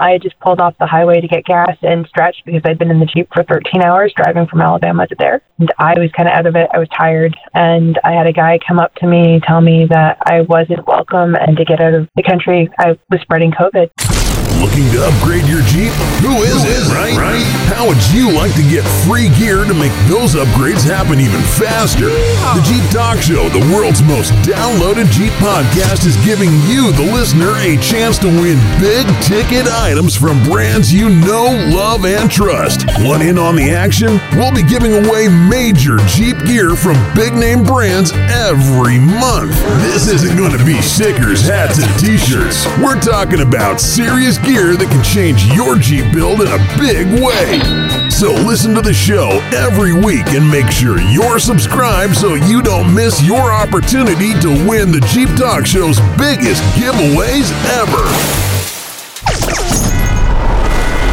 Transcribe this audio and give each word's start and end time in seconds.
I 0.00 0.12
had 0.12 0.22
just 0.22 0.38
pulled 0.40 0.60
off 0.60 0.74
the 0.78 0.86
highway 0.86 1.20
to 1.20 1.28
get 1.28 1.44
gas 1.44 1.76
and 1.82 2.06
stretched 2.06 2.44
because 2.46 2.62
I'd 2.64 2.78
been 2.78 2.90
in 2.90 3.00
the 3.00 3.06
Jeep 3.06 3.28
for 3.34 3.44
13 3.44 3.82
hours 3.82 4.12
driving 4.16 4.46
from 4.46 4.62
Alabama 4.62 5.06
to 5.06 5.14
there. 5.18 5.42
And 5.58 5.70
I 5.78 5.98
was 5.98 6.10
kind 6.12 6.28
of 6.28 6.34
out 6.34 6.46
of 6.46 6.56
it. 6.56 6.68
I 6.72 6.78
was 6.78 6.88
tired. 6.88 7.36
And 7.54 8.00
I 8.02 8.12
had 8.12 8.26
a 8.26 8.32
guy 8.32 8.58
come 8.66 8.78
up 8.78 8.94
to 8.96 9.06
me, 9.06 9.40
tell 9.46 9.60
me 9.60 9.86
that 9.86 10.18
I 10.24 10.40
wasn't 10.42 10.86
welcome 10.86 11.34
and 11.34 11.56
to 11.56 11.64
get 11.64 11.80
out 11.80 11.94
of 11.94 12.08
the 12.16 12.22
country. 12.22 12.70
I 12.78 12.98
was 13.10 13.20
spreading 13.20 13.52
COVID. 13.52 14.19
Looking 14.60 14.92
to 14.92 15.00
upgrade 15.08 15.48
your 15.48 15.62
Jeep? 15.62 15.88
Who 16.20 16.44
is 16.44 16.60
it, 16.68 16.92
right? 16.92 17.16
right? 17.16 17.40
How 17.72 17.88
would 17.88 17.96
you 18.12 18.30
like 18.30 18.52
to 18.56 18.62
get 18.62 18.84
free 19.08 19.30
gear 19.40 19.64
to 19.64 19.72
make 19.72 19.92
those 20.04 20.36
upgrades 20.36 20.84
happen 20.84 21.18
even 21.18 21.40
faster? 21.56 22.12
The 22.12 22.60
Jeep 22.68 22.84
Talk 22.92 23.24
Show, 23.24 23.48
the 23.48 23.64
world's 23.72 24.02
most 24.02 24.36
downloaded 24.44 25.08
Jeep 25.16 25.32
podcast, 25.40 26.04
is 26.04 26.14
giving 26.28 26.52
you, 26.68 26.92
the 26.92 27.08
listener, 27.08 27.56
a 27.56 27.80
chance 27.80 28.18
to 28.18 28.28
win 28.28 28.60
big 28.76 29.08
ticket 29.24 29.64
items 29.66 30.14
from 30.14 30.42
brands 30.44 30.92
you 30.92 31.08
know, 31.08 31.48
love, 31.72 32.04
and 32.04 32.30
trust. 32.30 32.84
Want 33.00 33.22
in 33.22 33.38
on 33.38 33.56
the 33.56 33.70
action? 33.70 34.20
We'll 34.36 34.52
be 34.52 34.62
giving 34.62 34.92
away 34.92 35.28
major 35.28 35.96
Jeep 36.04 36.36
gear 36.44 36.76
from 36.76 37.00
big 37.14 37.32
name 37.32 37.64
brands 37.64 38.12
every 38.28 39.00
month. 39.00 39.56
This 39.88 40.12
isn't 40.12 40.36
going 40.36 40.52
to 40.52 40.62
be 40.66 40.82
stickers, 40.82 41.40
hats, 41.40 41.80
and 41.80 41.88
t 41.98 42.18
shirts. 42.18 42.66
We're 42.76 43.00
talking 43.00 43.40
about 43.40 43.80
serious 43.80 44.36
gear 44.36 44.49
gear 44.50 44.74
that 44.74 44.90
can 44.90 45.04
change 45.04 45.46
your 45.54 45.78
Jeep 45.78 46.12
build 46.12 46.40
in 46.42 46.48
a 46.50 46.58
big 46.74 47.06
way. 47.22 47.62
So 48.10 48.34
listen 48.34 48.74
to 48.74 48.82
the 48.82 48.92
show 48.92 49.38
every 49.54 49.94
week 49.94 50.26
and 50.34 50.42
make 50.50 50.72
sure 50.72 51.00
you're 51.00 51.38
subscribed 51.38 52.16
so 52.16 52.34
you 52.34 52.60
don't 52.60 52.92
miss 52.92 53.22
your 53.22 53.52
opportunity 53.52 54.34
to 54.42 54.50
win 54.66 54.90
the 54.90 54.98
Jeep 55.06 55.30
Talk 55.38 55.66
Show's 55.66 56.00
biggest 56.18 56.62
giveaways 56.74 57.54
ever. 57.78 58.02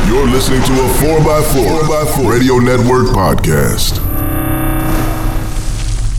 You're 0.09 0.28
listening 0.34 0.64
to 0.66 0.73
a 0.73 0.90
4x4, 0.98 1.81
4x4 1.86 2.31
Radio 2.31 2.58
Network 2.58 3.14
podcast. 3.14 4.02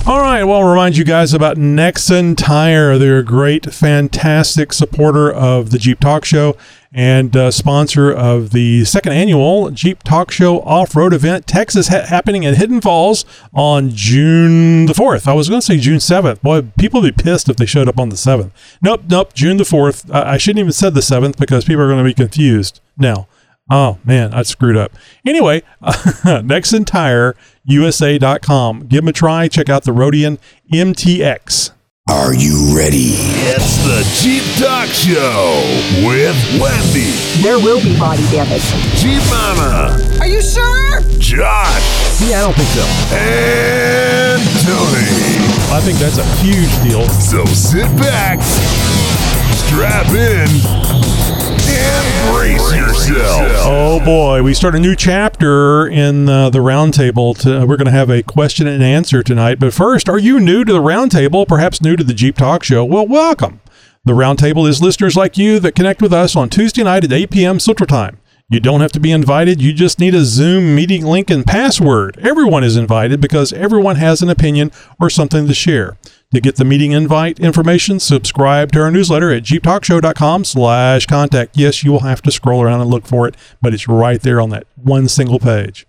All 0.07 0.21
right, 0.21 0.45
well, 0.45 0.61
I'll 0.63 0.71
remind 0.71 0.97
you 0.97 1.05
guys 1.05 1.35
about 1.35 1.57
Nexen 1.57 2.37
Tire. 2.37 2.97
They're 2.97 3.19
a 3.19 3.25
great, 3.25 3.75
fantastic 3.75 4.73
supporter 4.73 5.31
of 5.31 5.71
the 5.71 5.79
Jeep 5.79 6.01
Talk 6.01 6.25
Show 6.25 6.57
and 6.93 7.37
uh, 7.37 7.51
sponsor 7.51 8.11
of 8.11 8.51
the 8.51 8.85
second 8.85 9.13
annual 9.13 9.71
Jeep 9.71 10.03
Talk 10.03 10.31
Show 10.31 10.61
off 10.61 10.97
road 10.97 11.13
event, 11.13 11.47
Texas, 11.47 11.89
ha- 11.89 12.07
happening 12.07 12.47
at 12.47 12.57
Hidden 12.57 12.81
Falls 12.81 13.25
on 13.53 13.91
June 13.91 14.87
the 14.87 14.95
4th. 14.95 15.27
I 15.27 15.35
was 15.35 15.49
going 15.49 15.61
to 15.61 15.67
say 15.67 15.79
June 15.79 15.99
7th. 15.99 16.41
Boy, 16.41 16.63
people 16.79 17.03
would 17.03 17.17
be 17.17 17.23
pissed 17.23 17.49
if 17.49 17.57
they 17.57 17.67
showed 17.67 17.89
up 17.89 17.99
on 17.99 18.09
the 18.09 18.17
7th. 18.17 18.51
Nope, 18.81 19.03
nope, 19.09 19.35
June 19.35 19.59
the 19.59 19.65
4th. 19.65 20.13
I, 20.13 20.35
I 20.35 20.37
shouldn't 20.39 20.61
even 20.61 20.73
said 20.73 20.95
the 20.95 21.01
7th 21.01 21.37
because 21.37 21.65
people 21.65 21.83
are 21.83 21.89
going 21.89 22.05
to 22.05 22.11
be 22.11 22.15
confused 22.15 22.81
now. 22.97 23.29
Oh 23.71 23.99
man, 24.03 24.33
I 24.33 24.43
screwed 24.43 24.79
up. 24.79 24.93
Anyway, 25.27 25.63
Nexen 25.83 26.87
Tire 26.87 27.37
USA.com. 27.65 28.87
Give 28.87 29.03
them 29.03 29.09
a 29.09 29.13
try. 29.13 29.47
Check 29.47 29.69
out 29.69 29.85
the 29.85 29.91
Roadian 29.91 30.39
MTX. 30.73 31.73
Are 32.09 32.33
you 32.33 32.75
ready? 32.75 33.21
It's 33.53 33.77
the 33.85 34.01
Jeep 34.17 34.43
Talk 34.57 34.89
Show 34.89 35.61
with 36.09 36.35
Wendy. 36.59 37.13
There 37.43 37.59
will 37.59 37.83
be 37.85 37.99
body 37.99 38.25
damage. 38.33 38.65
Jeep 38.97 39.21
Mama. 39.29 39.95
Are 40.19 40.27
you 40.27 40.41
sure? 40.41 41.03
Josh. 41.19 41.85
Yeah, 42.25 42.41
I 42.41 42.49
don't 42.49 42.57
think 42.57 42.69
so. 42.73 42.85
And 43.13 44.41
Tony. 44.65 45.29
I 45.71 45.81
think 45.85 45.99
that's 45.99 46.17
a 46.17 46.25
huge 46.41 46.73
deal. 46.83 47.07
So 47.21 47.45
sit 47.45 47.85
back, 48.01 48.41
strap 49.69 50.09
in 50.09 50.49
and 50.49 50.78
brace 52.33 52.75
yourself. 52.75 53.43
Oh 53.65 54.01
boy, 54.05 54.43
we 54.43 54.55
start 54.55 54.75
a 54.75 54.79
new 54.79 54.95
chapter 54.95 55.87
in 55.87 56.29
uh, 56.29 56.51
the 56.51 56.59
roundtable. 56.59 57.39
To, 57.41 57.67
we're 57.67 57.77
going 57.77 57.87
to 57.87 57.91
have 57.91 58.11
a 58.11 58.23
question 58.23 58.67
and 58.67 58.83
answer 58.83 59.23
tonight. 59.23 59.59
But 59.59 59.73
first, 59.75 60.09
are 60.09 60.19
you 60.19 60.39
new 60.41 60.65
to 60.65 60.73
the 60.73 60.81
roundtable? 60.81 61.47
Perhaps 61.47 61.81
new 61.81 61.97
to 61.97 62.05
the 62.05 62.15
Jeep 62.15 62.37
Talk 62.37 62.63
Show? 62.65 62.85
Well, 62.85 63.07
welcome. 63.07 63.61
The 64.05 64.13
roundtable 64.13 64.69
is 64.69 64.83
listeners 64.83 65.17
like 65.17 65.37
you 65.37 65.59
that 65.61 65.75
connect 65.75 66.01
with 66.01 66.13
us 66.13 66.35
on 66.37 66.49
Tuesday 66.49 66.83
night 66.83 67.05
at 67.05 67.13
8 67.13 67.31
p.m. 67.31 67.61
Central 67.61 67.87
Time. 67.87 68.19
You 68.51 68.61
don't 68.61 68.81
have 68.81 68.93
to 68.93 69.01
be 69.01 69.13
invited. 69.13 69.61
You 69.61 69.75
just 69.75 70.01
need 70.01 70.15
a 70.15 70.25
Zoom 70.25 70.75
meeting 70.75 71.05
link 71.05 71.29
and 71.29 71.45
password. 71.45 72.17
Everyone 72.19 72.65
is 72.65 72.79
invited 72.79 73.21
because 73.21 73.53
everyone 73.53 73.97
has 73.97 74.23
an 74.23 74.31
opinion 74.31 74.73
or 74.99 75.11
something 75.11 75.47
to 75.47 75.53
share. 75.53 75.99
To 76.33 76.41
get 76.41 76.57
the 76.57 76.65
meeting 76.65 76.93
invite 76.93 77.39
information, 77.39 78.01
subscribe 78.01 78.73
to 78.73 78.81
our 78.81 78.91
newsletter 78.91 79.31
at 79.31 79.43
jeeptalkshow.com 79.43 80.47
slash 80.47 81.05
contact. 81.05 81.59
Yes, 81.59 81.85
you 81.85 81.93
will 81.93 82.01
have 82.01 82.23
to 82.23 82.31
scroll 82.31 82.63
around 82.63 82.81
and 82.81 82.89
look 82.89 83.07
for 83.07 83.29
it, 83.29 83.37
but 83.61 83.75
it's 83.75 83.87
right 83.87 84.21
there 84.23 84.41
on 84.41 84.49
that 84.49 84.67
one 84.77 85.09
single 85.09 85.39
page. 85.39 85.87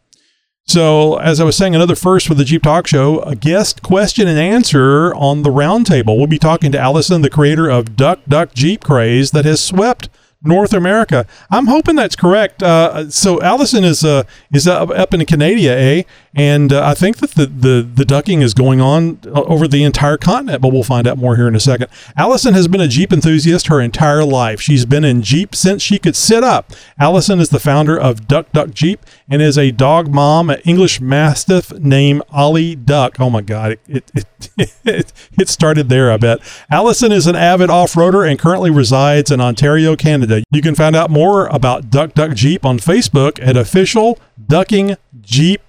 So, 0.67 1.15
as 1.15 1.39
I 1.39 1.45
was 1.45 1.55
saying, 1.55 1.75
another 1.75 1.95
first 1.95 2.27
for 2.27 2.33
the 2.33 2.43
Jeep 2.43 2.63
Talk 2.63 2.87
Show, 2.87 3.21
a 3.21 3.37
guest 3.37 3.81
question 3.81 4.27
and 4.27 4.37
answer 4.37 5.15
on 5.15 5.43
the 5.43 5.49
roundtable. 5.49 6.17
We'll 6.17 6.27
be 6.27 6.37
talking 6.37 6.73
to 6.73 6.79
Allison, 6.79 7.21
the 7.21 7.29
creator 7.29 7.69
of 7.69 7.95
Duck 7.95 8.19
Duck 8.27 8.53
Jeep 8.53 8.83
Craze 8.83 9.31
that 9.31 9.45
has 9.45 9.63
swept 9.63 10.09
North 10.41 10.73
America. 10.73 11.25
I'm 11.51 11.67
hoping 11.67 11.97
that's 11.97 12.15
correct. 12.15 12.63
Uh, 12.63 13.09
so 13.09 13.41
Allison 13.41 13.83
is 13.83 14.05
uh, 14.05 14.23
is 14.53 14.67
up 14.67 15.13
in 15.13 15.25
Canada, 15.25 15.71
eh? 15.71 16.03
And 16.33 16.71
uh, 16.71 16.85
I 16.85 16.93
think 16.93 17.17
that 17.17 17.31
the, 17.31 17.45
the 17.47 17.81
the 17.81 18.05
ducking 18.05 18.41
is 18.41 18.53
going 18.53 18.79
on 18.79 19.19
uh, 19.25 19.41
over 19.41 19.67
the 19.67 19.83
entire 19.83 20.15
continent, 20.15 20.61
but 20.61 20.71
we'll 20.71 20.83
find 20.83 21.07
out 21.07 21.17
more 21.17 21.35
here 21.35 21.47
in 21.47 21.55
a 21.55 21.59
second. 21.59 21.89
Allison 22.15 22.53
has 22.53 22.69
been 22.69 22.79
a 22.79 22.87
Jeep 22.87 23.11
enthusiast 23.11 23.67
her 23.67 23.81
entire 23.81 24.23
life. 24.23 24.61
She's 24.61 24.85
been 24.85 25.03
in 25.03 25.21
Jeep 25.23 25.55
since 25.55 25.81
she 25.81 25.99
could 25.99 26.15
sit 26.15 26.43
up. 26.43 26.71
Allison 26.97 27.39
is 27.39 27.49
the 27.49 27.59
founder 27.59 27.99
of 27.99 28.27
Duck 28.27 28.49
Duck 28.53 28.71
Jeep 28.71 29.05
and 29.29 29.41
is 29.41 29.57
a 29.57 29.71
dog 29.71 30.11
mom, 30.13 30.49
an 30.49 30.59
English 30.65 30.99
Mastiff 30.99 31.71
named 31.73 32.23
Ollie 32.31 32.75
Duck. 32.75 33.19
Oh 33.19 33.29
my 33.29 33.41
God, 33.41 33.77
it 33.87 34.11
it, 34.13 34.49
it, 34.83 35.13
it 35.37 35.49
started 35.49 35.89
there. 35.89 36.11
I 36.11 36.17
bet. 36.17 36.39
Allison 36.69 37.11
is 37.11 37.27
an 37.27 37.35
avid 37.35 37.69
off-roader 37.69 38.29
and 38.29 38.39
currently 38.39 38.71
resides 38.71 39.31
in 39.31 39.39
Ontario, 39.39 39.95
Canada. 39.95 40.43
You 40.51 40.61
can 40.61 40.75
find 40.75 40.95
out 40.95 41.09
more 41.09 41.47
about 41.47 41.89
Duck 41.89 42.13
Duck 42.13 42.33
Jeep 42.33 42.65
on 42.65 42.79
Facebook 42.79 43.39
at 43.41 43.55
official 43.55 44.17
Ducking 44.47 44.97
Jeep 45.21 45.61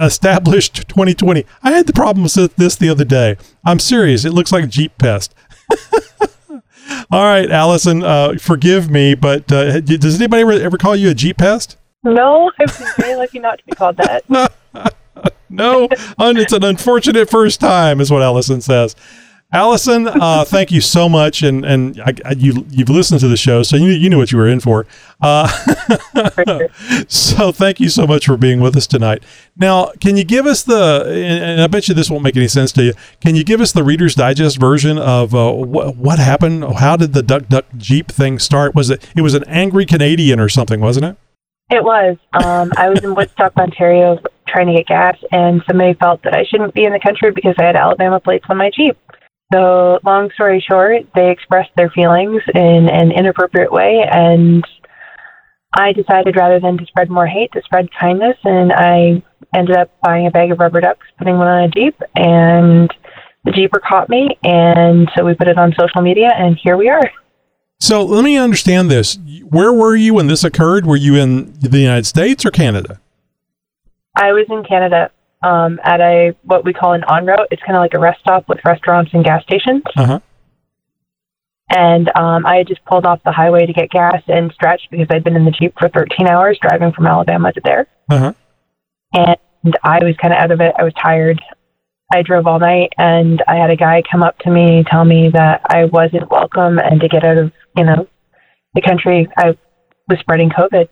established 0.00 0.88
2020. 0.88 1.44
I 1.62 1.72
had 1.72 1.86
the 1.86 1.92
problems 1.92 2.36
with 2.36 2.56
this 2.56 2.76
the 2.76 2.88
other 2.88 3.04
day. 3.04 3.36
I'm 3.64 3.78
serious. 3.78 4.24
It 4.24 4.32
looks 4.32 4.52
like 4.52 4.68
Jeep 4.68 4.96
Pest. 4.98 5.34
All 7.12 7.24
right, 7.24 7.50
Allison, 7.50 8.02
uh, 8.02 8.34
forgive 8.38 8.90
me, 8.90 9.14
but 9.14 9.50
uh, 9.52 9.80
does 9.80 10.16
anybody 10.16 10.42
ever, 10.42 10.52
ever 10.52 10.76
call 10.76 10.96
you 10.96 11.10
a 11.10 11.14
Jeep 11.14 11.38
Pest? 11.38 11.76
No, 12.02 12.50
I've 12.58 12.78
been 12.78 12.88
very 12.98 13.14
lucky 13.14 13.38
not 13.38 13.58
to 13.58 13.64
be 13.64 13.72
called 13.72 13.96
that. 13.98 14.24
no, 15.50 15.88
it's 15.90 16.52
an 16.52 16.64
unfortunate 16.64 17.28
first 17.28 17.60
time, 17.60 18.00
is 18.00 18.10
what 18.10 18.22
Allison 18.22 18.60
says. 18.62 18.96
Allison, 19.52 20.06
uh, 20.06 20.44
thank 20.44 20.70
you 20.70 20.80
so 20.80 21.08
much, 21.08 21.42
and 21.42 21.64
and 21.64 22.00
I, 22.00 22.14
I, 22.24 22.30
you 22.32 22.64
you've 22.70 22.88
listened 22.88 23.18
to 23.20 23.28
the 23.28 23.36
show, 23.36 23.64
so 23.64 23.76
you 23.76 23.90
you 23.90 24.08
knew 24.08 24.16
what 24.16 24.30
you 24.30 24.38
were 24.38 24.46
in 24.46 24.60
for. 24.60 24.86
Uh, 25.20 25.48
so 27.08 27.50
thank 27.50 27.80
you 27.80 27.88
so 27.88 28.06
much 28.06 28.26
for 28.26 28.36
being 28.36 28.60
with 28.60 28.76
us 28.76 28.86
tonight. 28.86 29.24
Now, 29.56 29.90
can 30.00 30.16
you 30.16 30.22
give 30.22 30.46
us 30.46 30.62
the? 30.62 31.04
And 31.04 31.60
I 31.60 31.66
bet 31.66 31.88
you 31.88 31.94
this 31.94 32.08
won't 32.08 32.22
make 32.22 32.36
any 32.36 32.46
sense 32.46 32.70
to 32.72 32.84
you. 32.84 32.92
Can 33.20 33.34
you 33.34 33.42
give 33.42 33.60
us 33.60 33.72
the 33.72 33.82
Reader's 33.82 34.14
Digest 34.14 34.56
version 34.56 34.98
of 34.98 35.34
uh, 35.34 35.52
what 35.52 36.20
happened? 36.20 36.62
How 36.76 36.96
did 36.96 37.12
the 37.12 37.22
Duck 37.22 37.48
Duck 37.48 37.64
Jeep 37.76 38.06
thing 38.06 38.38
start? 38.38 38.76
Was 38.76 38.88
it 38.88 39.04
it 39.16 39.22
was 39.22 39.34
an 39.34 39.42
angry 39.48 39.84
Canadian 39.84 40.38
or 40.38 40.48
something, 40.48 40.80
wasn't 40.80 41.06
it? 41.06 41.16
It 41.70 41.84
was. 41.84 42.16
Um, 42.32 42.72
I 42.76 42.88
was 42.88 43.02
in 43.04 43.14
Woodstock, 43.14 43.56
Ontario, 43.56 44.18
trying 44.48 44.66
to 44.66 44.74
get 44.74 44.88
gas, 44.88 45.16
and 45.30 45.62
somebody 45.68 45.94
felt 45.94 46.20
that 46.24 46.34
I 46.34 46.44
shouldn't 46.44 46.74
be 46.74 46.84
in 46.84 46.92
the 46.92 46.98
country 46.98 47.30
because 47.30 47.54
I 47.58 47.64
had 47.64 47.76
Alabama 47.76 48.18
plates 48.18 48.46
on 48.48 48.56
my 48.56 48.70
Jeep. 48.76 48.98
So, 49.52 50.00
long 50.04 50.30
story 50.34 50.64
short, 50.66 51.06
they 51.14 51.30
expressed 51.30 51.70
their 51.76 51.90
feelings 51.90 52.42
in 52.54 52.88
an 52.88 53.12
inappropriate 53.12 53.70
way, 53.70 54.04
and 54.10 54.64
I 55.76 55.92
decided 55.92 56.36
rather 56.36 56.58
than 56.58 56.76
to 56.78 56.86
spread 56.86 57.08
more 57.08 57.26
hate, 57.26 57.52
to 57.52 57.62
spread 57.62 57.88
kindness, 57.98 58.36
and 58.42 58.72
I 58.72 59.22
ended 59.54 59.76
up 59.76 59.90
buying 60.02 60.26
a 60.26 60.30
bag 60.30 60.50
of 60.50 60.58
rubber 60.58 60.80
ducks, 60.80 61.06
putting 61.18 61.38
one 61.38 61.46
on 61.46 61.64
a 61.64 61.68
Jeep, 61.68 61.96
and 62.16 62.92
the 63.44 63.52
Jeeper 63.52 63.80
caught 63.80 64.08
me, 64.08 64.36
and 64.42 65.08
so 65.16 65.24
we 65.24 65.34
put 65.34 65.48
it 65.48 65.58
on 65.58 65.72
social 65.78 66.02
media, 66.02 66.30
and 66.36 66.58
here 66.62 66.76
we 66.76 66.88
are. 66.88 67.10
So 67.80 68.04
let 68.04 68.24
me 68.24 68.36
understand 68.36 68.90
this. 68.90 69.18
Where 69.48 69.72
were 69.72 69.96
you 69.96 70.14
when 70.14 70.26
this 70.26 70.44
occurred? 70.44 70.86
Were 70.86 70.96
you 70.96 71.16
in 71.16 71.52
the 71.60 71.78
United 71.78 72.06
States 72.06 72.44
or 72.44 72.50
Canada? 72.50 73.00
I 74.16 74.32
was 74.32 74.46
in 74.50 74.62
Canada 74.64 75.10
um, 75.42 75.80
at 75.82 76.00
a 76.00 76.36
what 76.42 76.64
we 76.64 76.74
call 76.74 76.92
an 76.92 77.02
ONroute. 77.02 77.46
It's 77.50 77.62
kind 77.62 77.76
of 77.76 77.80
like 77.80 77.94
a 77.94 77.98
rest 77.98 78.20
stop 78.20 78.48
with 78.48 78.58
restaurants 78.64 79.12
and 79.14 79.24
gas 79.24 79.42
stations. 79.42 79.82
Uh-huh. 79.96 80.20
And 81.70 82.10
um, 82.16 82.44
I 82.44 82.56
had 82.56 82.68
just 82.68 82.84
pulled 82.84 83.06
off 83.06 83.20
the 83.24 83.32
highway 83.32 83.64
to 83.64 83.72
get 83.72 83.90
gas 83.90 84.22
and 84.26 84.52
stretched 84.52 84.88
because 84.90 85.06
I'd 85.10 85.24
been 85.24 85.36
in 85.36 85.44
the 85.44 85.52
Jeep 85.52 85.72
for 85.78 85.88
13 85.88 86.26
hours 86.26 86.58
driving 86.60 86.92
from 86.92 87.06
Alabama 87.06 87.52
to 87.52 87.60
there. 87.64 87.86
Uh-huh. 88.10 88.34
And 89.14 89.76
I 89.84 90.04
was 90.04 90.16
kind 90.20 90.34
of 90.34 90.40
out 90.40 90.50
of 90.50 90.60
it. 90.60 90.74
I 90.78 90.82
was 90.82 90.92
tired. 90.94 91.40
I 92.12 92.22
drove 92.22 92.48
all 92.48 92.58
night, 92.58 92.92
and 92.98 93.40
I 93.46 93.54
had 93.54 93.70
a 93.70 93.76
guy 93.76 94.02
come 94.10 94.24
up 94.24 94.36
to 94.40 94.50
me, 94.50 94.82
tell 94.90 95.04
me 95.04 95.30
that 95.32 95.60
I 95.68 95.84
wasn't 95.84 96.28
welcome, 96.28 96.80
and 96.80 97.00
to 97.00 97.08
get 97.08 97.24
out 97.24 97.38
of 97.38 97.52
you 97.76 97.84
know 97.84 98.06
the 98.74 98.80
country. 98.82 99.28
I 99.36 99.56
was 100.08 100.18
spreading 100.20 100.50
COVID. 100.50 100.88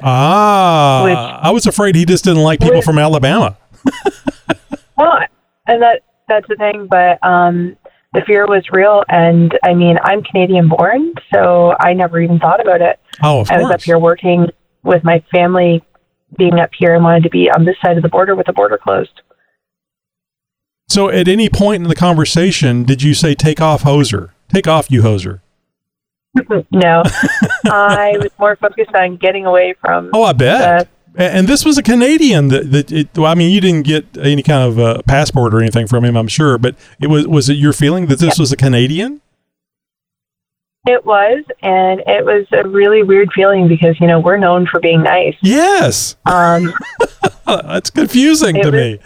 Ah, 0.00 1.02
Which- 1.04 1.16
I 1.16 1.50
was 1.50 1.66
afraid 1.66 1.94
he 1.96 2.04
just 2.04 2.24
didn't 2.24 2.42
like 2.42 2.60
people 2.60 2.76
Which- 2.76 2.84
from 2.84 2.98
Alabama. 2.98 3.56
Well, 4.96 5.16
and 5.68 5.80
that 5.80 6.02
that's 6.26 6.48
the 6.48 6.56
thing, 6.56 6.88
but 6.90 7.24
um, 7.24 7.76
the 8.14 8.22
fear 8.26 8.46
was 8.48 8.64
real. 8.72 9.04
And 9.08 9.56
I 9.62 9.72
mean, 9.72 9.96
I'm 10.02 10.24
Canadian 10.24 10.68
born, 10.68 11.14
so 11.32 11.72
I 11.78 11.92
never 11.94 12.20
even 12.20 12.40
thought 12.40 12.60
about 12.60 12.80
it. 12.80 12.98
Oh, 13.22 13.38
of 13.42 13.48
I 13.52 13.58
was 13.58 13.66
course. 13.66 13.74
up 13.74 13.82
here 13.82 13.96
working 14.00 14.46
with 14.82 15.04
my 15.04 15.22
family, 15.30 15.84
being 16.36 16.58
up 16.58 16.70
here, 16.76 16.96
and 16.96 17.04
wanted 17.04 17.22
to 17.22 17.30
be 17.30 17.48
on 17.48 17.64
this 17.64 17.76
side 17.80 17.96
of 17.96 18.02
the 18.02 18.08
border 18.08 18.34
with 18.34 18.46
the 18.46 18.52
border 18.52 18.76
closed. 18.76 19.22
So, 20.88 21.08
at 21.10 21.28
any 21.28 21.48
point 21.48 21.84
in 21.84 21.88
the 21.88 21.94
conversation, 21.94 22.82
did 22.82 23.00
you 23.00 23.14
say 23.14 23.36
"take 23.36 23.60
off, 23.60 23.84
hoser"? 23.84 24.30
Take 24.52 24.66
off, 24.66 24.90
you 24.90 25.02
hoser. 25.02 25.42
No, 26.72 27.02
I 27.66 28.16
was 28.20 28.30
more 28.38 28.56
focused 28.56 28.94
on 28.94 29.16
getting 29.16 29.46
away 29.46 29.74
from. 29.80 30.10
Oh, 30.12 30.22
I 30.24 30.32
bet. 30.32 30.88
A- 31.16 31.22
and 31.22 31.48
this 31.48 31.64
was 31.64 31.76
a 31.78 31.82
Canadian 31.82 32.48
that, 32.48 32.70
that 32.70 32.92
it, 32.92 33.08
well, 33.16 33.26
I 33.26 33.34
mean, 33.34 33.50
you 33.50 33.60
didn't 33.60 33.82
get 33.86 34.06
any 34.18 34.42
kind 34.42 34.62
of 34.70 34.78
uh, 34.78 35.02
passport 35.08 35.52
or 35.52 35.60
anything 35.60 35.86
from 35.88 36.04
him, 36.04 36.16
I'm 36.16 36.28
sure, 36.28 36.58
but 36.58 36.76
it 37.00 37.08
was 37.08 37.26
was 37.26 37.48
it 37.48 37.54
your 37.54 37.72
feeling 37.72 38.06
that 38.06 38.18
this 38.20 38.38
was 38.38 38.52
a 38.52 38.56
Canadian? 38.56 39.20
It 40.86 41.04
was, 41.04 41.44
and 41.60 42.00
it 42.06 42.24
was 42.24 42.46
a 42.52 42.66
really 42.66 43.02
weird 43.02 43.30
feeling 43.34 43.68
because 43.68 43.98
you 44.00 44.06
know 44.06 44.20
we're 44.20 44.38
known 44.38 44.66
for 44.66 44.80
being 44.80 45.02
nice. 45.02 45.34
Yes, 45.42 46.16
Um, 46.24 46.72
that's 47.46 47.90
confusing 47.90 48.54
to 48.62 48.70
was- 48.70 48.72
me. 48.72 49.00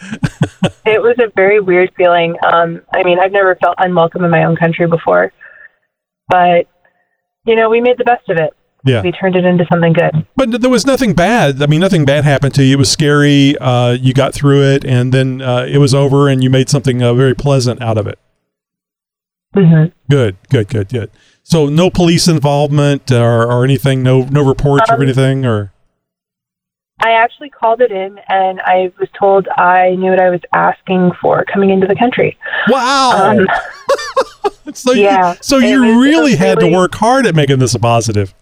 it 0.85 1.01
was 1.03 1.17
a 1.19 1.29
very 1.35 1.61
weird 1.61 1.91
feeling. 1.97 2.37
Um, 2.45 2.83
I 2.93 3.03
mean, 3.05 3.19
I've 3.19 3.33
never 3.33 3.57
felt 3.57 3.77
unwelcome 3.79 4.23
in 4.25 4.31
my 4.31 4.45
own 4.45 4.55
country 4.55 4.87
before, 4.87 5.33
but 6.29 6.69
you 7.45 7.57
know, 7.57 7.69
we 7.69 7.81
made 7.81 7.99
the 7.99 8.05
best 8.05 8.29
of 8.29 8.37
it. 8.39 8.55
Yeah, 8.85 9.03
We 9.03 9.13
turned 9.13 9.37
it 9.37 9.45
into 9.45 9.65
something 9.71 9.93
good. 9.93 10.27
but 10.35 10.61
there 10.61 10.69
was 10.71 10.85
nothing 10.85 11.15
bad. 11.15 11.63
I 11.63 11.67
mean, 11.67 11.79
nothing 11.81 12.05
bad 12.05 12.25
happened 12.25 12.53
to 12.57 12.65
you. 12.65 12.73
It 12.75 12.79
was 12.79 12.91
scary. 12.91 13.57
Uh, 13.59 13.93
you 13.93 14.13
got 14.13 14.35
through 14.35 14.63
it, 14.65 14.85
and 14.85 15.15
then 15.15 15.41
uh, 15.41 15.67
it 15.71 15.79
was 15.79 15.95
over, 15.95 16.29
and 16.29 16.43
you 16.43 16.51
made 16.51 16.69
something 16.69 17.01
uh, 17.01 17.15
very 17.15 17.35
pleasant 17.35 17.81
out 17.81 17.97
of 17.97 18.09
it. 18.09 18.19
hmm 19.55 19.85
Good, 20.11 20.37
good, 20.51 20.69
good, 20.69 20.89
good. 20.89 21.11
So, 21.45 21.67
no 21.69 21.91
police 21.91 22.27
involvement 22.27 23.11
or, 23.13 23.45
or 23.51 23.63
anything. 23.65 24.03
No, 24.03 24.23
no 24.23 24.45
reports 24.45 24.91
or 24.91 24.95
Um, 24.97 25.03
anything. 25.03 25.47
Or 25.47 25.72
I 27.03 27.13
actually 27.13 27.51
called 27.51 27.81
it 27.81 27.91
in, 27.91 28.19
and 28.29 28.61
I 28.61 28.93
was 28.99 29.09
told 29.19 29.49
I 29.57 29.97
knew 29.97 30.11
what 30.11 30.21
I 30.21 30.31
was 30.31 30.41
asking 30.53 31.13
for 31.21 31.45
coming 31.45 31.71
into 31.71 31.87
the 31.87 31.97
country. 31.97 32.39
wow. 32.69 33.37
Um, 33.37 33.47
so 34.75 34.93
yeah, 34.93 35.33
you, 35.33 35.39
so 35.41 35.59
you 35.59 36.01
really 36.01 36.37
had 36.37 36.61
to 36.61 36.69
work 36.69 36.95
hard 36.95 37.27
at 37.27 37.35
making 37.35 37.59
this 37.59 37.75
a 37.75 37.79
positive. 37.79 38.35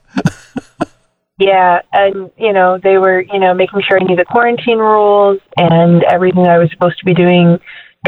Yeah, 1.38 1.80
and 1.94 2.30
you 2.36 2.52
know 2.52 2.78
they 2.82 2.98
were 2.98 3.22
you 3.22 3.38
know 3.38 3.54
making 3.54 3.80
sure 3.88 3.98
I 3.98 4.04
knew 4.04 4.14
the 4.14 4.26
quarantine 4.26 4.76
rules 4.76 5.40
and 5.56 6.04
everything 6.04 6.46
I 6.46 6.58
was 6.58 6.70
supposed 6.70 6.98
to 6.98 7.04
be 7.06 7.14
doing 7.14 7.58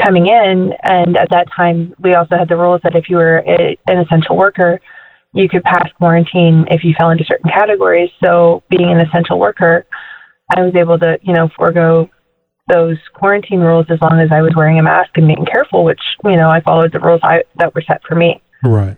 coming 0.04 0.26
in. 0.26 0.72
And 0.82 1.16
at 1.16 1.31
that 1.31 1.49
time, 1.54 1.94
we 1.99 2.14
also 2.14 2.37
had 2.37 2.49
the 2.49 2.56
rules 2.56 2.81
that 2.84 2.94
if 2.94 3.08
you 3.08 3.16
were 3.16 3.38
a, 3.38 3.78
an 3.87 3.99
essential 4.00 4.37
worker, 4.37 4.81
you 5.32 5.49
could 5.49 5.62
pass 5.62 5.90
quarantine 5.96 6.66
if 6.70 6.84
you 6.84 6.94
fell 6.99 7.10
into 7.10 7.25
certain 7.25 7.50
categories. 7.50 8.10
So 8.22 8.62
being 8.69 8.90
an 8.90 9.00
essential 9.00 9.38
worker, 9.38 9.87
I 10.56 10.62
was 10.62 10.75
able 10.75 10.99
to 10.99 11.19
you 11.22 11.32
know 11.32 11.49
forego 11.56 12.08
those 12.72 12.96
quarantine 13.14 13.60
rules 13.60 13.87
as 13.90 14.00
long 14.00 14.20
as 14.20 14.31
I 14.31 14.40
was 14.40 14.52
wearing 14.56 14.78
a 14.78 14.82
mask 14.82 15.10
and 15.16 15.26
being 15.26 15.46
careful, 15.46 15.84
which 15.84 16.00
you 16.25 16.37
know 16.37 16.49
I 16.49 16.60
followed 16.60 16.93
the 16.93 17.00
rules 17.00 17.20
I, 17.22 17.43
that 17.56 17.75
were 17.75 17.82
set 17.82 18.02
for 18.06 18.14
me. 18.14 18.43
Right. 18.62 18.96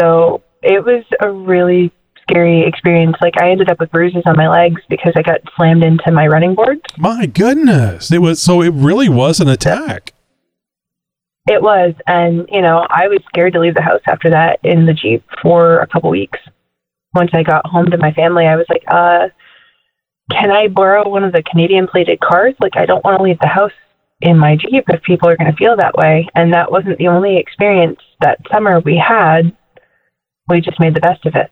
So 0.00 0.42
it 0.62 0.84
was 0.84 1.04
a 1.20 1.30
really 1.30 1.92
scary 2.22 2.66
experience. 2.66 3.16
Like 3.20 3.34
I 3.40 3.50
ended 3.50 3.70
up 3.70 3.80
with 3.80 3.90
bruises 3.90 4.22
on 4.26 4.36
my 4.36 4.48
legs 4.48 4.80
because 4.88 5.12
I 5.16 5.22
got 5.22 5.40
slammed 5.56 5.82
into 5.82 6.10
my 6.12 6.26
running 6.26 6.54
boards. 6.54 6.82
My 6.96 7.26
goodness. 7.26 8.10
It 8.10 8.18
was 8.18 8.40
so 8.40 8.62
it 8.62 8.72
really 8.72 9.08
was 9.08 9.40
an 9.40 9.48
attack. 9.48 10.12
It 11.50 11.62
was, 11.62 11.94
and 12.06 12.46
you 12.52 12.60
know, 12.60 12.86
I 12.90 13.08
was 13.08 13.20
scared 13.26 13.54
to 13.54 13.60
leave 13.60 13.74
the 13.74 13.82
house 13.82 14.02
after 14.06 14.28
that 14.30 14.60
in 14.64 14.84
the 14.84 14.92
Jeep 14.92 15.24
for 15.40 15.78
a 15.78 15.86
couple 15.86 16.10
weeks. 16.10 16.38
Once 17.14 17.30
I 17.32 17.42
got 17.42 17.66
home 17.66 17.86
to 17.90 17.96
my 17.96 18.12
family, 18.12 18.44
I 18.44 18.56
was 18.56 18.66
like, 18.68 18.84
uh, 18.86 19.28
can 20.30 20.50
I 20.50 20.68
borrow 20.68 21.08
one 21.08 21.24
of 21.24 21.32
the 21.32 21.42
Canadian 21.42 21.86
plated 21.86 22.20
cars? 22.20 22.54
Like 22.60 22.76
I 22.76 22.86
don't 22.86 23.04
want 23.04 23.18
to 23.18 23.22
leave 23.22 23.38
the 23.40 23.46
house 23.46 23.72
in 24.20 24.38
my 24.38 24.56
Jeep 24.56 24.84
if 24.88 25.02
people 25.02 25.28
are 25.28 25.36
going 25.36 25.50
to 25.50 25.56
feel 25.56 25.76
that 25.76 25.94
way. 25.96 26.28
And 26.34 26.52
that 26.52 26.70
wasn't 26.70 26.98
the 26.98 27.08
only 27.08 27.36
experience 27.38 28.00
that 28.20 28.38
summer 28.50 28.80
we 28.80 28.96
had. 28.96 29.56
We 30.48 30.60
just 30.60 30.80
made 30.80 30.94
the 30.94 31.00
best 31.00 31.24
of 31.26 31.34
it. 31.34 31.50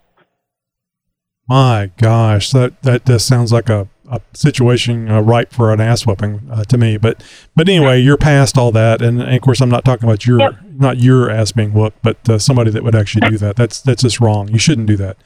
My 1.48 1.92
gosh, 1.96 2.50
that 2.50 2.82
that 2.82 3.06
just 3.06 3.26
sounds 3.28 3.52
like 3.52 3.68
a, 3.68 3.88
a 4.10 4.20
situation 4.34 5.08
uh, 5.08 5.20
ripe 5.20 5.52
for 5.52 5.72
an 5.72 5.80
ass 5.80 6.04
whooping 6.04 6.48
uh, 6.50 6.64
to 6.64 6.76
me. 6.76 6.96
But 6.96 7.22
but 7.54 7.68
anyway, 7.68 8.00
you're 8.00 8.16
past 8.16 8.58
all 8.58 8.72
that, 8.72 9.00
and, 9.00 9.22
and 9.22 9.34
of 9.34 9.40
course, 9.42 9.60
I'm 9.60 9.68
not 9.68 9.84
talking 9.84 10.08
about 10.08 10.26
your 10.26 10.40
Yep. 10.40 10.54
not 10.72 10.98
your 10.98 11.30
ass 11.30 11.52
being 11.52 11.72
whooped, 11.72 12.02
but 12.02 12.28
uh, 12.28 12.40
somebody 12.40 12.72
that 12.72 12.82
would 12.82 12.96
actually 12.96 13.28
do 13.30 13.38
that. 13.38 13.54
That's 13.54 13.80
that's 13.80 14.02
just 14.02 14.20
wrong. 14.20 14.48
You 14.48 14.58
shouldn't 14.58 14.88
do 14.88 14.96
that, 14.96 15.18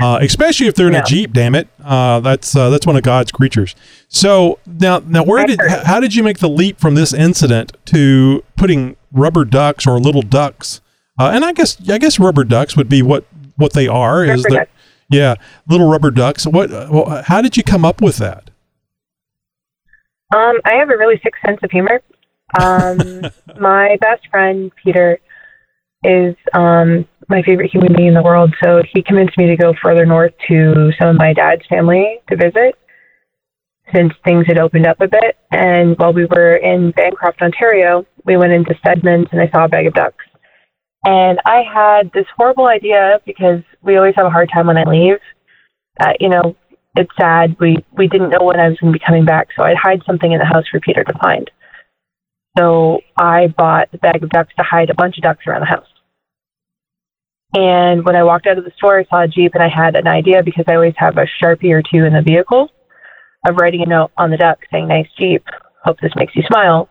uh, 0.00 0.18
especially 0.20 0.66
if 0.66 0.74
they're 0.74 0.88
in 0.88 0.94
a 0.94 1.04
jeep. 1.04 1.32
Damn 1.32 1.54
it, 1.54 1.68
uh, 1.84 2.20
that's 2.20 2.54
uh, 2.54 2.70
that's 2.70 2.86
one 2.86 2.96
of 2.96 3.02
God's 3.02 3.32
creatures. 3.32 3.74
So 4.08 4.58
now 4.66 5.00
now 5.04 5.22
where 5.24 5.46
did 5.46 5.60
how 5.84 6.00
did 6.00 6.14
you 6.14 6.22
make 6.22 6.38
the 6.38 6.48
leap 6.48 6.78
from 6.78 6.94
this 6.94 7.12
incident 7.12 7.76
to 7.86 8.44
putting 8.56 8.96
rubber 9.12 9.44
ducks 9.44 9.86
or 9.86 9.98
little 9.98 10.22
ducks? 10.22 10.80
Uh, 11.18 11.30
and 11.32 11.44
I 11.44 11.52
guess 11.52 11.76
I 11.88 11.98
guess 11.98 12.18
rubber 12.18 12.44
ducks 12.44 12.76
would 12.76 12.88
be 12.88 13.02
what 13.02 13.24
what 13.56 13.72
they 13.72 13.88
are. 13.88 14.24
is 14.24 14.44
Rubber 14.44 14.48
that 14.50 14.54
ducks. 14.54 14.70
yeah, 15.10 15.34
little 15.68 15.88
rubber 15.88 16.10
ducks. 16.10 16.46
What? 16.46 16.70
Well, 16.70 17.22
how 17.26 17.40
did 17.40 17.56
you 17.56 17.62
come 17.62 17.84
up 17.84 18.00
with 18.00 18.16
that? 18.18 18.50
Um, 20.34 20.56
I 20.64 20.74
have 20.74 20.90
a 20.90 20.96
really 20.96 21.20
sick 21.22 21.34
sense 21.44 21.58
of 21.62 21.70
humor. 21.70 22.02
Um, 22.60 23.22
my 23.60 23.96
best 24.00 24.26
friend 24.30 24.72
Peter 24.82 25.18
is 26.04 26.34
um, 26.52 27.06
my 27.28 27.42
favorite 27.42 27.70
human 27.70 27.94
being 27.94 28.08
in 28.08 28.14
the 28.14 28.22
world. 28.22 28.54
So 28.62 28.82
he 28.92 29.02
convinced 29.02 29.36
me 29.36 29.46
to 29.46 29.56
go 29.56 29.74
further 29.82 30.06
north 30.06 30.32
to 30.48 30.92
some 30.98 31.08
of 31.08 31.16
my 31.16 31.32
dad's 31.32 31.66
family 31.68 32.20
to 32.30 32.36
visit, 32.36 32.74
since 33.94 34.12
things 34.24 34.46
had 34.46 34.58
opened 34.58 34.86
up 34.86 35.00
a 35.00 35.08
bit. 35.08 35.36
And 35.50 35.96
while 35.98 36.12
we 36.12 36.26
were 36.26 36.56
in 36.56 36.90
Bancroft, 36.92 37.42
Ontario, 37.42 38.06
we 38.24 38.36
went 38.36 38.52
into 38.52 38.74
Stedman's 38.78 39.28
and 39.32 39.40
I 39.40 39.48
saw 39.50 39.64
a 39.64 39.68
bag 39.68 39.86
of 39.86 39.94
ducks. 39.94 40.24
And 41.04 41.38
I 41.46 41.62
had 41.62 42.10
this 42.12 42.26
horrible 42.36 42.66
idea 42.66 43.20
because 43.24 43.62
we 43.82 43.96
always 43.96 44.14
have 44.16 44.26
a 44.26 44.30
hard 44.30 44.50
time 44.52 44.66
when 44.66 44.76
I 44.76 44.82
leave. 44.82 45.18
Uh, 46.00 46.12
you 46.18 46.28
know, 46.28 46.56
it's 46.96 47.10
sad. 47.18 47.56
We 47.60 47.84
we 47.92 48.08
didn't 48.08 48.30
know 48.30 48.42
when 48.42 48.58
I 48.58 48.68
was 48.68 48.78
going 48.80 48.92
to 48.92 48.98
be 48.98 49.04
coming 49.04 49.24
back, 49.24 49.48
so 49.56 49.62
I'd 49.62 49.76
hide 49.76 50.02
something 50.04 50.32
in 50.32 50.38
the 50.38 50.44
house 50.44 50.64
for 50.70 50.80
Peter 50.80 51.04
to 51.04 51.18
find. 51.20 51.48
So 52.58 53.00
I 53.16 53.48
bought 53.56 53.88
a 53.92 53.98
bag 53.98 54.22
of 54.24 54.30
ducks 54.30 54.54
to 54.56 54.64
hide 54.64 54.90
a 54.90 54.94
bunch 54.94 55.16
of 55.18 55.22
ducks 55.22 55.46
around 55.46 55.60
the 55.60 55.66
house. 55.66 55.86
And 57.56 58.04
when 58.04 58.14
I 58.14 58.22
walked 58.22 58.46
out 58.46 58.58
of 58.58 58.64
the 58.64 58.72
store, 58.76 58.98
I 58.98 59.04
saw 59.06 59.22
a 59.22 59.28
Jeep 59.28 59.54
and 59.54 59.62
I 59.62 59.68
had 59.68 59.96
an 59.96 60.06
idea 60.06 60.42
because 60.42 60.66
I 60.68 60.74
always 60.74 60.92
have 60.98 61.16
a 61.16 61.24
Sharpie 61.42 61.72
or 61.72 61.80
two 61.82 62.04
in 62.04 62.12
the 62.12 62.20
vehicle 62.20 62.68
of 63.48 63.56
writing 63.56 63.80
a 63.80 63.86
note 63.86 64.10
on 64.18 64.30
the 64.30 64.36
duck 64.36 64.58
saying, 64.70 64.88
Nice 64.88 65.08
Jeep. 65.18 65.42
Hope 65.82 65.98
this 66.02 66.12
makes 66.16 66.36
you 66.36 66.42
smile. 66.42 66.90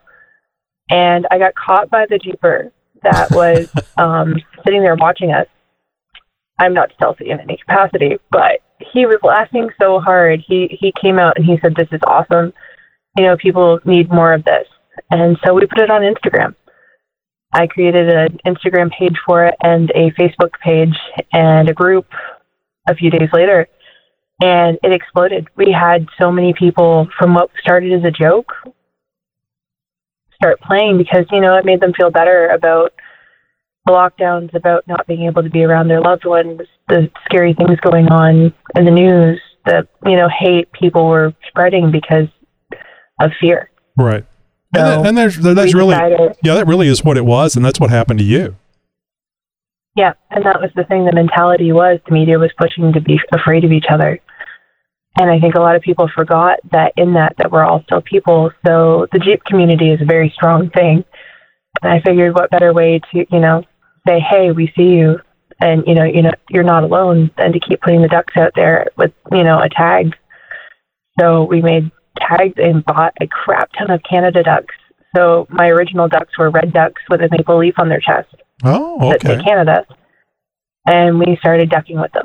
And 0.90 1.28
I 1.30 1.38
got 1.38 1.54
caught 1.54 1.92
by 1.92 2.08
the 2.10 2.18
Jeeper 2.18 2.72
that 3.04 3.30
was 3.30 3.70
um, 3.98 4.34
sitting 4.66 4.82
there 4.82 4.96
watching 4.96 5.32
us. 5.32 5.46
I'm 6.60 6.74
not 6.74 6.92
stealthy 6.96 7.30
in 7.30 7.40
any 7.40 7.58
capacity, 7.58 8.18
but 8.32 8.62
he 8.94 9.06
was 9.06 9.20
laughing 9.22 9.70
so 9.80 10.00
hard. 10.00 10.42
He 10.48 10.78
he 10.80 10.94
came 11.00 11.20
out 11.20 11.36
and 11.36 11.46
he 11.46 11.60
said, 11.62 11.76
"This 11.76 11.90
is 11.92 12.00
awesome. 12.08 12.54
You 13.18 13.26
know, 13.26 13.38
people 13.38 13.80
need 13.86 14.10
more 14.10 14.34
of 14.34 14.46
this." 14.46 14.66
And 15.12 15.38
so 15.46 15.54
we 15.54 15.68
put 15.68 15.82
it 15.82 15.92
on 15.92 16.02
Instagram. 16.02 16.56
I 17.56 17.68
created 17.68 18.10
an 18.10 18.38
Instagram 18.46 18.92
page 18.92 19.16
for 19.26 19.46
it 19.46 19.56
and 19.64 19.90
a 19.92 20.12
Facebook 20.12 20.52
page 20.62 20.94
and 21.32 21.70
a 21.70 21.74
group 21.74 22.06
a 22.88 22.94
few 22.94 23.10
days 23.10 23.30
later, 23.32 23.68
and 24.42 24.78
it 24.84 24.92
exploded. 24.92 25.48
We 25.56 25.72
had 25.72 26.06
so 26.20 26.34
many 26.34 26.54
people 26.54 27.08
from 27.18 27.34
what 27.34 27.50
started 27.62 27.94
as 27.94 28.04
a 28.04 28.12
joke 28.12 28.52
start 30.36 30.60
playing 30.60 30.98
because 30.98 31.26
you 31.32 31.40
know 31.40 31.56
it 31.56 31.64
made 31.64 31.80
them 31.80 31.94
feel 31.94 32.12
better 32.12 32.50
about 32.50 32.92
the 33.86 33.94
lockdowns, 33.94 34.54
about 34.54 34.86
not 34.86 35.08
being 35.08 35.24
able 35.24 35.42
to 35.42 35.50
be 35.50 35.64
around 35.64 35.88
their 35.88 36.02
loved 36.02 36.26
ones, 36.26 36.60
the 36.90 37.10
scary 37.24 37.54
things 37.54 37.80
going 37.80 38.08
on 38.10 38.54
in 38.76 38.84
the 38.84 38.92
news, 38.92 39.40
the 39.66 39.88
you 40.06 40.18
know 40.18 40.28
hate 40.28 40.70
people 40.74 41.08
were 41.08 41.34
spreading 41.48 41.90
because 41.90 42.28
of 43.22 43.32
fear. 43.40 43.70
Right. 43.98 44.26
And, 44.78 44.88
that, 44.88 45.08
and 45.08 45.18
there's, 45.18 45.38
that's 45.38 45.74
really 45.74 45.96
decided- 45.96 46.38
yeah, 46.44 46.56
that 46.56 46.68
really 46.68 46.88
is 46.88 47.04
what 47.04 47.18
it 47.18 47.26
was, 47.26 47.56
and 47.56 47.64
that's 47.66 47.80
what 47.80 47.90
happened 47.90 48.20
to 48.20 48.26
you. 48.26 48.56
Yeah, 49.96 50.14
and 50.30 50.46
that 50.46 50.60
was 50.60 50.72
the 50.76 50.84
thing. 50.84 51.06
The 51.06 51.14
mentality 51.14 51.72
was 51.72 52.00
the 52.06 52.14
media 52.14 52.38
was 52.38 52.52
pushing 52.58 52.92
to 52.94 53.00
be 53.00 53.20
afraid 53.32 53.64
of 53.64 53.72
each 53.72 53.86
other, 53.90 54.20
and 55.18 55.32
I 55.32 55.40
think 55.40 55.56
a 55.56 55.62
lot 55.62 55.78
of 55.78 55.82
people 55.82 56.10
forgot 56.14 56.60
that 56.72 56.92
in 56.98 57.14
that 57.14 57.36
that 57.38 57.50
we're 57.50 57.64
all 57.64 57.82
still 57.84 58.02
people. 58.02 58.52
So 58.66 59.08
the 59.14 59.20
Jeep 59.20 59.44
community 59.46 59.92
is 59.92 60.02
a 60.02 60.06
very 60.06 60.32
strong 60.36 60.70
thing, 60.72 61.06
and 61.82 61.92
I 61.94 62.02
figured 62.02 62.34
what 62.34 62.52
better 62.52 62.74
way 62.74 63.00
to 63.14 63.26
you 63.32 63.40
know 63.40 63.64
say, 64.06 64.20
hey, 64.20 64.52
we 64.52 64.72
see 64.76 64.96
you, 64.96 65.20
and 65.62 65.84
you 65.88 65.96
know, 65.96 66.04
you 66.04 66.22
know, 66.22 66.34
you're 66.50 66.64
not 66.64 66.84
alone. 66.84 67.32
Than 67.38 67.54
to 67.54 67.60
keep 67.62 67.82
putting 67.82 68.02
the 68.02 68.10
ducks 68.10 68.34
out 68.36 68.52
there 68.56 68.88
with 68.98 69.14
you 69.32 69.44
know 69.44 69.60
a 69.60 69.70
tag. 69.70 70.14
So 71.22 71.46
we 71.46 71.62
made 71.62 71.90
tags 72.18 72.54
and 72.58 72.84
bought 72.86 73.14
a 73.22 73.28
crap 73.28 73.70
ton 73.78 73.92
of 73.92 74.02
Canada 74.10 74.44
ducks. 74.44 74.74
So 75.16 75.48
my 75.50 75.68
original 75.68 76.08
ducks 76.08 76.38
were 76.38 76.50
red 76.50 76.74
ducks 76.74 77.02
with 77.10 77.22
a 77.22 77.30
maple 77.32 77.58
leaf 77.60 77.76
on 77.78 77.88
their 77.90 78.02
chest 78.02 78.28
Oh, 78.64 79.10
that 79.12 79.22
say 79.22 79.42
Canada. 79.44 79.86
And 80.88 81.18
we 81.20 81.38
started 81.40 81.70
ducking 81.70 82.00
with 82.00 82.12
those. 82.14 82.24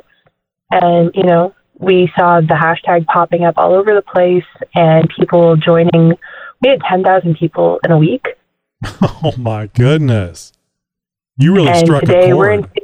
And, 0.71 1.11
you 1.15 1.25
know, 1.25 1.55
we 1.79 2.11
saw 2.17 2.41
the 2.41 2.55
hashtag 2.55 3.07
popping 3.07 3.45
up 3.45 3.55
all 3.57 3.75
over 3.75 3.95
the 3.95 4.03
place 4.03 4.45
and 4.75 5.09
people 5.19 5.57
joining. 5.57 6.13
We 6.63 6.69
had 6.69 6.81
10,000 6.89 7.37
people 7.37 7.79
in 7.85 7.91
a 7.93 7.99
week. 7.99 8.27
Oh 9.23 9.33
my 9.37 9.67
goodness. 9.67 10.53
You 11.37 11.55
really 11.55 11.69
and 11.69 11.79
struck 11.87 12.03
a 12.03 12.07
today 12.07 12.33
we're 12.33 12.57
chord. 12.59 12.71
in. 12.75 12.83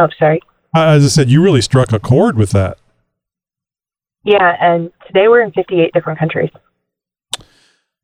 Oh, 0.00 0.08
sorry. 0.18 0.40
As 0.74 1.04
I 1.04 1.08
said, 1.08 1.30
you 1.30 1.42
really 1.42 1.62
struck 1.62 1.92
a 1.92 1.98
chord 2.00 2.36
with 2.36 2.50
that. 2.50 2.78
Yeah, 4.26 4.56
and 4.60 4.90
today 5.06 5.28
we're 5.28 5.42
in 5.42 5.52
58 5.52 5.92
different 5.92 6.18
countries. 6.18 6.50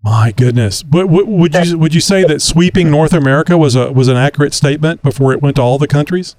My 0.04 0.30
goodness. 0.30 0.84
But 0.84 1.08
would 1.08 1.54
you 1.54 1.76
would 1.76 1.94
you 1.94 2.00
say 2.00 2.22
that 2.24 2.40
sweeping 2.40 2.92
North 2.92 3.12
America 3.12 3.58
was 3.58 3.74
a 3.74 3.92
was 3.92 4.06
an 4.06 4.16
accurate 4.16 4.54
statement 4.54 5.02
before 5.02 5.32
it 5.32 5.42
went 5.42 5.56
to 5.56 5.62
all 5.62 5.78
the 5.78 5.88
countries? 5.88 6.36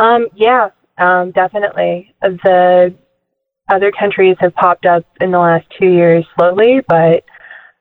Um, 0.00 0.28
yeah, 0.36 0.68
um, 0.98 1.32
definitely. 1.32 2.14
The 2.22 2.94
other 3.68 3.90
countries 3.90 4.36
have 4.38 4.54
popped 4.54 4.86
up 4.86 5.04
in 5.20 5.32
the 5.32 5.38
last 5.38 5.66
two 5.76 5.88
years 5.88 6.24
slowly, 6.36 6.80
but 6.86 7.24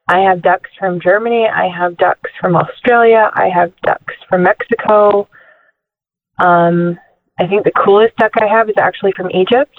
I 0.08 0.22
have 0.22 0.42
ducks 0.42 0.72
from 0.80 1.00
Germany. 1.00 1.48
I 1.48 1.68
have 1.68 1.98
ducks 1.98 2.32
from 2.42 2.56
Australia. 2.56 3.30
I 3.34 3.48
have 3.50 3.74
ducks 3.84 4.16
from 4.28 4.42
Mexico. 4.42 5.28
Um, 6.44 6.98
I 7.40 7.46
think 7.46 7.64
the 7.64 7.72
coolest 7.72 8.16
duck 8.18 8.32
I 8.42 8.48
have 8.48 8.70
is 8.70 8.76
actually 8.80 9.14
from 9.16 9.30
Egypt 9.32 9.78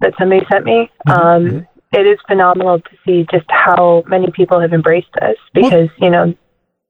that 0.00 0.12
somebody 0.18 0.44
sent 0.50 0.64
me. 0.64 0.90
Um, 1.06 1.66
it 1.92 2.06
is 2.06 2.18
phenomenal 2.26 2.80
to 2.80 2.90
see 3.06 3.26
just 3.30 3.46
how 3.48 4.02
many 4.06 4.30
people 4.32 4.60
have 4.60 4.72
embraced 4.72 5.08
this 5.20 5.36
because, 5.52 5.88
you 5.98 6.10
know, 6.10 6.34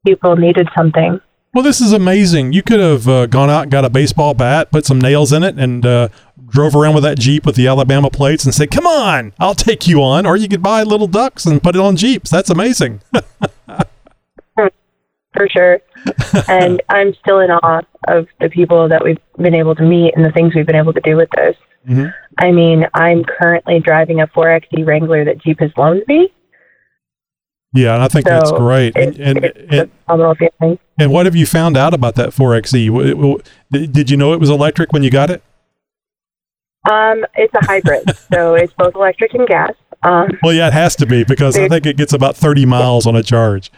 people 0.06 0.36
needed 0.36 0.68
something. 0.76 1.20
Well, 1.52 1.62
this 1.62 1.80
is 1.80 1.92
amazing. 1.92 2.52
You 2.52 2.62
could 2.62 2.80
have 2.80 3.06
uh, 3.06 3.26
gone 3.26 3.48
out 3.48 3.62
and 3.62 3.70
got 3.70 3.84
a 3.84 3.90
baseball 3.90 4.34
bat, 4.34 4.72
put 4.72 4.84
some 4.84 5.00
nails 5.00 5.32
in 5.32 5.44
it, 5.44 5.56
and 5.56 5.86
uh, 5.86 6.08
drove 6.48 6.74
around 6.74 6.94
with 6.94 7.04
that 7.04 7.18
Jeep 7.18 7.46
with 7.46 7.54
the 7.54 7.68
Alabama 7.68 8.10
plates 8.10 8.44
and 8.44 8.52
said, 8.52 8.72
Come 8.72 8.86
on, 8.86 9.32
I'll 9.38 9.54
take 9.54 9.86
you 9.86 10.02
on. 10.02 10.26
Or 10.26 10.36
you 10.36 10.48
could 10.48 10.62
buy 10.64 10.82
little 10.82 11.06
ducks 11.06 11.46
and 11.46 11.62
put 11.62 11.76
it 11.76 11.80
on 11.80 11.96
Jeeps. 11.96 12.28
That's 12.30 12.50
amazing. 12.50 13.02
for 14.56 15.48
sure. 15.48 15.80
and 16.48 16.82
I'm 16.88 17.14
still 17.22 17.40
in 17.40 17.50
awe 17.50 17.82
of 18.08 18.26
the 18.40 18.48
people 18.48 18.88
that 18.88 19.04
we've 19.04 19.18
been 19.38 19.54
able 19.54 19.74
to 19.76 19.82
meet 19.82 20.14
and 20.16 20.24
the 20.24 20.32
things 20.32 20.54
we've 20.54 20.66
been 20.66 20.76
able 20.76 20.92
to 20.92 21.00
do 21.02 21.16
with 21.16 21.28
this. 21.36 21.56
Mhm. 21.88 22.12
I 22.38 22.50
mean, 22.52 22.86
I'm 22.94 23.24
currently 23.24 23.80
driving 23.80 24.20
a 24.20 24.26
4XE 24.28 24.84
Wrangler 24.86 25.24
that 25.24 25.38
Jeep 25.38 25.60
has 25.60 25.70
loaned 25.76 26.02
me. 26.08 26.32
yeah, 27.72 27.94
and 27.94 28.02
I 28.02 28.08
think 28.08 28.24
that's 28.26 28.50
So 28.50 28.56
great. 28.58 28.96
And, 28.96 29.08
It's, 29.10 29.18
and, 29.18 29.44
and, 29.72 29.90
a 30.20 30.34
feeling. 30.34 30.78
and 30.98 31.12
what 31.12 31.26
have 31.26 31.36
you 31.36 31.46
found 31.46 31.76
out 31.76 31.94
about 31.94 32.14
that 32.16 32.30
4XE? 32.30 32.86
W- 32.88 33.14
w- 33.14 33.38
Did 33.70 33.92
did 33.92 34.10
you 34.10 34.16
know 34.16 34.32
it 34.32 34.40
was 34.40 34.50
electric 34.50 34.92
when 34.92 35.02
you 35.02 35.10
got 35.10 35.30
it? 35.30 35.42
Um, 36.90 37.24
it's 37.34 37.54
a 37.54 37.64
hybrid, 37.64 38.04
so 38.32 38.54
it's 38.54 38.72
both 38.74 38.94
electric 38.94 39.32
and 39.34 39.46
gas. 39.48 39.72
Um, 40.02 40.28
Well, 40.42 40.52
yeah, 40.52 40.66
it 40.68 40.74
has 40.74 40.94
to 40.96 41.06
be 41.06 41.24
because 41.24 41.56
I 41.56 41.66
think 41.68 41.86
it 41.86 41.96
gets 41.96 42.12
about 42.12 42.36
30 42.36 42.66
miles 42.66 43.06
on 43.06 43.16
a 43.16 43.22
charge. 43.22 43.72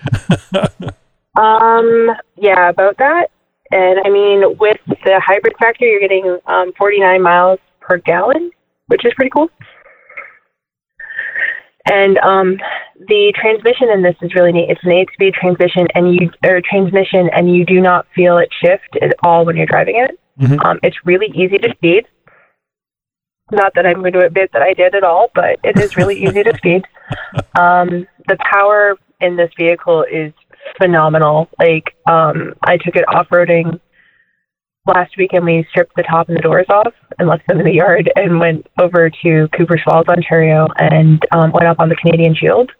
um, 1.38 2.10
yeah, 2.36 2.68
about 2.68 2.96
that. 2.98 3.28
And 3.70 4.00
I 4.04 4.10
mean, 4.10 4.56
with 4.58 4.78
the 4.86 5.20
hybrid 5.24 5.54
factor, 5.58 5.84
you're 5.84 6.00
getting 6.00 6.38
um, 6.46 6.72
49 6.78 7.22
miles 7.22 7.58
per 7.86 7.98
gallon, 7.98 8.50
which 8.88 9.04
is 9.04 9.12
pretty 9.14 9.30
cool. 9.30 9.48
And 11.88 12.18
um, 12.18 12.58
the 13.06 13.32
transmission 13.40 13.90
in 13.90 14.02
this 14.02 14.16
is 14.20 14.34
really 14.34 14.52
neat. 14.52 14.70
It's 14.70 14.82
an 14.82 14.90
eight-speed 14.90 15.34
transmission, 15.34 15.86
and 15.94 16.14
you 16.14 16.30
or 16.44 16.60
transmission, 16.60 17.30
and 17.32 17.54
you 17.54 17.64
do 17.64 17.80
not 17.80 18.06
feel 18.14 18.38
it 18.38 18.48
shift 18.60 18.96
at 19.00 19.14
all 19.22 19.44
when 19.44 19.56
you're 19.56 19.66
driving 19.66 19.96
it. 19.96 20.18
Mhm. 20.40 20.64
Um, 20.66 20.80
it's 20.82 20.96
really 21.04 21.28
easy 21.28 21.58
to 21.58 21.70
speed. 21.76 22.06
Not 23.52 23.72
that 23.76 23.86
I'm 23.86 24.00
going 24.00 24.12
to 24.14 24.26
admit 24.26 24.50
that 24.52 24.62
I 24.62 24.74
did 24.74 24.96
at 24.96 25.04
all, 25.04 25.30
but 25.34 25.60
it 25.62 25.78
is 25.78 25.96
really 25.96 26.22
easy 26.22 26.42
to 26.42 26.56
speed. 26.56 26.84
Um, 27.58 28.06
the 28.28 28.36
power 28.52 28.96
in 29.20 29.36
this 29.36 29.50
vehicle 29.56 30.04
is 30.10 30.32
phenomenal. 30.76 31.48
Like, 31.58 31.94
um, 32.10 32.54
I 32.64 32.76
took 32.76 32.96
it 32.96 33.04
off-roading 33.08 33.80
last 34.86 35.16
weekend 35.16 35.44
we 35.44 35.66
stripped 35.70 35.96
the 35.96 36.02
top 36.02 36.28
and 36.28 36.36
the 36.36 36.42
doors 36.42 36.66
off 36.68 36.92
and 37.18 37.28
left 37.28 37.46
them 37.48 37.58
in 37.58 37.66
the 37.66 37.72
yard, 37.72 38.10
and 38.16 38.38
went 38.38 38.66
over 38.80 39.10
to 39.22 39.48
Cooper's 39.56 39.82
Falls, 39.84 40.06
Ontario, 40.08 40.68
and 40.78 41.22
um, 41.32 41.52
went 41.52 41.66
up 41.66 41.80
on 41.80 41.88
the 41.88 41.96
Canadian 41.96 42.34
Shield. 42.34 42.70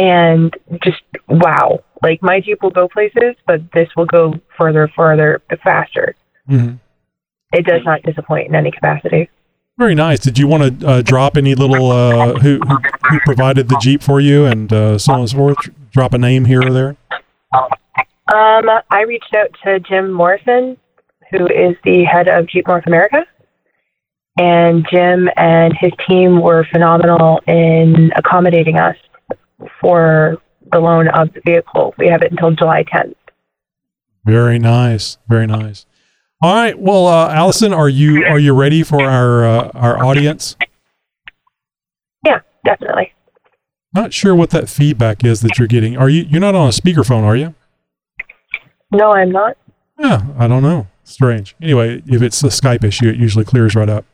And 0.00 0.54
just 0.84 1.02
wow! 1.28 1.82
Like 2.02 2.22
my 2.22 2.40
Jeep 2.40 2.62
will 2.62 2.70
go 2.70 2.88
places, 2.88 3.34
but 3.46 3.60
this 3.72 3.88
will 3.96 4.06
go 4.06 4.34
further, 4.56 4.88
further, 4.94 5.42
faster. 5.64 6.14
hmm 6.46 6.74
It 7.52 7.66
does 7.66 7.82
not 7.84 8.02
disappoint 8.02 8.48
in 8.48 8.54
any 8.54 8.70
capacity. 8.70 9.28
Very 9.78 9.94
nice. 9.94 10.18
Did 10.20 10.38
you 10.38 10.48
want 10.48 10.80
to 10.80 10.88
uh, 10.88 11.02
drop 11.02 11.36
any 11.36 11.54
little 11.54 11.92
uh, 11.92 12.34
who, 12.34 12.58
who 12.58 12.78
who 13.10 13.20
provided 13.24 13.68
the 13.68 13.78
Jeep 13.80 14.02
for 14.02 14.20
you 14.20 14.44
and 14.44 14.72
uh, 14.72 14.98
so 14.98 15.12
on 15.12 15.20
and 15.20 15.30
so 15.30 15.36
forth? 15.36 15.56
Drop 15.92 16.14
a 16.14 16.18
name 16.18 16.44
here 16.44 16.62
or 16.62 16.70
there. 16.72 16.96
Um, 18.32 18.68
I 18.90 19.02
reached 19.06 19.34
out 19.34 19.48
to 19.64 19.80
Jim 19.80 20.12
Morrison, 20.12 20.76
who 21.30 21.46
is 21.46 21.76
the 21.84 22.04
head 22.04 22.28
of 22.28 22.48
Jeep 22.48 22.66
North 22.66 22.86
America, 22.86 23.24
and 24.38 24.86
Jim 24.90 25.28
and 25.36 25.74
his 25.78 25.92
team 26.08 26.40
were 26.40 26.66
phenomenal 26.70 27.40
in 27.46 28.12
accommodating 28.16 28.78
us 28.78 28.96
for 29.80 30.38
the 30.70 30.78
loan 30.78 31.08
of 31.08 31.32
the 31.32 31.40
vehicle. 31.44 31.94
We 31.98 32.08
have 32.08 32.22
it 32.22 32.30
until 32.30 32.52
July 32.52 32.84
10th. 32.84 33.14
Very 34.24 34.58
nice. 34.58 35.18
Very 35.28 35.46
nice. 35.46 35.86
All 36.40 36.54
right. 36.54 36.78
Well, 36.78 37.06
uh, 37.06 37.30
Allison, 37.30 37.72
are 37.72 37.88
you 37.88 38.24
are 38.24 38.38
you 38.38 38.54
ready 38.54 38.84
for 38.84 39.02
our 39.02 39.44
uh, 39.44 39.70
our 39.74 40.04
audience? 40.04 40.54
Yeah, 42.24 42.40
definitely. 42.64 43.12
Not 43.92 44.12
sure 44.12 44.36
what 44.36 44.50
that 44.50 44.68
feedback 44.68 45.24
is 45.24 45.40
that 45.40 45.58
you're 45.58 45.66
getting. 45.66 45.96
Are 45.96 46.08
you 46.08 46.22
you're 46.28 46.40
not 46.40 46.54
on 46.54 46.68
a 46.68 46.72
speakerphone, 46.72 47.24
are 47.24 47.34
you? 47.34 47.54
No, 48.92 49.12
I'm 49.12 49.32
not. 49.32 49.56
Yeah, 49.98 50.26
I 50.38 50.46
don't 50.46 50.62
know. 50.62 50.86
Strange. 51.08 51.56
Anyway, 51.62 52.02
if 52.06 52.20
it's 52.22 52.42
a 52.44 52.48
Skype 52.48 52.84
issue, 52.84 53.08
it 53.08 53.16
usually 53.16 53.44
clears 53.44 53.74
right 53.74 53.88
up. 53.88 54.04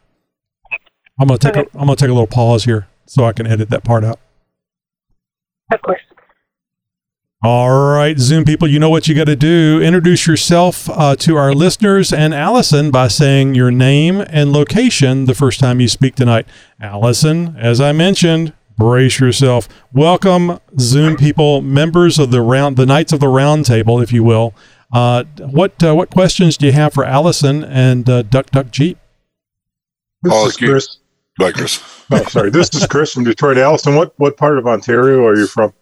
I'm 1.21 1.27
gonna 1.29 1.39
take 1.39 1.57
Okay. 1.57 1.69
a, 1.75 1.79
I'm 1.79 1.87
gonna 1.87 1.97
take 1.97 2.09
a 2.09 2.13
little 2.13 2.27
pause 2.27 2.65
here 2.65 2.87
so 3.07 3.25
I 3.25 3.33
can 3.33 3.47
edit 3.47 3.69
that 3.71 3.85
part 3.85 4.05
out. 4.05 4.21
Of 5.73 5.83
course. 5.83 6.01
All 7.43 7.93
right, 7.95 8.19
Zoom 8.19 8.45
people, 8.45 8.67
you 8.69 8.79
know 8.79 8.89
what 8.89 9.07
you 9.07 9.15
got 9.15 9.27
to 9.27 9.37
do. 9.37 9.79
Introduce 9.83 10.27
yourself 10.27 10.89
uh, 10.89 11.15
to 11.17 11.37
our 11.37 11.53
listeners 11.53 12.11
and 12.11 12.33
Allison 12.33 12.91
by 12.91 13.09
saying 13.09 13.55
your 13.55 13.71
name 13.71 14.25
and 14.29 14.51
location 14.51 15.27
the 15.27 15.35
first 15.35 15.61
time 15.61 15.79
you 15.79 15.89
speak 15.89 16.15
tonight. 16.15 16.47
Allison, 16.81 17.55
as 17.59 17.83
I 17.83 17.93
mentioned, 17.93 18.55
brace 18.79 19.21
yourself. 19.21 19.69
Welcome, 19.93 20.59
Zoom 20.79 21.17
people, 21.17 21.61
members 21.61 22.19
of 22.19 22.31
the 22.31 22.41
round, 22.41 22.79
the 22.79 22.87
Knights 22.87 23.13
of 23.13 23.21
the 23.21 23.29
Round 23.29 23.67
Table, 23.67 24.01
if 24.01 24.11
you 24.11 24.25
will. 24.25 24.55
Uh, 24.95 25.25
what 25.39 25.83
uh, 25.83 25.95
what 25.95 26.09
questions 26.11 26.57
do 26.57 26.67
you 26.67 26.73
have 26.73 26.93
for 26.95 27.05
Allison 27.05 27.65
and 27.65 28.09
uh, 28.09 28.23
Duck 28.23 28.47
Duck 28.51 28.71
Jeep? 28.71 28.97
This 30.23 30.33
Oh, 30.35 30.47
is 30.47 30.57
Chris. 30.57 30.99
Like 31.39 31.55
Chris. 31.55 31.83
Oh, 32.11 32.23
sorry. 32.25 32.51
This 32.51 32.73
is 32.75 32.87
Chris 32.87 33.15
from 33.15 33.25
Detroit. 33.25 33.57
Allison, 33.57 33.97
what, 33.97 34.13
what 34.19 34.37
part 34.37 34.59
of 34.59 34.67
Ontario 34.67 35.27
are 35.27 35.35
you 35.35 35.47
from? 35.47 35.73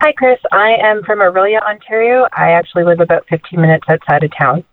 Hi, 0.00 0.12
Chris. 0.12 0.38
I 0.52 0.76
am 0.80 1.02
from 1.02 1.18
Orillia, 1.18 1.60
Ontario. 1.68 2.28
I 2.32 2.52
actually 2.52 2.84
live 2.84 3.00
about 3.00 3.26
15 3.28 3.60
minutes 3.60 3.84
outside 3.88 4.22
of 4.22 4.30
town, 4.38 4.64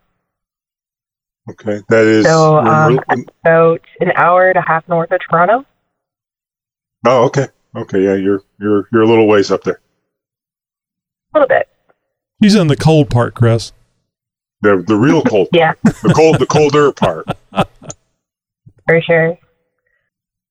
Okay, 1.50 1.82
that 1.90 2.06
is. 2.06 2.26
So, 2.26 2.60
um, 2.60 3.00
about 3.44 3.82
an 4.00 4.12
hour 4.16 4.50
and 4.50 4.58
a 4.58 4.62
half 4.62 4.88
north 4.88 5.12
of 5.12 5.20
Toronto. 5.28 5.66
oh, 7.08 7.26
okay. 7.26 7.48
Okay, 7.76 8.04
yeah, 8.04 8.14
you're 8.14 8.44
you're 8.60 8.88
you're 8.94 9.02
a 9.02 9.08
little 9.08 9.28
ways 9.28 9.50
up 9.50 9.64
there. 9.64 9.82
A 11.34 11.40
little 11.40 11.48
bit. 11.48 11.68
He's 12.40 12.56
in 12.56 12.68
the 12.68 12.78
cold 12.78 13.10
part, 13.10 13.36
Chris. 13.36 13.72
The 14.62 14.84
the 14.86 14.96
real 14.96 15.22
cold, 15.22 15.48
Yeah, 15.54 15.74
the 15.84 16.14
cold, 16.16 16.40
the 16.40 16.46
colder 16.46 16.92
part. 16.92 17.26
for 17.52 19.02
sure. 19.02 19.38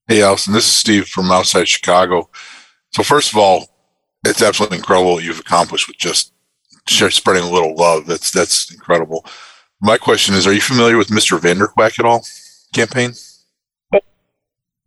Hey, 0.06 0.22
Allison, 0.22 0.54
this 0.54 0.66
is 0.66 0.72
Steve 0.72 1.06
from 1.06 1.30
outside 1.30 1.68
Chicago. 1.68 2.30
So, 2.92 3.02
first 3.02 3.32
of 3.32 3.38
all, 3.38 3.68
it's 4.24 4.42
absolutely 4.42 4.78
incredible 4.78 5.12
what 5.14 5.24
you've 5.24 5.40
accomplished 5.40 5.88
with 5.88 5.98
just 5.98 6.32
spreading 6.88 7.42
a 7.42 7.50
little 7.50 7.74
love. 7.74 8.06
That's 8.06 8.30
that's 8.30 8.72
incredible. 8.72 9.26
My 9.80 9.98
question 9.98 10.34
is: 10.34 10.46
Are 10.46 10.52
you 10.52 10.62
familiar 10.62 10.96
with 10.96 11.08
Mr. 11.08 11.38
Vanderquack 11.38 11.98
at 11.98 12.06
all? 12.06 12.24
Campaign? 12.72 13.12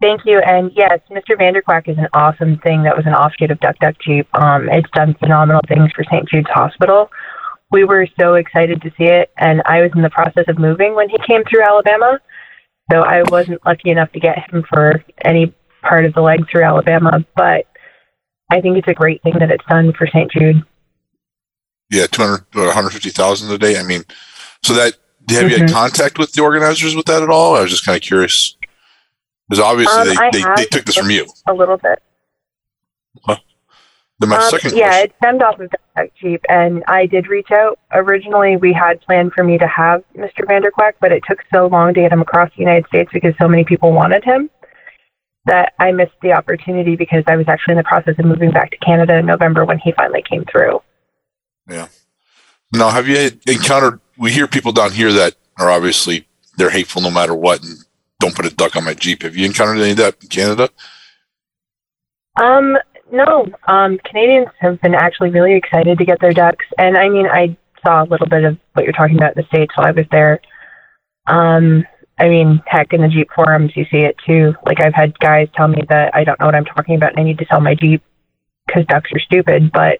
Thank 0.01 0.21
you. 0.25 0.39
And 0.39 0.71
yes, 0.75 0.99
Mr. 1.11 1.37
Vanderquack 1.39 1.87
is 1.87 1.97
an 1.97 2.07
awesome 2.13 2.57
thing 2.59 2.83
that 2.83 2.95
was 2.97 3.05
an 3.05 3.13
offshoot 3.13 3.51
of 3.51 3.59
Duck 3.59 3.77
Duck 3.79 3.95
Jeep. 4.03 4.27
Um, 4.35 4.67
it's 4.69 4.89
done 4.95 5.13
phenomenal 5.19 5.61
things 5.67 5.91
for 5.95 6.03
St. 6.05 6.27
Jude's 6.27 6.49
Hospital. 6.49 7.09
we 7.71 7.83
were 7.85 8.05
so 8.19 8.33
excited 8.33 8.81
to 8.81 8.89
see 8.97 9.05
it, 9.05 9.31
and 9.37 9.61
I 9.65 9.81
was 9.81 9.91
in 9.95 10.01
the 10.01 10.09
process 10.09 10.43
of 10.49 10.57
moving 10.59 10.93
when 10.95 11.07
he 11.07 11.17
came 11.25 11.41
through 11.45 11.61
Alabama, 11.63 12.19
so 12.91 13.01
I 13.01 13.23
wasn't 13.29 13.65
lucky 13.65 13.91
enough 13.91 14.11
to 14.11 14.19
get 14.19 14.37
him 14.51 14.63
for 14.67 15.01
any 15.23 15.53
part 15.81 16.03
of 16.03 16.13
the 16.13 16.19
leg 16.21 16.41
through 16.51 16.63
Alabama. 16.63 17.23
But 17.35 17.67
I 18.51 18.59
think 18.59 18.77
it's 18.77 18.89
a 18.89 18.93
great 18.93 19.23
thing 19.23 19.35
that 19.39 19.51
it's 19.51 19.63
done 19.69 19.93
for 19.93 20.05
St. 20.07 20.29
Jude. 20.31 20.65
Yeah, 21.91 22.07
200, 22.07 22.43
150,000 22.53 23.51
a 23.51 23.57
day. 23.57 23.77
I 23.77 23.83
mean, 23.83 24.03
so 24.63 24.73
that, 24.73 24.95
have 25.29 25.49
you 25.49 25.57
had 25.57 25.69
Mhm. 25.69 25.73
contact 25.73 26.17
with 26.19 26.33
the 26.33 26.41
organizers 26.41 26.95
with 26.95 27.05
that 27.05 27.23
at 27.23 27.29
all? 27.29 27.55
I 27.55 27.61
was 27.61 27.71
just 27.71 27.85
kind 27.85 27.95
of 27.95 28.01
curious. 28.01 28.57
Because 29.51 29.65
obviously 29.65 29.99
Um, 30.15 30.29
they, 30.31 30.39
they, 30.39 30.45
they 30.55 30.65
took 30.65 30.85
this 30.85 30.95
from 30.95 31.09
you. 31.11 31.27
A 31.49 31.53
little 31.53 31.75
bit. 31.75 32.01
Then 34.19 34.29
my 34.29 34.37
Um, 34.37 34.49
second 34.51 34.77
yeah, 34.77 34.87
question. 34.89 35.03
it 35.09 35.13
stemmed 35.17 35.41
off 35.41 35.59
of 35.59 35.69
Duck 35.97 36.07
Cheap, 36.21 36.41
and 36.47 36.83
I 36.87 37.05
did 37.07 37.27
reach 37.27 37.49
out. 37.51 37.79
Originally, 37.91 38.55
we 38.55 38.71
had 38.71 39.01
planned 39.01 39.33
for 39.33 39.43
me 39.43 39.57
to 39.57 39.67
have 39.67 40.03
Mr. 40.15 40.45
Vanderquack, 40.47 40.93
but 41.01 41.11
it 41.11 41.23
took 41.27 41.39
so 41.51 41.65
long 41.65 41.93
to 41.95 42.01
get 42.01 42.13
him 42.13 42.21
across 42.21 42.49
the 42.55 42.59
United 42.61 42.85
States 42.85 43.09
because 43.11 43.33
so 43.41 43.47
many 43.47 43.63
people 43.65 43.91
wanted 43.91 44.23
him 44.23 44.49
that 45.47 45.73
I 45.79 45.91
missed 45.91 46.11
the 46.21 46.33
opportunity 46.33 46.95
because 46.95 47.23
I 47.27 47.35
was 47.35 47.47
actually 47.47 47.71
in 47.73 47.77
the 47.79 47.83
process 47.83 48.13
of 48.19 48.25
moving 48.25 48.51
back 48.51 48.69
to 48.71 48.77
Canada 48.77 49.17
in 49.17 49.25
November 49.25 49.65
when 49.65 49.79
he 49.79 49.91
finally 49.93 50.21
came 50.21 50.45
through. 50.45 50.81
Yeah. 51.67 51.87
Now, 52.71 52.89
have 52.91 53.07
you 53.07 53.31
encountered? 53.47 53.99
We 54.19 54.31
hear 54.31 54.47
people 54.47 54.71
down 54.71 54.91
here 54.91 55.11
that 55.13 55.33
are 55.59 55.71
obviously 55.71 56.27
they're 56.57 56.69
hateful 56.69 57.01
no 57.01 57.09
matter 57.09 57.33
what, 57.33 57.63
and 57.63 57.75
don't 58.21 58.35
put 58.35 58.45
a 58.45 58.55
duck 58.55 58.75
on 58.75 58.85
my 58.85 58.93
Jeep. 58.93 59.23
Have 59.23 59.35
you 59.35 59.45
encountered 59.45 59.81
any 59.81 59.91
of 59.91 59.97
that 59.97 60.15
in 60.21 60.29
Canada? 60.29 60.69
Um, 62.41 62.77
no. 63.11 63.47
Um, 63.67 63.99
Canadians 64.05 64.47
have 64.59 64.79
been 64.81 64.95
actually 64.95 65.31
really 65.31 65.55
excited 65.55 65.97
to 65.97 66.05
get 66.05 66.21
their 66.21 66.31
ducks, 66.31 66.65
and 66.77 66.97
I 66.97 67.09
mean, 67.09 67.25
I 67.27 67.57
saw 67.85 68.03
a 68.03 68.05
little 68.05 68.27
bit 68.27 68.45
of 68.45 68.57
what 68.73 68.85
you're 68.85 68.93
talking 68.93 69.17
about 69.17 69.35
in 69.35 69.43
the 69.43 69.47
states 69.47 69.75
while 69.75 69.87
I 69.87 69.91
was 69.91 70.05
there. 70.11 70.39
Um, 71.27 71.85
I 72.17 72.29
mean, 72.29 72.61
heck, 72.67 72.93
in 72.93 73.01
the 73.01 73.07
Jeep 73.07 73.29
forums, 73.35 73.71
you 73.75 73.85
see 73.91 74.05
it 74.05 74.15
too. 74.25 74.53
Like 74.65 74.79
I've 74.79 74.93
had 74.93 75.17
guys 75.19 75.47
tell 75.55 75.67
me 75.67 75.81
that 75.89 76.15
I 76.15 76.23
don't 76.23 76.39
know 76.39 76.45
what 76.45 76.55
I'm 76.55 76.65
talking 76.65 76.95
about, 76.95 77.11
and 77.11 77.19
I 77.19 77.23
need 77.23 77.39
to 77.39 77.45
sell 77.49 77.59
my 77.59 77.75
Jeep 77.75 78.03
because 78.67 78.85
ducks 78.85 79.09
are 79.13 79.19
stupid. 79.19 79.71
But 79.71 79.99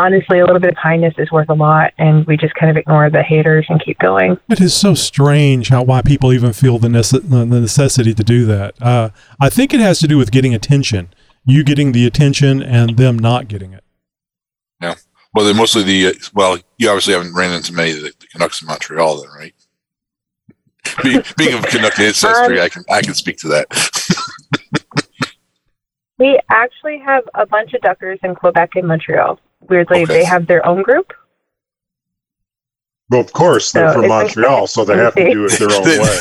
honestly, 0.00 0.40
a 0.40 0.44
little 0.44 0.60
bit 0.60 0.70
of 0.70 0.76
kindness 0.76 1.14
is 1.18 1.30
worth 1.30 1.48
a 1.48 1.54
lot, 1.54 1.92
and 1.98 2.26
we 2.26 2.36
just 2.36 2.54
kind 2.54 2.70
of 2.70 2.76
ignore 2.76 3.10
the 3.10 3.22
haters 3.22 3.66
and 3.68 3.82
keep 3.84 3.98
going. 3.98 4.38
It 4.48 4.60
is 4.60 4.74
so 4.74 4.94
strange 4.94 5.68
how 5.68 5.82
why 5.82 6.02
people 6.02 6.32
even 6.32 6.52
feel 6.52 6.78
the, 6.78 6.88
nece- 6.88 7.28
the 7.28 7.44
necessity 7.44 8.14
to 8.14 8.24
do 8.24 8.44
that. 8.46 8.80
Uh, 8.82 9.10
I 9.40 9.48
think 9.48 9.72
it 9.72 9.80
has 9.80 9.98
to 10.00 10.08
do 10.08 10.18
with 10.18 10.30
getting 10.30 10.54
attention. 10.54 11.12
You 11.44 11.62
getting 11.62 11.92
the 11.92 12.06
attention 12.06 12.62
and 12.62 12.96
them 12.96 13.18
not 13.18 13.48
getting 13.48 13.72
it. 13.72 13.84
Yeah, 14.80 14.94
well, 15.34 15.44
they're 15.44 15.54
mostly 15.54 15.82
the 15.82 16.06
uh, 16.08 16.12
well. 16.32 16.58
You 16.78 16.88
obviously 16.88 17.14
haven't 17.14 17.34
ran 17.34 17.52
into 17.52 17.72
many 17.72 17.90
of 17.90 17.96
the, 17.98 18.12
the 18.18 18.26
Canucks 18.28 18.62
in 18.62 18.66
Montreal, 18.66 19.22
then, 19.22 19.30
right? 19.36 19.54
Being, 21.02 21.22
being 21.36 21.54
of 21.54 21.66
Canuck 21.66 21.98
ancestry, 21.98 22.60
I 22.60 22.68
can 22.68 22.84
I 22.90 23.02
can 23.02 23.14
speak 23.14 23.38
to 23.38 23.48
that. 23.48 23.66
We 26.18 26.38
actually 26.50 26.98
have 26.98 27.24
a 27.34 27.44
bunch 27.46 27.74
of 27.74 27.80
duckers 27.82 28.18
in 28.22 28.34
Quebec 28.34 28.76
and 28.76 28.86
Montreal. 28.86 29.40
Weirdly, 29.68 30.02
Okay. 30.02 30.12
they 30.18 30.24
have 30.24 30.46
their 30.46 30.64
own 30.66 30.82
group. 30.82 31.12
Well, 33.10 33.20
of 33.20 33.32
course, 33.32 33.72
they're 33.72 33.88
So 33.88 33.94
from 33.94 34.04
it's 34.04 34.10
Montreal, 34.10 34.66
so 34.66 34.84
they 34.84 34.96
have 34.96 35.14
to 35.14 35.30
do 35.32 35.46
it 35.46 35.58
their 35.58 35.72
own 35.72 35.84
way. 35.84 36.18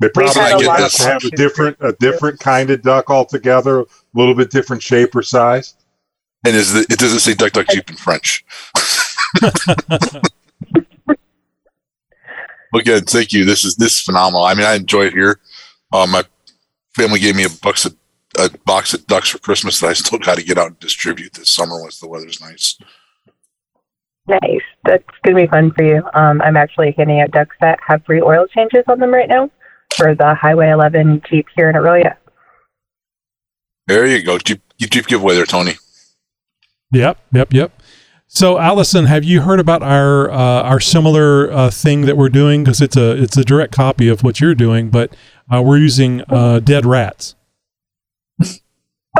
They 0.00 0.08
probably 0.08 0.32
had 0.34 0.60
have 0.80 0.90
to 0.92 1.02
have 1.04 1.22
a 1.24 1.30
different 1.30 1.76
a 1.80 1.92
different 2.00 2.40
kind 2.40 2.70
of 2.70 2.82
duck 2.82 3.08
altogether, 3.08 3.82
a 3.82 3.86
little 4.14 4.34
bit 4.34 4.50
different 4.50 4.82
shape 4.82 5.14
or 5.14 5.22
size. 5.22 5.76
And 6.44 6.56
is 6.56 6.72
the, 6.72 6.80
it 6.90 6.98
doesn't 6.98 7.20
say 7.20 7.34
duck 7.34 7.52
duck 7.52 7.68
jeep 7.70 7.88
in 7.88 7.94
French. 7.94 8.44
Again, 12.74 13.02
thank 13.04 13.32
you. 13.32 13.44
This 13.44 13.64
is 13.64 13.76
this 13.76 13.92
is 13.98 14.00
phenomenal. 14.00 14.42
I 14.42 14.54
mean, 14.54 14.66
I 14.66 14.74
enjoy 14.74 15.04
it 15.06 15.12
here. 15.12 15.38
Uh, 15.92 16.06
my 16.08 16.24
family 16.94 17.20
gave 17.20 17.36
me 17.36 17.44
a 17.44 17.50
box 17.62 17.84
of 17.84 17.96
a 18.38 18.50
box 18.64 18.94
of 18.94 19.06
ducks 19.06 19.28
for 19.28 19.38
Christmas 19.38 19.80
that 19.80 19.88
I 19.88 19.92
still 19.92 20.18
got 20.18 20.38
to 20.38 20.42
get 20.42 20.56
out 20.56 20.68
and 20.68 20.80
distribute 20.80 21.34
this 21.34 21.52
summer 21.52 21.80
once 21.80 22.00
the 22.00 22.08
weather's 22.08 22.40
nice. 22.40 22.78
Nice. 24.26 24.62
That's 24.84 25.04
going 25.24 25.36
to 25.36 25.42
be 25.42 25.48
fun 25.48 25.72
for 25.72 25.84
you. 25.84 26.02
Um, 26.14 26.40
I'm 26.42 26.56
actually 26.56 26.94
handing 26.96 27.20
out 27.20 27.32
ducks 27.32 27.56
that 27.60 27.78
have 27.86 28.04
free 28.04 28.22
oil 28.22 28.46
changes 28.46 28.84
on 28.88 29.00
them 29.00 29.12
right 29.12 29.28
now 29.28 29.50
for 29.96 30.14
the 30.14 30.34
Highway 30.34 30.70
11 30.70 31.22
Jeep 31.28 31.46
here 31.56 31.68
in 31.68 31.76
Orillia. 31.76 32.16
There 33.86 34.06
you 34.06 34.22
go. 34.22 34.38
Jeep, 34.38 34.62
Jeep 34.78 35.06
giveaway 35.06 35.34
there, 35.34 35.44
Tony. 35.44 35.74
Yep, 36.92 37.18
yep, 37.32 37.52
yep. 37.52 37.82
So, 38.28 38.58
Allison, 38.58 39.06
have 39.06 39.24
you 39.24 39.42
heard 39.42 39.60
about 39.60 39.82
our 39.82 40.30
uh, 40.30 40.62
our 40.62 40.80
similar 40.80 41.52
uh, 41.52 41.70
thing 41.70 42.02
that 42.02 42.16
we're 42.16 42.30
doing? 42.30 42.64
Because 42.64 42.80
it's 42.80 42.96
a 42.96 43.22
it's 43.22 43.36
a 43.36 43.44
direct 43.44 43.74
copy 43.74 44.08
of 44.08 44.22
what 44.22 44.40
you're 44.40 44.54
doing, 44.54 44.88
but 44.88 45.14
uh, 45.52 45.62
we're 45.62 45.78
using 45.78 46.22
uh, 46.28 46.60
dead 46.60 46.86
rats. 46.86 47.34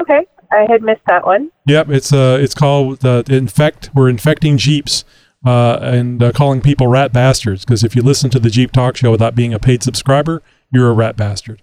Okay. 0.01 0.27
I 0.51 0.66
had 0.71 0.83
missed 0.83 1.03
that 1.07 1.25
one. 1.27 1.51
Yep, 1.66 1.88
it's 1.90 2.12
uh 2.12 2.38
it's 2.40 2.55
called 2.55 3.05
uh, 3.05 3.23
infect. 3.29 3.90
We're 3.95 4.09
infecting 4.11 4.59
Jeeps 4.59 5.05
uh, 5.47 5.79
and 5.81 6.23
uh, 6.23 6.33
calling 6.33 6.61
people 6.61 6.87
rat 6.88 7.12
bastards. 7.12 7.64
Because 7.64 7.83
if 7.83 7.97
you 7.97 8.03
listen 8.03 8.29
to 8.31 8.38
the 8.38 8.51
Jeep 8.51 8.71
Talk 8.71 8.97
Show 8.97 9.11
without 9.11 9.35
being 9.35 9.55
a 9.55 9.59
paid 9.59 9.83
subscriber, 9.83 10.42
you're 10.71 10.90
a 10.90 10.92
rat 10.92 11.16
bastard. 11.16 11.62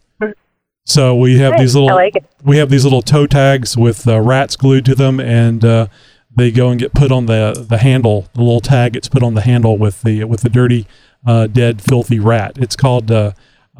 So 0.86 1.16
we 1.16 1.38
have 1.38 1.52
Nice. 1.52 1.60
these 1.60 1.76
little 1.76 1.96
like 1.96 2.14
we 2.44 2.58
have 2.58 2.72
these 2.72 2.84
little 2.84 3.04
toe 3.04 3.28
tags 3.28 3.78
with 3.78 4.08
uh, 4.08 4.20
rats 4.22 4.56
glued 4.56 4.86
to 4.86 4.96
them, 4.96 5.20
and 5.20 5.64
uh, 5.64 5.88
they 6.36 6.50
go 6.50 6.70
and 6.72 6.80
get 6.80 6.96
put 6.96 7.12
on 7.12 7.28
the 7.28 7.66
the 7.70 7.78
handle. 7.78 8.28
The 8.34 8.42
little 8.42 8.60
tag 8.62 8.94
gets 8.94 9.08
put 9.08 9.22
on 9.22 9.36
the 9.36 9.42
handle 9.42 9.78
with 9.78 10.02
the 10.02 10.24
with 10.24 10.42
the 10.42 10.50
dirty, 10.50 10.88
uh, 11.28 11.46
dead, 11.46 11.80
filthy 11.84 12.18
rat. 12.20 12.58
It's 12.58 12.76
called 12.76 13.12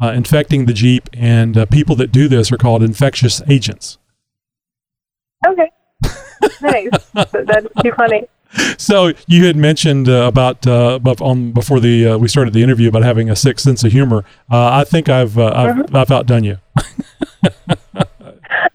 uh, 0.00 0.12
infecting 0.12 0.66
the 0.66 0.72
Jeep, 0.72 1.08
and 1.12 1.56
uh, 1.56 1.66
people 1.66 1.96
that 1.96 2.12
do 2.12 2.28
this 2.28 2.50
are 2.50 2.56
called 2.56 2.82
infectious 2.82 3.42
agents. 3.48 3.98
Okay. 5.46 5.70
nice. 6.62 6.90
That- 7.12 7.46
That's 7.46 7.66
too 7.82 7.92
funny. 7.96 8.24
So 8.78 9.12
you 9.28 9.44
had 9.46 9.54
mentioned 9.56 10.08
uh, 10.08 10.22
about 10.26 10.66
uh, 10.66 10.98
on 11.20 11.52
before 11.52 11.78
the 11.78 12.08
uh, 12.08 12.18
we 12.18 12.26
started 12.26 12.52
the 12.52 12.62
interview 12.64 12.88
about 12.88 13.04
having 13.04 13.30
a 13.30 13.36
sick 13.36 13.60
sense 13.60 13.84
of 13.84 13.92
humor. 13.92 14.24
Uh, 14.50 14.70
I 14.72 14.84
think 14.84 15.08
I've 15.08 15.38
uh, 15.38 15.52
I've, 15.54 15.94
I've 15.94 16.10
outdone 16.10 16.42
you. 16.42 16.58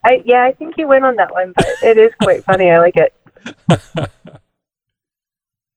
I, 0.06 0.22
yeah, 0.24 0.44
I 0.44 0.54
think 0.54 0.76
you 0.78 0.88
win 0.88 1.04
on 1.04 1.18
that 1.18 1.34
one, 1.34 1.52
but 1.56 1.68
it 1.84 1.98
is 1.98 2.14
quite 2.22 2.46
funny. 2.46 2.72
I 2.72 2.80
like 2.80 2.96
it. 2.96 3.14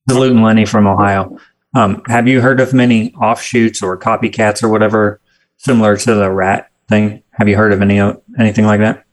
Salute 0.08 0.32
and 0.32 0.42
Lenny 0.42 0.64
from 0.64 0.86
Ohio. 0.86 1.36
Um, 1.74 2.02
have 2.06 2.28
you 2.28 2.40
heard 2.40 2.60
of 2.60 2.72
many 2.72 3.12
offshoots 3.14 3.82
or 3.82 3.98
copycats 3.98 4.62
or 4.62 4.68
whatever 4.68 5.20
similar 5.58 5.96
to 5.98 6.14
the 6.14 6.30
rat 6.30 6.70
thing? 6.88 7.22
Have 7.32 7.48
you 7.48 7.56
heard 7.56 7.72
of 7.72 7.82
any 7.82 8.00
anything 8.38 8.64
like 8.64 8.80
that? 8.80 9.04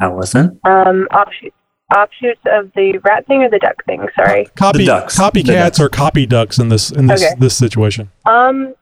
Allison, 0.00 0.58
Um, 0.64 1.06
offshoot, 1.12 1.52
offshoots 1.96 2.40
of 2.50 2.70
the 2.74 2.98
rat 2.98 3.26
thing 3.26 3.42
or 3.44 3.50
the 3.50 3.58
duck 3.58 3.84
thing? 3.84 4.06
Sorry. 4.16 4.46
Copy 4.56 4.78
The 4.78 4.86
ducks. 4.86 5.16
The 5.16 5.22
copycats 5.22 5.46
ducks. 5.46 5.80
or 5.80 5.88
copy 5.88 6.26
ducks 6.26 6.58
in 6.58 6.68
this 6.68 6.90
in 6.90 7.06
this 7.06 7.22
Okay. 7.24 7.34
this 7.38 7.56
situation. 7.56 8.10
Um, 8.26 8.74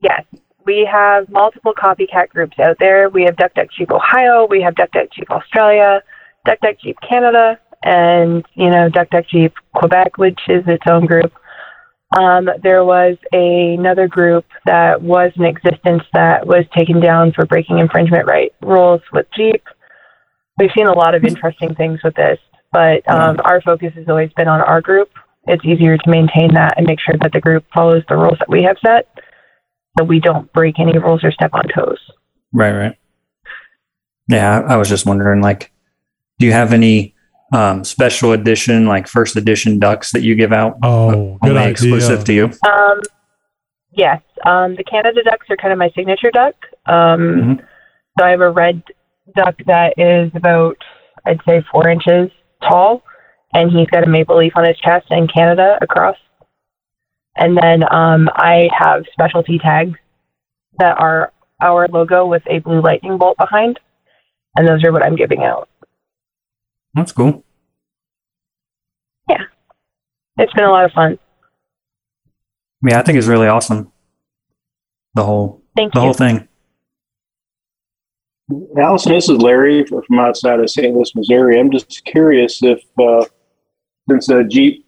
yes, 0.00 0.22
we 0.64 0.88
have 0.90 1.28
multiple 1.28 1.72
copycat 1.74 2.28
groups 2.28 2.58
out 2.58 2.76
there. 2.78 3.08
We 3.08 3.24
have 3.24 3.36
Duck 3.36 3.54
Duck 3.54 3.68
Jeep 3.76 3.90
Ohio, 3.90 4.46
we 4.48 4.60
have 4.62 4.74
Duck 4.76 4.90
Duck 4.92 5.08
Jeep 5.12 5.30
Australia, 5.30 6.02
Duck 6.44 6.58
Duck 6.60 6.76
Jeep 6.82 6.96
Canada, 7.08 7.58
and 7.82 8.44
you 8.54 8.70
know 8.70 8.88
Duck 8.90 9.10
Duck 9.10 9.26
Jeep 9.28 9.54
Quebec, 9.74 10.18
which 10.18 10.40
is 10.48 10.62
its 10.68 10.84
own 10.88 11.06
group. 11.06 11.32
Um, 12.18 12.48
there 12.62 12.84
was 12.84 13.16
a, 13.32 13.74
another 13.74 14.06
group 14.06 14.44
that 14.66 15.02
was 15.02 15.32
in 15.36 15.44
existence 15.44 16.02
that 16.12 16.46
was 16.46 16.64
taken 16.76 17.00
down 17.00 17.32
for 17.32 17.44
breaking 17.46 17.78
infringement 17.78 18.26
right 18.26 18.52
rules 18.62 19.00
with 19.12 19.26
Jeep. 19.36 19.62
We've 20.58 20.70
seen 20.76 20.86
a 20.86 20.92
lot 20.92 21.14
of 21.14 21.24
interesting 21.24 21.74
things 21.74 22.00
with 22.04 22.14
this, 22.14 22.38
but 22.72 23.08
um, 23.10 23.40
our 23.44 23.60
focus 23.62 23.92
has 23.96 24.08
always 24.08 24.32
been 24.36 24.46
on 24.46 24.60
our 24.60 24.80
group. 24.80 25.10
It's 25.46 25.64
easier 25.64 25.98
to 25.98 26.10
maintain 26.10 26.54
that 26.54 26.74
and 26.76 26.86
make 26.86 27.00
sure 27.00 27.16
that 27.20 27.32
the 27.32 27.40
group 27.40 27.64
follows 27.74 28.02
the 28.08 28.16
rules 28.16 28.38
that 28.38 28.48
we 28.48 28.62
have 28.62 28.76
set 28.84 29.08
so 29.98 30.04
we 30.04 30.20
don't 30.20 30.52
break 30.52 30.78
any 30.78 30.98
rules 30.98 31.22
or 31.24 31.32
step 31.32 31.50
on 31.52 31.64
toes. 31.74 31.98
right, 32.52 32.72
right. 32.72 32.96
Yeah, 34.28 34.60
I, 34.60 34.74
I 34.74 34.76
was 34.76 34.88
just 34.88 35.06
wondering, 35.06 35.42
like, 35.42 35.70
do 36.38 36.46
you 36.46 36.52
have 36.52 36.72
any 36.72 37.13
um, 37.52 37.84
special 37.84 38.32
edition, 38.32 38.86
like 38.86 39.06
first 39.06 39.36
edition 39.36 39.78
ducks 39.78 40.12
that 40.12 40.22
you 40.22 40.34
give 40.34 40.52
out? 40.52 40.78
Oh, 40.82 41.38
good 41.42 41.50
only 41.50 41.58
idea. 41.60 41.70
exclusive 41.70 42.24
to 42.24 42.32
you. 42.32 42.44
Um, 42.68 43.00
yes, 43.92 44.20
um, 44.46 44.74
the 44.76 44.84
Canada 44.84 45.22
ducks 45.22 45.46
are 45.50 45.56
kind 45.56 45.72
of 45.72 45.78
my 45.78 45.90
signature 45.94 46.30
duck. 46.30 46.54
Um, 46.86 47.20
Mhm. 47.20 47.66
So 48.18 48.24
I 48.24 48.30
have 48.30 48.40
a 48.40 48.50
red 48.50 48.82
duck 49.36 49.56
that 49.66 49.94
is 49.98 50.30
about, 50.36 50.76
I'd 51.26 51.40
say, 51.46 51.62
four 51.72 51.88
inches 51.88 52.30
tall, 52.62 53.02
and 53.54 53.70
he's 53.70 53.88
got 53.88 54.04
a 54.04 54.08
maple 54.08 54.36
leaf 54.38 54.52
on 54.56 54.64
his 54.64 54.78
chest 54.78 55.06
and 55.10 55.32
Canada 55.32 55.78
across. 55.82 56.16
And 57.36 57.56
then 57.56 57.82
um, 57.92 58.28
I 58.34 58.68
have 58.78 59.04
specialty 59.12 59.58
tags 59.58 59.98
that 60.78 60.96
are 60.98 61.32
our 61.60 61.88
logo 61.88 62.26
with 62.26 62.42
a 62.46 62.58
blue 62.60 62.80
lightning 62.80 63.18
bolt 63.18 63.36
behind, 63.38 63.80
and 64.56 64.68
those 64.68 64.84
are 64.84 64.92
what 64.92 65.04
I'm 65.04 65.16
giving 65.16 65.42
out. 65.42 65.68
That's 66.94 67.12
cool. 67.12 67.44
Yeah. 69.28 69.42
It's 70.38 70.52
been 70.52 70.64
a 70.64 70.70
lot 70.70 70.84
of 70.84 70.92
fun. 70.92 71.18
Yeah, 72.86 73.00
I 73.00 73.02
think 73.02 73.18
it's 73.18 73.26
really 73.26 73.46
awesome. 73.48 73.90
The 75.14 75.24
whole 75.24 75.62
Thank 75.76 75.92
the 75.94 76.00
you. 76.00 76.04
whole 76.04 76.14
thing. 76.14 76.48
Allison, 78.78 79.12
this 79.12 79.28
is 79.30 79.38
Larry 79.38 79.84
from 79.86 80.18
outside 80.18 80.60
of 80.60 80.68
St. 80.68 80.94
Louis, 80.94 81.14
Missouri. 81.14 81.58
I'm 81.58 81.70
just 81.70 82.04
curious 82.04 82.62
if, 82.62 82.82
uh, 82.98 83.24
since 84.08 84.28
uh, 84.30 84.42
Jeep 84.42 84.86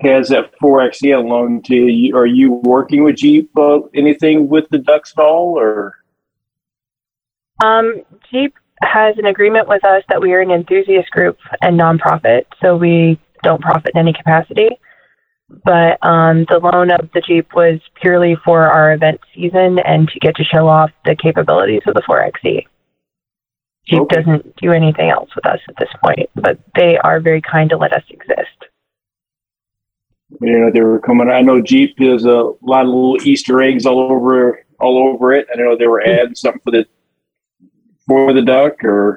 has 0.00 0.30
that 0.30 0.52
4XE 0.62 1.18
on 1.18 1.28
loan 1.28 1.62
to 1.64 1.74
you, 1.74 2.16
are 2.16 2.24
you 2.26 2.52
working 2.52 3.04
with 3.04 3.16
Jeep 3.16 3.50
uh, 3.58 3.80
anything 3.94 4.48
with 4.48 4.64
the 4.70 4.78
ducks 4.78 5.12
at 5.18 5.22
all, 5.22 5.58
or 5.58 5.96
Um, 7.62 8.02
Jeep 8.30 8.54
has 8.82 9.16
an 9.18 9.26
agreement 9.26 9.68
with 9.68 9.84
us 9.84 10.02
that 10.08 10.20
we 10.20 10.32
are 10.32 10.40
an 10.40 10.50
enthusiast 10.50 11.10
group 11.10 11.38
and 11.62 11.78
nonprofit, 11.78 12.44
so 12.62 12.76
we 12.76 13.18
don't 13.42 13.62
profit 13.62 13.92
in 13.94 14.00
any 14.00 14.12
capacity. 14.12 14.68
But 15.64 15.98
um, 16.06 16.44
the 16.50 16.58
loan 16.58 16.90
of 16.90 17.08
the 17.14 17.22
Jeep 17.26 17.54
was 17.54 17.80
purely 18.00 18.36
for 18.44 18.66
our 18.66 18.92
event 18.92 19.20
season 19.34 19.78
and 19.78 20.08
to 20.08 20.20
get 20.20 20.36
to 20.36 20.44
show 20.44 20.68
off 20.68 20.90
the 21.04 21.16
capabilities 21.16 21.82
of 21.86 21.94
the 21.94 22.02
4XE. 22.02 22.66
Jeep 23.86 24.00
Okay. 24.00 24.16
doesn't 24.16 24.54
do 24.56 24.72
anything 24.72 25.08
else 25.08 25.30
with 25.34 25.46
us 25.46 25.60
at 25.68 25.74
this 25.78 25.88
point, 26.04 26.28
but 26.34 26.58
they 26.76 26.98
are 26.98 27.20
very 27.20 27.40
kind 27.40 27.70
to 27.70 27.78
let 27.78 27.94
us 27.94 28.02
exist. 28.10 28.66
you 30.42 30.58
know 30.58 30.70
they 30.70 30.82
were 30.82 31.00
coming? 31.00 31.30
I 31.30 31.40
know 31.40 31.62
Jeep 31.62 31.98
has 32.00 32.26
a 32.26 32.52
lot 32.60 32.82
of 32.82 32.88
little 32.88 33.16
Easter 33.22 33.62
eggs 33.62 33.86
all 33.86 34.00
over 34.00 34.60
all 34.80 34.98
over 35.08 35.32
it. 35.32 35.46
I 35.52 35.56
know 35.56 35.76
they 35.76 35.86
were 35.86 36.02
ads 36.02 36.40
something 36.40 36.60
for 36.62 36.70
the 36.70 36.86
for 38.08 38.32
the 38.32 38.42
duck, 38.42 38.82
or 38.82 39.16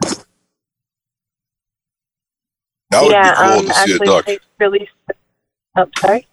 That 2.92 3.04
would 3.04 3.12
yeah, 3.12 3.32
be 3.32 3.38
cool 3.38 3.60
um, 3.60 3.66
to 3.66 3.74
see 3.74 3.80
a 3.80 3.96
actually, 3.96 4.08
duck. 4.08 4.26
they 4.26 4.40
released. 4.60 4.92
Oh, 5.78 5.86
sorry. 5.98 6.28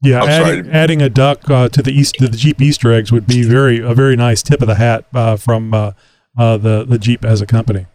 Yeah, 0.00 0.22
adding, 0.24 0.70
adding 0.70 1.02
a 1.02 1.08
duck 1.08 1.50
uh, 1.50 1.68
to 1.70 1.82
the 1.82 1.90
east 1.90 2.16
to 2.16 2.28
the 2.28 2.36
Jeep 2.36 2.60
Easter 2.60 2.92
eggs 2.92 3.10
would 3.10 3.26
be 3.26 3.42
very 3.42 3.80
a 3.80 3.94
very 3.94 4.16
nice 4.16 4.42
tip 4.42 4.60
of 4.60 4.68
the 4.68 4.74
hat 4.74 5.06
uh, 5.14 5.36
from 5.36 5.74
uh, 5.74 5.92
uh, 6.38 6.56
the 6.58 6.84
the 6.84 6.98
Jeep 6.98 7.24
as 7.24 7.40
a 7.40 7.46
company. 7.46 7.86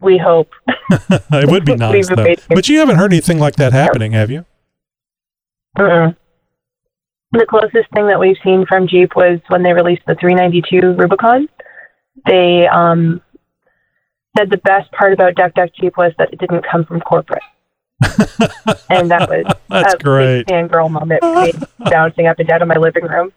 We 0.00 0.18
hope. 0.18 0.50
it 0.90 1.50
would 1.50 1.64
be 1.64 1.76
nice 1.76 2.08
though. 2.08 2.34
But 2.48 2.68
you 2.68 2.78
haven't 2.80 2.96
heard 2.96 3.12
anything 3.12 3.38
like 3.38 3.56
that 3.56 3.72
happening, 3.72 4.12
have 4.12 4.30
you? 4.30 4.44
Mm-mm. 5.78 6.16
The 7.32 7.46
closest 7.46 7.90
thing 7.94 8.06
that 8.08 8.20
we've 8.20 8.36
seen 8.44 8.64
from 8.66 8.86
Jeep 8.86 9.16
was 9.16 9.40
when 9.48 9.62
they 9.62 9.72
released 9.72 10.02
the 10.06 10.14
392 10.14 10.92
Rubicon. 10.92 11.48
They 12.26 12.66
um, 12.66 13.20
said 14.36 14.50
the 14.50 14.58
best 14.58 14.90
part 14.92 15.12
about 15.12 15.34
Duck 15.34 15.54
Duck 15.54 15.70
Jeep 15.78 15.96
was 15.96 16.12
that 16.18 16.32
it 16.32 16.38
didn't 16.38 16.64
come 16.70 16.84
from 16.84 17.00
corporate. 17.00 17.42
and 18.90 19.10
that 19.10 19.28
was 19.28 19.54
That's 19.68 19.94
a 19.94 19.98
great. 19.98 20.46
big 20.46 20.48
fangirl 20.48 20.90
moment 20.90 21.20
for 21.20 21.42
me, 21.42 21.52
bouncing 21.90 22.26
up 22.26 22.38
and 22.38 22.48
down 22.48 22.62
in 22.62 22.68
my 22.68 22.76
living 22.76 23.04
room. 23.04 23.32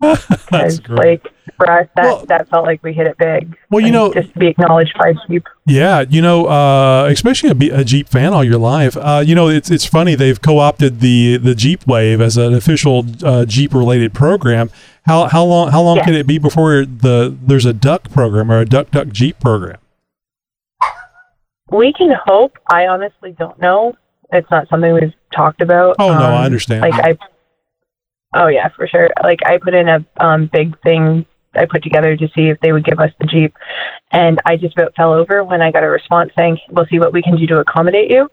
That's 0.50 0.78
great. 0.80 1.24
like, 1.24 1.32
for 1.56 1.68
us, 1.70 1.88
that, 1.96 2.04
Well- 2.04 2.26
that 2.26 2.48
felt 2.48 2.64
like 2.64 2.82
we 2.84 2.92
hit 2.92 3.06
it 3.08 3.18
big. 3.18 3.56
Well, 3.70 3.84
you 3.84 3.90
know- 3.90 4.12
just 4.12 4.32
to 4.32 4.38
be 4.38 4.46
acknowledged 4.46 4.96
by 4.98 5.12
Jeep. 5.28 5.44
Yeah, 5.66 6.04
you 6.08 6.22
know, 6.22 6.46
uh, 6.46 7.06
especially 7.10 7.50
a 7.70 7.84
Jeep 7.84 8.08
fan 8.08 8.32
all 8.32 8.44
your 8.44 8.58
life. 8.58 8.96
Uh, 8.96 9.22
you 9.26 9.34
know, 9.34 9.48
it's 9.48 9.70
it's 9.70 9.84
funny 9.84 10.14
they've 10.14 10.40
co-opted 10.40 11.00
the 11.00 11.36
the 11.36 11.54
Jeep 11.54 11.86
Wave 11.86 12.20
as 12.20 12.36
an 12.36 12.54
official 12.54 13.04
uh, 13.24 13.44
Jeep 13.44 13.74
related 13.74 14.14
program. 14.14 14.70
How 15.06 15.26
how 15.26 15.42
long 15.44 15.70
how 15.72 15.82
long 15.82 15.96
Yeah. 15.96 16.04
can 16.04 16.14
it 16.14 16.26
be 16.26 16.38
before 16.38 16.84
the 16.86 17.36
there's 17.42 17.66
a 17.66 17.72
Duck 17.72 18.10
program 18.10 18.50
or 18.52 18.60
a 18.60 18.64
Duck 18.64 18.90
Duck 18.92 19.08
Jeep 19.08 19.40
program? 19.40 19.78
We 21.70 21.92
can 21.92 22.10
hope. 22.26 22.56
I 22.72 22.86
honestly 22.86 23.32
don't 23.38 23.60
know. 23.60 23.94
It's 24.32 24.50
not 24.50 24.68
something 24.68 24.92
we've 24.94 25.12
talked 25.34 25.60
about. 25.60 25.96
Oh 25.98 26.08
no, 26.08 26.14
Um, 26.14 26.34
I 26.34 26.44
understand. 26.44 26.80
like 26.82 26.94
I 26.94 27.18
oh 28.34 28.48
yeah 28.48 28.68
for 28.76 28.86
sure. 28.86 29.10
Like 29.22 29.40
i 29.46 29.58
put 29.58 29.74
in 29.74 29.88
a 29.88 30.04
um 30.18 30.48
big 30.52 30.80
thing 30.82 31.26
i 31.54 31.64
put 31.64 31.82
together 31.82 32.16
to 32.16 32.28
see 32.34 32.48
if 32.48 32.58
they 32.60 32.72
would 32.72 32.84
give 32.84 32.98
us 32.98 33.10
the 33.20 33.26
jeep. 33.26 33.54
And 34.12 34.38
i 34.46 34.56
just 34.56 34.76
about 34.76 34.94
fell 34.96 35.12
over 35.12 35.44
when 35.44 35.62
i 35.62 35.70
got 35.70 35.84
a 35.84 35.88
response 35.88 36.30
saying 36.36 36.58
we'll 36.70 36.86
see 36.86 36.98
what 36.98 37.12
we 37.12 37.22
can 37.22 37.36
do 37.36 37.46
to 37.46 37.58
accommodate 37.58 38.10
you. 38.10 38.28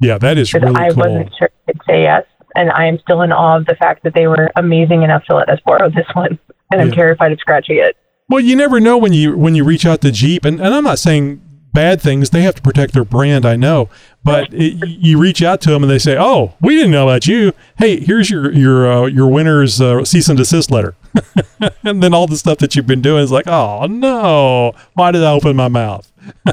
Yeah, 0.00 0.18
that 0.18 0.38
is 0.38 0.52
really 0.52 0.74
i 0.74 0.88
cool. 0.88 0.98
wasn't 0.98 1.32
sure 1.38 1.50
they'd 1.66 1.80
say 1.86 2.02
yes. 2.02 2.24
And 2.54 2.70
i 2.72 2.86
am 2.86 2.98
still 2.98 3.22
in 3.22 3.32
awe 3.32 3.58
of 3.58 3.66
the 3.66 3.76
fact 3.76 4.02
that 4.04 4.14
they 4.14 4.26
were 4.26 4.50
amazing 4.56 5.02
enough 5.02 5.24
to 5.24 5.36
let 5.36 5.48
us 5.48 5.60
borrow 5.64 5.88
this 5.90 6.06
one. 6.14 6.38
And 6.70 6.80
i'm 6.80 6.90
terrified 6.90 7.32
of 7.32 7.38
scratching 7.40 7.78
it. 7.78 7.96
Well, 8.28 8.40
you 8.40 8.56
never 8.56 8.80
know 8.80 8.96
when 8.96 9.12
you 9.12 9.36
when 9.36 9.54
you 9.54 9.62
reach 9.62 9.84
out 9.84 10.00
to 10.00 10.10
Jeep, 10.10 10.46
and, 10.46 10.58
and 10.58 10.74
I'm 10.74 10.84
not 10.84 10.98
saying 10.98 11.42
bad 11.72 12.00
things. 12.00 12.30
They 12.30 12.42
have 12.42 12.54
to 12.56 12.62
protect 12.62 12.92
their 12.92 13.04
brand, 13.04 13.44
I 13.44 13.56
know. 13.56 13.88
But 14.24 14.52
it, 14.52 14.86
you 14.86 15.18
reach 15.18 15.42
out 15.42 15.60
to 15.62 15.70
them 15.70 15.82
and 15.82 15.90
they 15.90 15.98
say, 15.98 16.16
"Oh, 16.18 16.54
we 16.60 16.76
didn't 16.76 16.92
know 16.92 17.08
about 17.08 17.26
you. 17.26 17.52
Hey, 17.78 17.98
here's 18.00 18.30
your 18.30 18.52
your 18.52 18.90
uh, 18.90 19.06
your 19.06 19.28
winner's 19.28 19.80
uh, 19.80 20.04
cease 20.04 20.28
and 20.28 20.36
desist 20.36 20.70
letter." 20.70 20.94
and 21.82 22.02
then 22.02 22.14
all 22.14 22.26
the 22.26 22.36
stuff 22.36 22.58
that 22.58 22.76
you've 22.76 22.86
been 22.86 23.02
doing 23.02 23.24
is 23.24 23.32
like, 23.32 23.46
"Oh 23.46 23.86
no, 23.86 24.72
why 24.94 25.10
did 25.10 25.24
I 25.24 25.32
open 25.32 25.56
my 25.56 25.68
mouth?" 25.68 26.12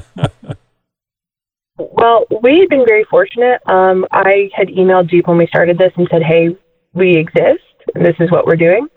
Well, 1.80 2.26
we've 2.44 2.70
been 2.70 2.86
very 2.86 3.06
fortunate. 3.06 3.62
Um, 3.66 4.06
I 4.12 4.50
had 4.54 4.68
emailed 4.68 5.10
Jeep 5.10 5.28
when 5.28 5.38
we 5.38 5.48
started 5.48 5.78
this 5.78 5.94
and 5.96 6.08
said, 6.12 6.22
"Hey, 6.24 6.58
we 6.94 7.16
exist. 7.16 7.64
This 7.96 8.16
is 8.20 8.30
what 8.32 8.46
we're 8.46 8.58
doing." 8.58 8.88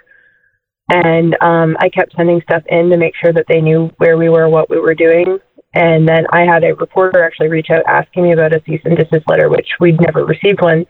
And 0.93 1.37
um, 1.41 1.77
I 1.79 1.89
kept 1.89 2.17
sending 2.17 2.43
stuff 2.43 2.65
in 2.67 2.91
to 2.91 2.97
make 2.97 3.15
sure 3.17 3.33
that 3.33 3.47
they 3.49 3.61
knew 3.61 3.91
where 3.99 4.19
we 4.19 4.29
were, 4.29 4.49
what 4.49 4.69
we 4.69 4.81
were 4.81 4.95
doing. 4.95 5.39
And 5.75 6.07
then 6.07 6.27
I 6.33 6.41
had 6.43 6.65
a 6.65 6.75
reporter 6.75 7.25
actually 7.25 7.49
reach 7.49 7.71
out 7.71 7.83
asking 7.87 8.25
me 8.25 8.33
about 8.33 8.55
a 8.55 8.63
cease 8.67 8.83
and 8.85 8.97
desist 8.97 9.29
letter, 9.29 9.49
which 9.49 9.69
we'd 9.81 10.01
never 10.01 10.25
received 10.25 10.61
one. 10.61 10.87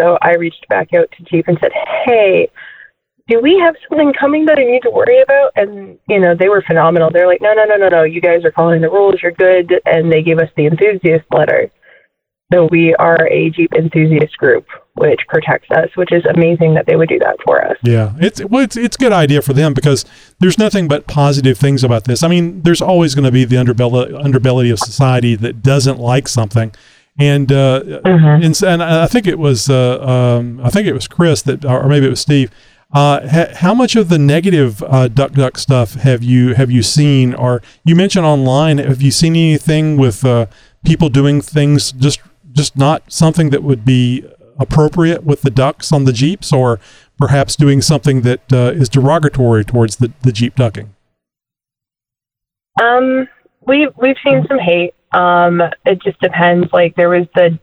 So 0.00 0.18
I 0.22 0.34
reached 0.34 0.66
back 0.68 0.88
out 0.94 1.10
to 1.16 1.24
Jeep 1.24 1.46
and 1.48 1.58
said, 1.60 1.72
"Hey, 2.04 2.48
do 3.28 3.40
we 3.40 3.58
have 3.58 3.76
something 3.88 4.12
coming 4.12 4.44
that 4.46 4.58
I 4.58 4.64
need 4.64 4.82
to 4.82 4.90
worry 4.90 5.20
about?" 5.20 5.52
And 5.56 5.98
you 6.08 6.18
know, 6.18 6.34
they 6.34 6.48
were 6.48 6.62
phenomenal. 6.62 7.10
They're 7.10 7.26
like, 7.26 7.40
"No, 7.40 7.52
no, 7.52 7.64
no, 7.64 7.76
no, 7.76 7.88
no. 7.88 8.02
You 8.02 8.20
guys 8.20 8.44
are 8.44 8.52
following 8.52 8.80
the 8.80 8.90
rules. 8.90 9.22
You're 9.22 9.32
good." 9.32 9.80
And 9.86 10.10
they 10.10 10.22
gave 10.22 10.38
us 10.38 10.50
the 10.56 10.66
enthusiast 10.66 11.26
letter. 11.32 11.70
So 12.52 12.66
we 12.70 12.94
are 12.94 13.26
a 13.30 13.50
Jeep 13.50 13.70
enthusiast 13.74 14.38
group, 14.38 14.66
which 14.94 15.20
protects 15.28 15.70
us, 15.70 15.90
which 15.96 16.10
is 16.12 16.24
amazing 16.34 16.72
that 16.74 16.86
they 16.86 16.96
would 16.96 17.10
do 17.10 17.18
that 17.18 17.36
for 17.44 17.62
us. 17.62 17.76
Yeah, 17.82 18.14
it's 18.18 18.42
well, 18.42 18.64
it's 18.64 18.74
it's 18.74 18.96
a 18.96 18.98
good 18.98 19.12
idea 19.12 19.42
for 19.42 19.52
them 19.52 19.74
because 19.74 20.06
there's 20.38 20.56
nothing 20.56 20.88
but 20.88 21.06
positive 21.06 21.58
things 21.58 21.84
about 21.84 22.04
this. 22.04 22.22
I 22.22 22.28
mean, 22.28 22.62
there's 22.62 22.80
always 22.80 23.14
going 23.14 23.26
to 23.26 23.30
be 23.30 23.44
the 23.44 23.56
underbelly 23.56 24.10
underbelly 24.22 24.72
of 24.72 24.78
society 24.78 25.34
that 25.36 25.62
doesn't 25.62 25.98
like 26.00 26.26
something, 26.26 26.72
and 27.18 27.52
uh, 27.52 27.82
Mhm. 28.06 28.42
and, 28.46 28.62
and 28.62 28.82
I 28.82 29.06
think 29.06 29.26
it 29.26 29.38
was 29.38 29.68
uh, 29.68 30.00
um, 30.38 30.58
I 30.64 30.70
think 30.70 30.86
it 30.88 30.94
was 30.94 31.06
Chris 31.06 31.42
that, 31.42 31.66
or 31.66 31.86
maybe 31.86 32.06
it 32.06 32.10
was 32.10 32.20
Steve. 32.20 32.50
Uh, 32.94 33.28
ha, 33.28 33.46
how 33.56 33.74
much 33.74 33.94
of 33.94 34.08
the 34.08 34.18
negative 34.18 34.82
uh, 34.84 35.08
duck 35.08 35.32
duck 35.32 35.58
stuff 35.58 35.96
have 35.96 36.22
you 36.22 36.54
have 36.54 36.70
you 36.70 36.82
seen, 36.82 37.34
or 37.34 37.60
you 37.84 37.94
mentioned 37.94 38.24
online? 38.24 38.78
Have 38.78 39.02
you 39.02 39.10
seen 39.10 39.36
anything 39.36 39.98
with 39.98 40.24
uh, 40.24 40.46
people 40.82 41.10
doing 41.10 41.42
things 41.42 41.92
just 41.92 42.20
just 42.52 42.76
not 42.76 43.12
something 43.12 43.50
that 43.50 43.62
would 43.62 43.84
be 43.84 44.24
appropriate 44.58 45.24
with 45.24 45.42
the 45.42 45.50
ducks 45.50 45.92
on 45.92 46.04
the 46.04 46.12
jeeps, 46.12 46.52
or 46.52 46.80
perhaps 47.16 47.56
doing 47.56 47.80
something 47.80 48.22
that 48.22 48.52
uh, 48.52 48.72
is 48.74 48.88
derogatory 48.88 49.64
towards 49.64 49.96
the, 49.96 50.12
the 50.22 50.32
jeep 50.32 50.56
ducking? 50.56 50.94
Um, 52.82 53.28
we've 53.66 53.90
we've 53.96 54.16
seen 54.24 54.44
some 54.48 54.58
hate. 54.58 54.94
Um, 55.12 55.62
it 55.86 56.02
just 56.02 56.20
depends. 56.20 56.72
Like 56.72 56.94
there 56.96 57.08
was 57.08 57.26
the 57.34 57.58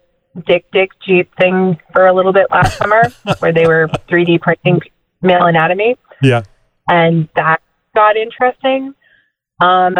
Dick 0.45 0.65
Dick 0.71 0.91
Jeep 1.05 1.33
thing 1.37 1.79
for 1.93 2.07
a 2.07 2.13
little 2.13 2.33
bit 2.33 2.47
last 2.51 2.77
summer, 2.77 3.03
where 3.39 3.53
they 3.53 3.67
were 3.67 3.87
3D 4.09 4.41
printing 4.41 4.81
male 5.21 5.45
anatomy, 5.45 5.97
Yeah, 6.21 6.43
and 6.89 7.29
that 7.35 7.61
got 7.93 8.17
interesting. 8.17 8.93
Um, 9.61 9.95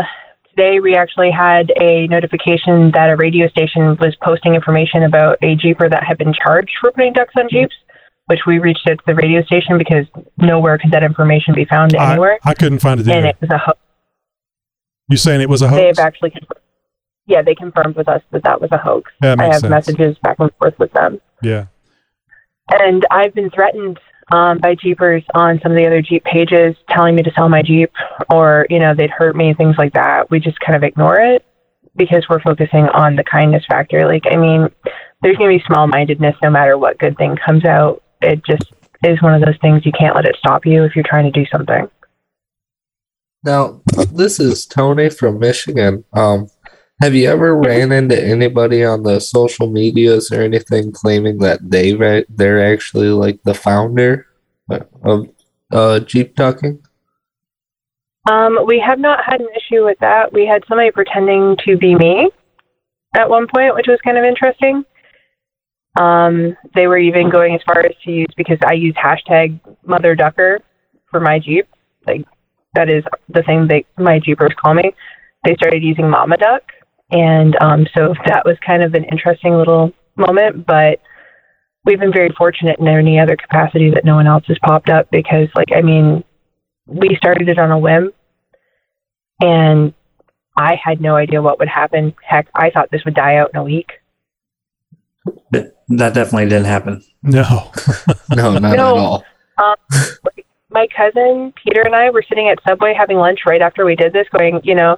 today 0.56 0.80
we 0.80 0.96
actually 0.96 1.32
had 1.32 1.72
a 1.80 2.08
notification 2.08 2.92
that 2.92 3.10
a 3.10 3.16
radio 3.16 3.48
station 3.50 3.98
was 4.00 4.16
posting 4.22 4.56
information 4.56 5.04
about 5.04 5.38
a 5.42 5.56
Jeeper 5.56 5.90
that 5.90 6.04
had 6.04 6.18
been 6.18 6.34
charged 6.34 6.72
for 6.80 6.92
putting 6.92 7.14
ducks 7.14 7.34
on 7.38 7.46
mm-hmm. 7.46 7.64
Jeeps, 7.64 7.76
which 8.28 8.42
we 8.48 8.60
reached 8.60 8.88
out 8.90 8.98
to 8.98 9.04
the 9.06 9.16
radio 9.16 9.42
station 9.44 9.78
because 9.78 10.06
nowhere 10.38 10.78
could 10.78 10.92
that 10.92 11.04
information 11.04 11.54
be 11.54 11.66
found 11.66 11.96
I, 11.96 12.12
anywhere. 12.12 12.40
I 12.44 12.54
couldn't 12.54 12.80
find 12.80 13.00
it. 13.00 13.08
and 13.08 13.18
Either. 13.18 13.28
it 13.28 13.38
was 13.42 13.50
a 13.52 13.58
hoax. 13.58 13.80
You 15.10 15.18
saying 15.18 15.42
it 15.42 15.50
was 15.50 15.62
a 15.62 15.68
hoax? 15.68 15.82
They've 15.82 16.06
actually, 16.06 16.32
confirmed, 16.32 16.62
yeah, 17.28 17.42
they 17.42 17.56
confirmed 17.56 17.96
with 17.96 18.08
us 18.08 18.22
that 18.32 18.44
that 18.44 18.62
was 18.62 18.72
a 18.72 18.78
hoax. 18.78 19.12
I 19.22 19.28
have 19.28 19.60
sense. 19.60 19.70
messages 19.70 20.18
back 20.24 20.38
and 20.40 20.52
forth 20.60 20.78
with 20.80 20.92
them, 20.94 21.22
Yeah. 21.44 21.66
and 22.72 23.06
I've 23.12 23.34
been 23.36 23.50
threatened 23.52 24.00
um, 24.32 24.58
by 24.58 24.76
Jeepers 24.76 25.24
on 25.34 25.60
some 25.62 25.72
of 25.72 25.78
the 25.78 25.86
other 25.86 26.02
Jeep 26.02 26.24
pages, 26.24 26.76
telling 26.90 27.16
me 27.16 27.24
to 27.24 27.32
sell 27.36 27.50
my 27.50 27.62
Jeep, 27.62 27.92
or 28.32 28.66
you 28.70 28.80
know 28.80 28.94
they'd 28.96 29.10
hurt 29.10 29.36
me, 29.36 29.54
things 29.54 29.76
like 29.78 29.94
that. 29.94 30.30
We 30.30 30.40
just 30.40 30.60
kind 30.60 30.76
of 30.76 30.84
ignore 30.84 31.20
it 31.20 31.46
because 31.96 32.26
we're 32.30 32.42
focusing 32.42 32.88
on 32.90 33.16
the 33.16 33.24
kindness 33.24 33.64
factor. 33.70 34.08
Like, 34.08 34.24
I 34.30 34.36
mean, 34.36 34.70
there's 35.22 35.38
gonna 35.38 35.50
be 35.58 35.64
small-mindedness 35.68 36.36
no 36.42 36.50
matter 36.50 36.78
what 36.78 37.00
good 37.00 37.18
thing 37.18 37.38
comes 37.46 37.66
out. 37.66 38.04
It 38.22 38.44
just 38.46 38.64
is 39.04 39.22
one 39.22 39.34
of 39.34 39.42
those 39.42 39.58
things 39.62 39.86
you 39.86 39.92
can't 39.92 40.16
let 40.16 40.26
it 40.26 40.36
stop 40.38 40.66
you 40.66 40.84
if 40.84 40.96
you're 40.96 41.06
trying 41.08 41.32
to 41.32 41.40
do 41.40 41.46
something. 41.52 41.90
Now, 43.44 43.82
this 44.12 44.40
is 44.40 44.66
Tony 44.66 45.10
from 45.12 45.38
Michigan. 45.38 46.04
Um, 46.14 46.50
Have 47.02 47.14
you 47.14 47.30
ever 47.30 47.56
ran 47.70 47.92
into 47.92 48.22
anybody 48.22 48.84
on 48.84 49.04
the 49.04 49.20
social 49.20 49.70
medias 49.70 50.32
or 50.32 50.42
anything 50.42 50.92
claiming 50.92 51.40
that 51.40 51.60
they 51.62 51.94
they're 52.30 52.74
actually 52.74 53.10
like 53.10 53.42
the 53.44 53.54
founder 53.54 54.28
of 55.04 55.30
uh, 55.72 56.00
Jeep 56.00 56.36
Talking? 56.36 56.82
Um, 58.30 58.66
we 58.66 58.80
have 58.80 59.00
not 59.00 59.24
had 59.24 59.40
an 59.40 59.48
issue 59.56 59.86
with 59.86 60.00
that. 60.00 60.34
We 60.34 60.48
had 60.48 60.64
somebody 60.68 60.90
pretending 60.90 61.58
to 61.66 61.78
be 61.78 61.94
me 61.96 62.30
at 63.16 63.30
one 63.30 63.48
point, 63.54 63.76
which 63.76 63.86
was 63.88 64.00
kind 64.04 64.18
of 64.18 64.24
interesting. 64.24 64.84
Um, 66.00 66.58
they 66.74 66.88
were 66.88 66.98
even 66.98 67.30
going 67.30 67.56
as 67.56 67.62
far 67.66 67.80
as 67.80 67.96
to 68.04 68.12
use 68.12 68.34
because 68.36 68.58
I 68.66 68.74
use 68.74 68.96
hashtag 68.96 69.60
Mother 69.86 70.16
Ducker 70.16 70.60
for 71.10 71.20
my 71.20 71.40
Jeep. 71.40 71.68
Like 72.08 72.26
that 72.74 72.90
is 72.90 73.04
the 73.30 73.44
thing 73.44 73.68
that 73.68 73.84
my 73.98 74.20
Jeepers 74.20 74.54
call 74.62 74.74
me. 74.74 74.94
They 75.46 75.56
started 75.56 75.84
using 75.84 76.10
Mama 76.10 76.38
Duck, 76.38 76.64
and 77.12 77.56
um, 77.62 77.88
so 77.96 78.14
that 78.26 78.44
was 78.46 78.58
kind 78.66 78.84
of 78.84 78.94
an 78.94 79.04
interesting 79.06 79.54
little 79.54 79.92
moment. 80.16 80.66
But 80.66 81.00
we've 81.86 82.00
been 82.00 82.14
very 82.14 82.30
fortunate 82.38 82.80
in 82.80 82.88
any 82.88 83.20
other 83.20 83.36
capacity 83.36 83.92
that 83.92 84.06
no 84.06 84.16
one 84.16 84.28
else 84.28 84.44
has 84.48 84.58
popped 84.66 84.90
up 84.90 85.08
because, 85.12 85.48
like, 85.56 85.70
I 85.76 85.82
mean, 85.82 86.24
we 86.88 87.16
started 87.16 87.50
it 87.50 87.60
on 87.60 87.72
a 87.72 87.78
whim, 87.80 88.12
and 89.42 89.94
I 90.58 90.76
had 90.84 91.02
no 91.02 91.16
idea 91.16 91.42
what 91.42 91.60
would 91.60 91.68
happen. 91.68 92.14
Heck, 92.24 92.48
I 92.56 92.70
thought 92.70 92.90
this 92.92 93.04
would 93.06 93.16
die 93.16 93.36
out 93.38 93.52
in 93.54 93.60
a 93.60 93.64
week. 93.64 93.90
That 95.52 95.76
that 95.90 96.14
definitely 96.14 96.46
didn't 96.50 96.66
happen. 96.66 97.04
No. 97.24 97.72
No, 98.36 98.58
not 98.58 98.62
No. 98.62 98.72
at 98.74 98.80
all. 98.80 99.24
Um, 99.58 99.76
my 100.72 100.88
cousin 100.96 101.54
Peter 101.64 101.82
and 101.82 101.96
I 101.96 102.10
were 102.10 102.24
sitting 102.28 102.50
at 102.50 102.58
Subway 102.68 102.94
having 102.98 103.18
lunch 103.18 103.42
right 103.46 103.62
after 103.62 103.86
we 103.86 103.96
did 103.96 104.14
this, 104.14 104.28
going, 104.38 104.60
you 104.64 104.76
know, 104.76 104.98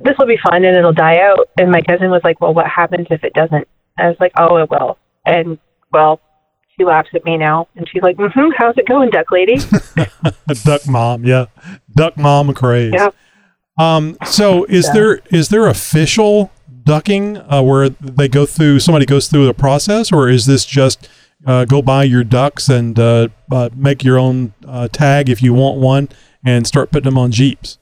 this 0.00 0.14
will 0.18 0.26
be 0.26 0.38
fun 0.48 0.64
and 0.64 0.76
it'll 0.76 0.92
die 0.92 1.18
out. 1.20 1.48
And 1.58 1.70
my 1.70 1.82
cousin 1.82 2.10
was 2.10 2.22
like, 2.24 2.40
well, 2.40 2.54
what 2.54 2.66
happens 2.66 3.06
if 3.10 3.22
it 3.24 3.32
doesn't? 3.34 3.66
I 3.98 4.08
was 4.08 4.16
like, 4.20 4.32
oh, 4.38 4.56
it 4.56 4.70
will. 4.70 4.98
And 5.26 5.58
well, 5.92 6.20
she 6.76 6.84
laughs 6.84 7.10
at 7.14 7.24
me 7.24 7.36
now, 7.36 7.68
and 7.76 7.88
she's 7.88 8.02
like, 8.02 8.16
mm-hmm, 8.16 8.50
how's 8.56 8.76
it 8.76 8.88
going, 8.88 9.10
duck 9.10 9.30
lady? 9.30 9.56
Duck 10.64 10.88
mom, 10.88 11.24
yeah. 11.24 11.46
Duck 11.94 12.16
mom 12.16 12.52
craze. 12.52 12.92
Yeah. 12.94 13.10
Um, 13.78 14.16
so 14.26 14.64
is 14.64 14.86
Yeah. 14.88 14.92
there 14.92 15.14
is 15.30 15.48
there 15.50 15.66
official 15.68 16.50
ducking 16.84 17.38
uh, 17.38 17.62
where 17.62 17.88
they 17.88 18.28
go 18.28 18.44
through 18.46 18.80
somebody 18.80 19.06
goes 19.06 19.28
through 19.28 19.46
the 19.46 19.54
process, 19.54 20.10
or 20.12 20.28
is 20.28 20.46
this 20.46 20.64
just 20.64 21.08
uh, 21.46 21.64
go 21.64 21.80
buy 21.80 22.02
your 22.04 22.24
ducks 22.24 22.68
and 22.68 22.98
uh, 22.98 23.28
uh, 23.52 23.68
make 23.74 24.02
your 24.02 24.18
own 24.18 24.52
uh, 24.66 24.88
tag 24.88 25.28
if 25.28 25.42
you 25.42 25.54
want 25.54 25.78
one 25.78 26.08
and 26.44 26.66
start 26.66 26.90
putting 26.90 27.04
them 27.08 27.18
on 27.18 27.30
jeeps? 27.30 27.78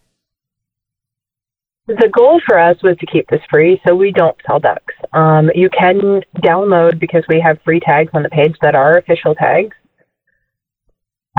The 1.89 2.11
goal 2.17 2.41
for 2.47 2.59
us 2.59 2.77
was 2.83 2.97
to 2.99 3.07
keep 3.07 3.29
this 3.29 3.41
free, 3.51 3.81
so 3.87 3.95
we 3.95 4.13
don't 4.13 4.37
sell 4.47 4.61
ducks. 4.61 4.95
Um, 5.13 5.51
you 5.53 5.69
can 5.69 6.21
download 6.39 7.01
because 7.01 7.25
we 7.29 7.41
have 7.41 7.59
free 7.65 7.81
tags 7.81 8.11
on 8.15 8.23
the 8.23 8.29
page 8.29 8.55
that 8.63 8.77
are 8.77 8.99
official 8.99 9.35
tags. 9.35 9.75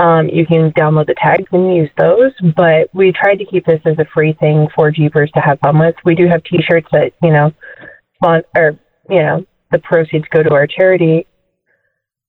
Um, 0.02 0.28
you 0.28 0.44
can 0.44 0.70
download 0.72 1.06
the 1.06 1.14
tags 1.14 1.48
and 1.52 1.74
use 1.74 1.88
those, 1.96 2.32
but 2.56 2.90
we 2.92 3.10
tried 3.12 3.36
to 3.36 3.46
keep 3.46 3.64
this 3.64 3.80
as 3.86 3.98
a 3.98 4.04
free 4.12 4.34
thing 4.34 4.66
for 4.74 4.90
Jeepers 4.90 5.30
to 5.34 5.40
have 5.40 5.60
fun 5.60 5.78
with. 5.78 5.94
We 6.04 6.14
do 6.14 6.26
have 6.26 6.44
T-shirts 6.44 6.88
that 6.92 7.12
you 7.22 7.32
know, 7.32 7.52
or 8.22 8.78
you 9.08 9.22
know, 9.22 9.46
the 9.70 9.78
proceeds 9.78 10.26
go 10.30 10.42
to 10.42 10.52
our 10.52 10.66
charity, 10.66 11.26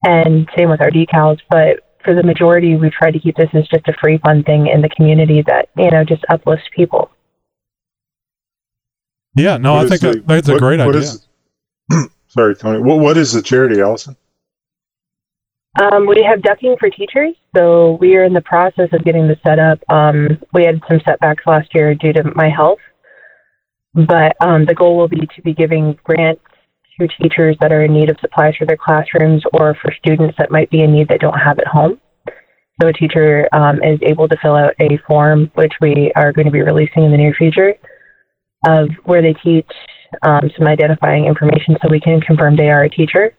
and 0.05 0.47
same 0.55 0.69
with 0.69 0.79
our 0.79 0.91
decals. 0.91 1.39
But 1.49 1.81
for 2.03 2.13
the 2.13 2.23
majority, 2.23 2.77
we 2.77 2.91
tried 2.91 3.11
to 3.11 3.19
keep 3.19 3.35
this 3.35 3.49
as 3.53 3.67
just 3.67 3.87
a 3.89 3.97
free 3.99 4.19
fun 4.19 4.43
thing 4.43 4.67
in 4.67 4.81
the 4.81 4.89
community 4.89 5.43
that 5.47 5.69
you 5.75 5.89
know 5.91 6.05
just 6.05 6.23
uplifts 6.29 6.65
people. 6.73 7.11
Yeah, 9.35 9.57
no, 9.57 9.73
What 9.73 9.85
I 9.85 9.89
think 9.89 10.01
the- 10.01 10.11
that, 10.13 10.27
that's 10.27 10.49
a 10.49 10.57
great 10.59 10.79
what 10.79 10.95
idea. 10.95 11.01
is- 11.01 11.27
sorry, 12.27 12.55
Tony. 12.55 12.79
What 12.81 12.99
what 12.99 13.17
is 13.17 13.33
the 13.33 13.41
charity, 13.41 13.81
Allison? 13.81 14.15
Um, 15.81 16.07
we 16.07 16.23
have 16.23 16.41
ducking 16.41 16.77
for 16.79 16.89
teachers, 16.89 17.35
so 17.55 17.97
we 17.99 18.15
are 18.15 18.23
in 18.23 18.31
the 18.33 18.41
process 18.41 18.87
of 18.93 19.03
getting 19.03 19.27
the 19.27 19.37
set 19.45 19.59
up. 19.59 19.79
Um, 19.89 20.39
we 20.53 20.63
had 20.63 20.81
some 20.87 21.01
setbacks 21.05 21.43
last 21.45 21.75
year 21.75 21.93
due 21.93 22.13
to 22.13 22.23
my 22.33 22.49
health, 22.49 22.79
but 23.93 24.37
um, 24.39 24.63
the 24.65 24.73
goal 24.73 24.95
will 24.95 25.09
be 25.09 25.27
to 25.35 25.41
be 25.43 25.53
giving 25.53 25.99
grants 26.05 26.41
to 26.97 27.07
teachers 27.21 27.57
that 27.59 27.73
are 27.73 27.83
in 27.83 27.93
need 27.93 28.09
of 28.09 28.17
supplies 28.21 28.55
for 28.57 28.65
their 28.65 28.77
classrooms 28.77 29.43
or 29.51 29.75
for 29.81 29.91
students 29.99 30.35
that 30.37 30.49
might 30.49 30.69
be 30.69 30.81
in 30.81 30.93
need 30.93 31.09
that 31.09 31.19
don't 31.19 31.37
have 31.37 31.59
at 31.59 31.67
home. 31.67 31.99
So 32.81 32.87
a 32.87 32.93
teacher 32.93 33.49
um, 33.51 33.83
is 33.83 33.99
able 34.01 34.29
to 34.29 34.37
fill 34.41 34.55
out 34.55 34.73
a 34.79 34.97
form, 35.05 35.51
which 35.55 35.73
we 35.81 36.13
are 36.15 36.31
going 36.31 36.45
to 36.45 36.51
be 36.51 36.61
releasing 36.61 37.03
in 37.03 37.11
the 37.11 37.17
near 37.17 37.33
future, 37.33 37.73
of 38.67 38.89
where 39.05 39.21
they 39.21 39.33
teach 39.33 39.69
um, 40.23 40.49
some 40.57 40.67
identifying 40.67 41.25
information 41.25 41.77
so 41.81 41.89
we 41.89 41.99
can 41.99 42.21
confirm 42.21 42.55
they 42.55 42.69
are 42.69 42.83
a 42.83 42.89
teacher 42.89 43.35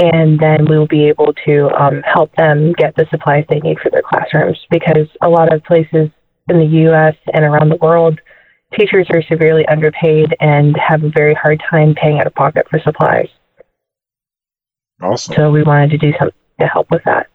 and 0.00 0.38
then 0.40 0.64
we'll 0.68 0.86
be 0.86 1.08
able 1.08 1.32
to 1.44 1.68
um, 1.78 2.02
help 2.02 2.34
them 2.36 2.72
get 2.72 2.94
the 2.96 3.06
supplies 3.10 3.44
they 3.48 3.60
need 3.60 3.78
for 3.80 3.90
their 3.90 4.02
classrooms 4.02 4.58
because 4.70 5.06
a 5.20 5.28
lot 5.28 5.52
of 5.52 5.62
places 5.64 6.08
in 6.48 6.58
the 6.58 6.66
U.S. 6.84 7.14
and 7.34 7.44
around 7.44 7.68
the 7.68 7.76
world, 7.76 8.18
teachers 8.78 9.06
are 9.10 9.22
severely 9.30 9.66
underpaid 9.66 10.34
and 10.40 10.76
have 10.76 11.04
a 11.04 11.10
very 11.10 11.34
hard 11.34 11.62
time 11.68 11.94
paying 11.94 12.18
out 12.18 12.26
of 12.26 12.34
pocket 12.34 12.66
for 12.70 12.80
supplies. 12.80 13.28
Awesome. 15.02 15.34
So 15.34 15.50
we 15.50 15.62
wanted 15.62 15.90
to 15.90 15.98
do 15.98 16.12
something 16.18 16.38
to 16.60 16.66
help 16.66 16.90
with 16.90 17.02
that. 17.04 17.26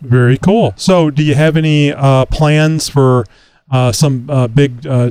Very 0.00 0.36
cool. 0.36 0.74
So, 0.76 1.10
do 1.10 1.22
you 1.22 1.34
have 1.34 1.56
any 1.56 1.90
uh, 1.90 2.26
plans 2.26 2.90
for 2.90 3.24
uh, 3.70 3.92
some 3.92 4.28
uh, 4.30 4.46
big, 4.46 4.86
uh, 4.86 5.10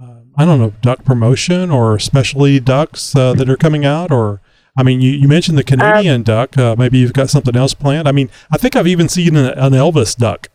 uh, 0.00 0.14
I 0.36 0.44
don't 0.44 0.60
know, 0.60 0.72
duck 0.80 1.04
promotion 1.04 1.70
or 1.70 1.98
specialty 1.98 2.60
ducks 2.60 3.14
uh, 3.14 3.34
that 3.34 3.48
are 3.48 3.56
coming 3.56 3.84
out? 3.84 4.10
Or, 4.10 4.40
I 4.76 4.82
mean, 4.82 5.00
you, 5.00 5.12
you 5.12 5.28
mentioned 5.28 5.58
the 5.58 5.64
Canadian 5.64 6.22
duck. 6.22 6.56
Uh, 6.56 6.76
maybe 6.78 6.98
you've 6.98 7.12
got 7.12 7.30
something 7.30 7.56
else 7.56 7.74
planned. 7.74 8.08
I 8.08 8.12
mean, 8.12 8.30
I 8.50 8.56
think 8.56 8.76
I've 8.76 8.86
even 8.86 9.08
seen 9.08 9.36
an, 9.36 9.46
an 9.58 9.72
Elvis 9.72 10.16
duck. 10.16 10.48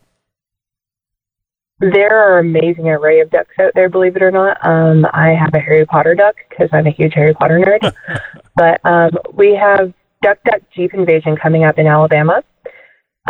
There 1.80 2.12
are 2.12 2.40
amazing 2.40 2.88
array 2.88 3.20
of 3.20 3.30
ducks 3.30 3.54
out 3.60 3.70
there, 3.74 3.88
believe 3.88 4.16
it 4.16 4.22
or 4.22 4.32
not. 4.32 4.58
Um, 4.66 5.06
I 5.12 5.28
have 5.28 5.54
a 5.54 5.60
Harry 5.60 5.86
Potter 5.86 6.16
duck 6.16 6.34
because 6.48 6.68
I'm 6.72 6.88
a 6.88 6.90
huge 6.90 7.14
Harry 7.14 7.34
Potter 7.34 7.60
nerd. 7.60 7.94
but 8.56 8.80
um, 8.84 9.10
we 9.32 9.54
have 9.54 9.94
Duck 10.20 10.38
Duck 10.44 10.60
Jeep 10.74 10.92
Invasion 10.94 11.36
coming 11.36 11.62
up 11.62 11.78
in 11.78 11.86
Alabama. 11.86 12.42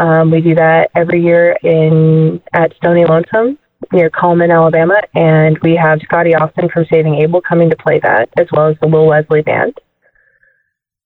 Um, 0.00 0.30
we 0.30 0.40
do 0.40 0.54
that 0.54 0.90
every 0.94 1.22
year 1.22 1.58
in 1.62 2.40
at 2.54 2.74
Stony 2.76 3.04
Lonesome 3.04 3.58
near 3.92 4.10
Coleman, 4.10 4.50
Alabama, 4.50 5.00
and 5.14 5.58
we 5.62 5.76
have 5.76 6.00
Scotty 6.02 6.34
Austin 6.34 6.68
from 6.72 6.84
Saving 6.90 7.14
Abel 7.16 7.40
coming 7.40 7.70
to 7.70 7.76
play 7.76 8.00
that, 8.02 8.28
as 8.36 8.46
well 8.52 8.68
as 8.68 8.76
the 8.80 8.88
Will 8.88 9.06
Wesley 9.06 9.42
Band. 9.42 9.74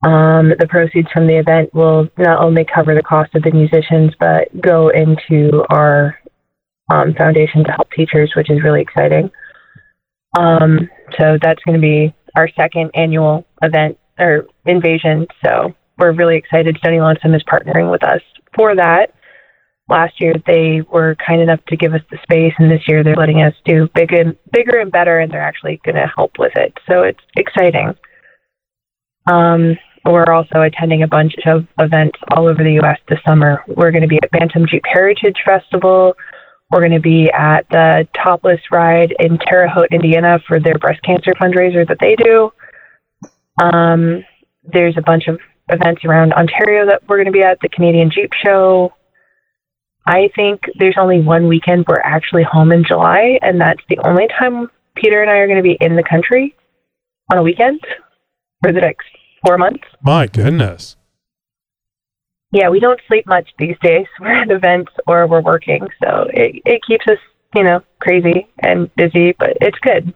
Um, 0.05 0.53
the 0.59 0.67
proceeds 0.69 1.09
from 1.13 1.27
the 1.29 1.39
event 1.39 1.73
will 1.75 2.09
not 2.19 2.41
only 2.41 2.65
cover 2.65 2.95
the 2.95 3.03
cost 3.03 3.35
of 3.35 3.43
the 3.43 3.53
musicians, 3.53 4.13
but 4.19 4.49
go 4.61 4.89
into 4.89 5.65
our 5.71 6.19
um, 6.91 7.15
foundation 7.15 7.63
to 7.65 7.71
help 7.71 7.91
teachers, 7.93 8.33
which 8.37 8.51
is 8.51 8.63
really 8.65 8.81
exciting. 8.81 9.31
Um, 10.39 10.89
so 11.19 11.39
that's 11.41 11.63
going 11.65 11.81
to 11.81 11.81
be 11.81 12.13
our 12.37 12.49
second 12.57 12.91
annual 12.95 13.45
event 13.63 13.97
or 14.19 14.47
invasion. 14.67 15.27
So 15.45 15.75
we're 15.99 16.13
really 16.13 16.37
excited. 16.37 16.77
Stony 16.79 17.01
Lonesome 17.01 17.35
is 17.35 17.43
partnering 17.45 17.91
with 17.91 18.03
us 18.03 18.21
for 18.57 18.75
that. 18.75 19.15
Last 19.93 20.15
year 20.23 20.33
they 20.47 20.81
were 20.91 21.15
kind 21.17 21.43
enough 21.43 21.61
to 21.69 21.77
give 21.77 21.93
us 21.93 22.01
the 22.11 22.17
space, 22.23 22.55
and 22.59 22.71
this 22.71 22.81
year 22.89 23.05
they're 23.05 23.15
letting 23.15 23.43
us 23.43 23.53
do 23.67 23.91
big 23.95 24.11
and 24.15 24.35
bigger 24.51 24.79
and 24.81 24.91
better, 24.91 25.19
and 25.19 25.31
they're 25.31 25.43
actually 25.43 25.83
going 25.85 25.97
to 25.97 26.11
help 26.17 26.39
with 26.39 26.53
it. 26.57 26.73
So 26.89 27.03
it's 27.03 27.21
exciting. 27.37 27.95
Um, 29.31 29.77
we're 30.07 30.33
also 30.33 30.63
attending 30.63 31.03
a 31.03 31.07
bunch 31.07 31.35
of 31.45 31.67
events 31.79 32.19
all 32.35 32.49
over 32.49 32.65
the 32.65 32.73
U.S. 32.83 32.99
this 33.07 33.19
summer. 33.29 33.63
We're 33.69 33.91
going 33.91 34.01
to 34.01 34.09
be 34.09 34.19
at 34.23 34.31
Bantam 34.31 34.65
Jeep 34.67 34.83
Heritage 34.91 35.37
Festival. 35.45 36.15
We're 36.71 36.81
going 36.81 36.93
to 36.93 37.01
be 37.01 37.31
at 37.31 37.69
the 37.71 38.09
Topless 38.17 38.61
Ride 38.71 39.15
in 39.21 39.39
Terre 39.47 39.69
Haute, 39.69 39.93
Indiana 39.93 40.39
for 40.49 40.59
their 40.59 40.79
breast 40.79 41.03
cancer 41.03 41.33
fundraiser 41.33 41.87
that 41.87 41.99
they 42.01 42.17
do. 42.17 42.51
Um, 43.63 44.25
there's 44.65 44.97
a 44.97 45.03
bunch 45.03 45.29
of 45.29 45.39
events 45.69 46.03
around 46.07 46.33
Ontario 46.33 46.87
that 46.87 47.03
we're 47.07 47.17
going 47.17 47.27
to 47.27 47.33
be 47.33 47.43
at, 47.43 47.59
the 47.61 47.69
Canadian 47.69 48.11
Jeep 48.11 48.33
Show. 48.43 48.95
I 50.07 50.31
think 50.35 50.61
there's 50.79 50.97
only 50.99 51.21
one 51.21 51.47
weekend 51.49 51.85
we're 51.89 52.01
actually 52.01 52.43
home 52.43 52.73
in 52.73 52.85
July, 52.85 53.39
and 53.43 53.61
that's 53.61 53.83
the 53.89 53.99
only 54.05 54.27
time 54.39 54.69
Peter 54.97 55.23
and 55.23 55.31
I 55.31 55.37
are 55.37 55.47
going 55.47 55.59
to 55.59 55.63
be 55.63 55.79
in 55.81 55.97
the 55.97 56.03
country 56.03 56.55
on 57.31 57.39
a 57.39 57.43
weekend 57.43 57.81
for 58.63 58.73
the 58.73 58.81
next 58.81 59.07
four 59.47 59.59
months. 59.59 59.85
My 60.03 60.27
goodness. 60.27 60.97
Yeah, 62.51 62.69
we 62.69 62.81
don't 62.81 63.01
sleep 63.09 63.27
much 63.27 63.49
these 63.59 63.77
days. 63.83 64.07
We're 64.21 64.33
at 64.43 64.51
events 64.51 64.93
or 65.07 65.27
we're 65.27 65.41
working, 65.41 65.89
so 66.05 66.27
it 66.35 66.61
it 66.67 66.81
keeps 66.87 67.07
us, 67.09 67.19
you 67.55 67.63
know, 67.63 67.81
crazy 68.01 68.47
and 68.59 68.95
busy, 68.95 69.35
but 69.39 69.57
it's 69.61 69.79
good. 69.79 70.13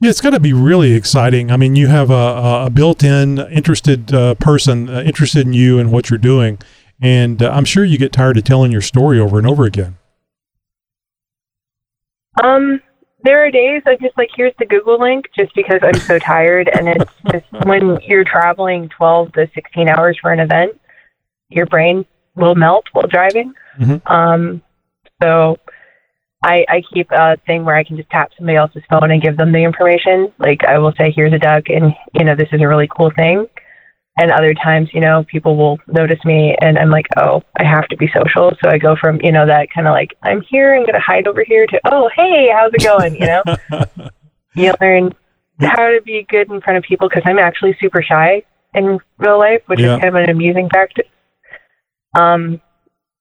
Yeah, 0.00 0.10
it's 0.10 0.20
got 0.20 0.30
to 0.30 0.40
be 0.40 0.52
really 0.52 0.92
exciting. 0.94 1.50
I 1.50 1.56
mean, 1.56 1.76
you 1.76 1.86
have 1.88 2.10
a, 2.10 2.64
a- 2.66 2.70
built-in 2.70 3.38
interested 3.38 4.12
uh, 4.12 4.34
person 4.34 4.88
uh, 4.88 5.02
interested 5.02 5.46
in 5.46 5.52
you 5.52 5.78
and 5.78 5.92
what 5.92 6.10
you're 6.10 6.18
doing, 6.18 6.58
and 7.04 7.42
uh, 7.42 7.50
I'm 7.50 7.66
sure 7.66 7.84
you 7.84 7.98
get 7.98 8.12
tired 8.12 8.38
of 8.38 8.44
telling 8.44 8.72
your 8.72 8.80
story 8.80 9.20
over 9.20 9.36
and 9.38 9.46
over 9.46 9.64
again. 9.64 9.98
Um, 12.42 12.80
there 13.24 13.44
are 13.44 13.50
days 13.50 13.82
I'm 13.86 13.98
just 14.00 14.16
like, 14.16 14.30
here's 14.34 14.54
the 14.58 14.64
Google 14.64 14.98
link, 14.98 15.26
just 15.36 15.54
because 15.54 15.80
I'm 15.82 16.00
so 16.00 16.18
tired, 16.18 16.70
and 16.72 16.88
it's 16.88 17.12
just 17.30 17.44
when 17.66 17.98
you're 18.06 18.24
traveling 18.24 18.88
12 18.88 19.32
to 19.34 19.50
16 19.54 19.88
hours 19.90 20.18
for 20.20 20.32
an 20.32 20.40
event, 20.40 20.80
your 21.50 21.66
brain 21.66 22.06
will 22.36 22.54
melt 22.54 22.86
while 22.92 23.06
driving. 23.06 23.52
Mhm. 23.78 24.10
Um, 24.10 24.62
so 25.22 25.58
I, 26.42 26.64
I 26.68 26.82
keep 26.92 27.08
a 27.10 27.36
thing 27.46 27.66
where 27.66 27.76
I 27.76 27.84
can 27.84 27.98
just 27.98 28.08
tap 28.08 28.30
somebody 28.36 28.56
else's 28.56 28.82
phone 28.88 29.10
and 29.10 29.20
give 29.22 29.36
them 29.36 29.52
the 29.52 29.62
information. 29.62 30.32
Like 30.38 30.64
I 30.64 30.78
will 30.78 30.92
say, 30.96 31.12
here's 31.14 31.34
a 31.34 31.38
duck, 31.38 31.64
and 31.68 31.94
you 32.14 32.24
know 32.24 32.34
this 32.34 32.48
is 32.50 32.62
a 32.62 32.68
really 32.68 32.88
cool 32.96 33.10
thing. 33.14 33.46
And 34.16 34.30
other 34.30 34.54
times, 34.54 34.90
you 34.92 35.00
know, 35.00 35.24
people 35.24 35.56
will 35.56 35.78
notice 35.88 36.24
me, 36.24 36.56
and 36.60 36.78
I'm 36.78 36.90
like, 36.90 37.06
oh, 37.16 37.42
I 37.58 37.64
have 37.64 37.88
to 37.88 37.96
be 37.96 38.08
social. 38.14 38.52
So 38.62 38.70
I 38.70 38.78
go 38.78 38.94
from 38.94 39.20
you 39.22 39.32
know 39.32 39.44
that 39.46 39.68
kind 39.74 39.88
of 39.88 39.92
like 39.92 40.14
I'm 40.22 40.40
here, 40.48 40.74
I'm 40.74 40.86
gonna 40.86 41.00
hide 41.00 41.26
over 41.26 41.42
here 41.44 41.66
to 41.66 41.80
oh, 41.90 42.08
hey, 42.16 42.48
how's 42.52 42.72
it 42.72 42.84
going? 42.84 43.16
You 43.16 43.26
know, 43.26 43.42
you 44.54 44.72
learn 44.80 45.12
how 45.60 45.88
to 45.88 46.00
be 46.04 46.26
good 46.28 46.48
in 46.50 46.60
front 46.60 46.76
of 46.76 46.84
people 46.84 47.08
because 47.08 47.24
I'm 47.26 47.38
actually 47.40 47.76
super 47.80 48.02
shy 48.02 48.42
in 48.74 48.98
real 49.18 49.38
life, 49.38 49.62
which 49.66 49.80
Yeah. 49.80 49.96
is 49.96 50.00
kind 50.02 50.16
of 50.16 50.22
an 50.22 50.30
amusing 50.30 50.68
fact. 50.68 51.00
Um, 52.16 52.60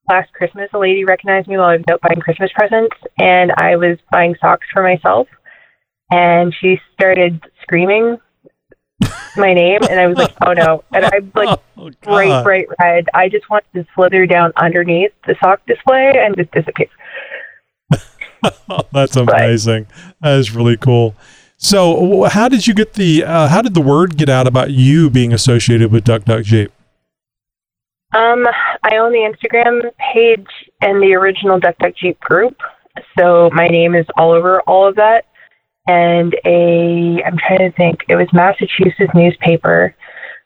last 0.09 0.31
Christmas, 0.33 0.69
a 0.73 0.77
lady 0.77 1.05
recognized 1.05 1.47
me 1.47 1.57
while 1.57 1.69
I 1.69 1.77
was 1.77 1.85
out 1.89 2.01
buying 2.01 2.19
Christmas 2.19 2.51
presents, 2.55 2.95
and 3.17 3.51
I 3.57 3.75
was 3.77 3.97
buying 4.11 4.35
socks 4.39 4.67
for 4.71 4.83
myself, 4.83 5.27
and 6.11 6.53
she 6.61 6.79
started 6.93 7.41
screaming 7.63 8.17
my 9.37 9.53
name, 9.53 9.81
and 9.89 9.99
I 9.99 10.07
was 10.07 10.17
like, 10.17 10.33
"Oh 10.45 10.53
no!" 10.53 10.83
And 10.91 11.05
I'm 11.05 11.31
like 11.35 11.59
Oh, 11.83 11.91
bright, 12.01 12.43
bright 12.43 12.67
red. 12.79 13.09
I 13.13 13.27
just 13.27 13.49
wanted 13.49 13.67
to 13.73 13.85
slither 13.93 14.25
down 14.25 14.53
underneath 14.55 15.11
the 15.27 15.35
sock 15.41 15.65
display 15.65 16.13
and 16.15 16.35
just 16.37 16.51
disappear. 16.51 16.87
That's 18.93 19.17
amazing. 19.17 19.87
That 20.21 20.37
is 20.39 20.55
really 20.55 20.77
cool. 20.77 21.13
So, 21.57 22.23
how 22.23 22.47
did 22.47 22.67
you 22.67 22.73
get 22.73 22.93
the? 22.93 23.25
Uh, 23.25 23.47
how 23.49 23.61
did 23.61 23.73
the 23.73 23.81
word 23.81 24.17
get 24.17 24.29
out 24.29 24.47
about 24.47 24.71
you 24.71 25.09
being 25.09 25.33
associated 25.33 25.91
with 25.91 26.05
Duck 26.05 26.23
Duck 26.23 26.43
Jeep? 26.43 26.71
Um, 28.15 28.45
I 28.83 28.97
own 28.97 29.11
the 29.11 29.29
Instagram 29.29 29.91
page 30.13 30.47
and 30.81 31.01
the 31.01 31.15
original 31.15 31.59
Duck 31.59 31.77
Duck 31.79 31.95
Jeep 31.95 32.19
group, 32.21 32.61
so 33.19 33.49
my 33.51 33.67
name 33.67 33.93
is 33.95 34.05
all 34.17 34.31
over 34.31 34.61
all 34.61 34.87
of 34.87 34.95
that. 34.95 35.25
And 35.87 36.35
a, 36.45 37.21
I'm 37.25 37.37
trying 37.37 37.69
to 37.69 37.71
think, 37.75 38.01
it 38.07 38.15
was 38.15 38.27
Massachusetts 38.31 39.11
newspaper 39.13 39.95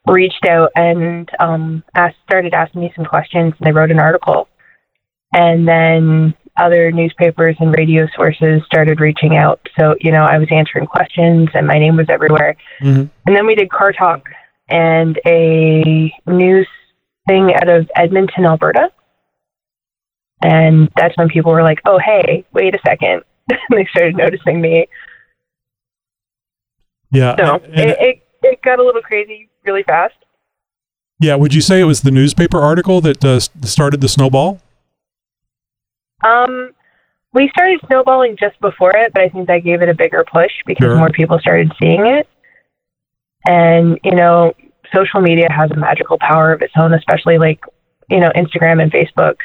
reached 0.07 0.45
out 0.47 0.71
and 0.75 1.29
um, 1.39 1.83
asked, 1.95 2.17
started 2.23 2.53
asking 2.53 2.81
me 2.81 2.93
some 2.95 3.05
questions, 3.05 3.53
and 3.57 3.67
they 3.67 3.71
wrote 3.71 3.91
an 3.91 3.99
article. 3.99 4.47
And 5.33 5.67
then 5.67 6.33
other 6.57 6.91
newspapers 6.91 7.55
and 7.59 7.75
radio 7.77 8.07
sources 8.15 8.61
started 8.65 8.99
reaching 8.99 9.35
out. 9.35 9.59
So 9.79 9.95
you 9.99 10.11
know, 10.11 10.23
I 10.23 10.39
was 10.39 10.47
answering 10.51 10.87
questions, 10.87 11.49
and 11.53 11.67
my 11.67 11.77
name 11.77 11.97
was 11.97 12.07
everywhere. 12.09 12.55
Mhm. 12.81 13.09
And 13.25 13.35
then 13.35 13.45
we 13.45 13.53
did 13.53 13.69
Car 13.69 13.91
Talk 13.91 14.27
and 14.69 15.19
a 15.25 16.11
news 16.25 16.67
thing 17.27 17.53
out 17.53 17.69
of 17.69 17.89
Edmonton, 17.95 18.45
Alberta. 18.45 18.89
And 20.43 20.89
that's 20.95 21.17
when 21.17 21.29
people 21.29 21.51
were 21.51 21.63
like, 21.63 21.79
oh, 21.85 21.99
hey, 21.99 22.45
wait 22.53 22.75
a 22.75 22.79
second. 22.85 23.21
they 23.71 23.85
started 23.91 24.15
noticing 24.15 24.61
me. 24.61 24.87
Yeah. 27.17 27.35
So 27.37 27.55
it, 27.63 27.97
it, 27.99 28.27
it 28.43 28.61
got 28.61 28.79
a 28.79 28.83
little 28.83 29.01
crazy 29.01 29.49
really 29.65 29.83
fast. 29.83 30.15
yeah. 31.19 31.35
Would 31.35 31.53
you 31.53 31.61
say 31.61 31.79
it 31.81 31.85
was 31.85 32.01
the 32.01 32.11
newspaper 32.11 32.59
article 32.59 33.01
that 33.01 33.23
uh, 33.25 33.39
started 33.39 34.01
the 34.01 34.07
snowball? 34.09 34.59
Um, 36.25 36.71
we 37.33 37.49
started 37.49 37.79
snowballing 37.87 38.37
just 38.39 38.59
before 38.59 38.95
it, 38.95 39.13
but 39.13 39.23
I 39.23 39.29
think 39.29 39.47
that 39.47 39.59
gave 39.63 39.81
it 39.81 39.89
a 39.89 39.93
bigger 39.93 40.23
push 40.31 40.51
because 40.65 40.85
Sure. 40.85 40.95
more 40.97 41.09
people 41.09 41.37
started 41.39 41.71
seeing 41.79 42.05
it. 42.07 42.27
And, 43.47 43.99
you 44.03 44.15
know, 44.15 44.53
social 44.93 45.21
media 45.21 45.47
has 45.51 45.69
a 45.71 45.75
magical 45.75 46.17
power 46.19 46.51
of 46.53 46.61
its 46.61 46.73
own, 46.77 46.93
especially 46.93 47.37
like, 47.37 47.59
you 48.09 48.19
know, 48.19 48.31
Instagram 48.35 48.81
and 48.81 48.91
Facebook. 48.91 49.35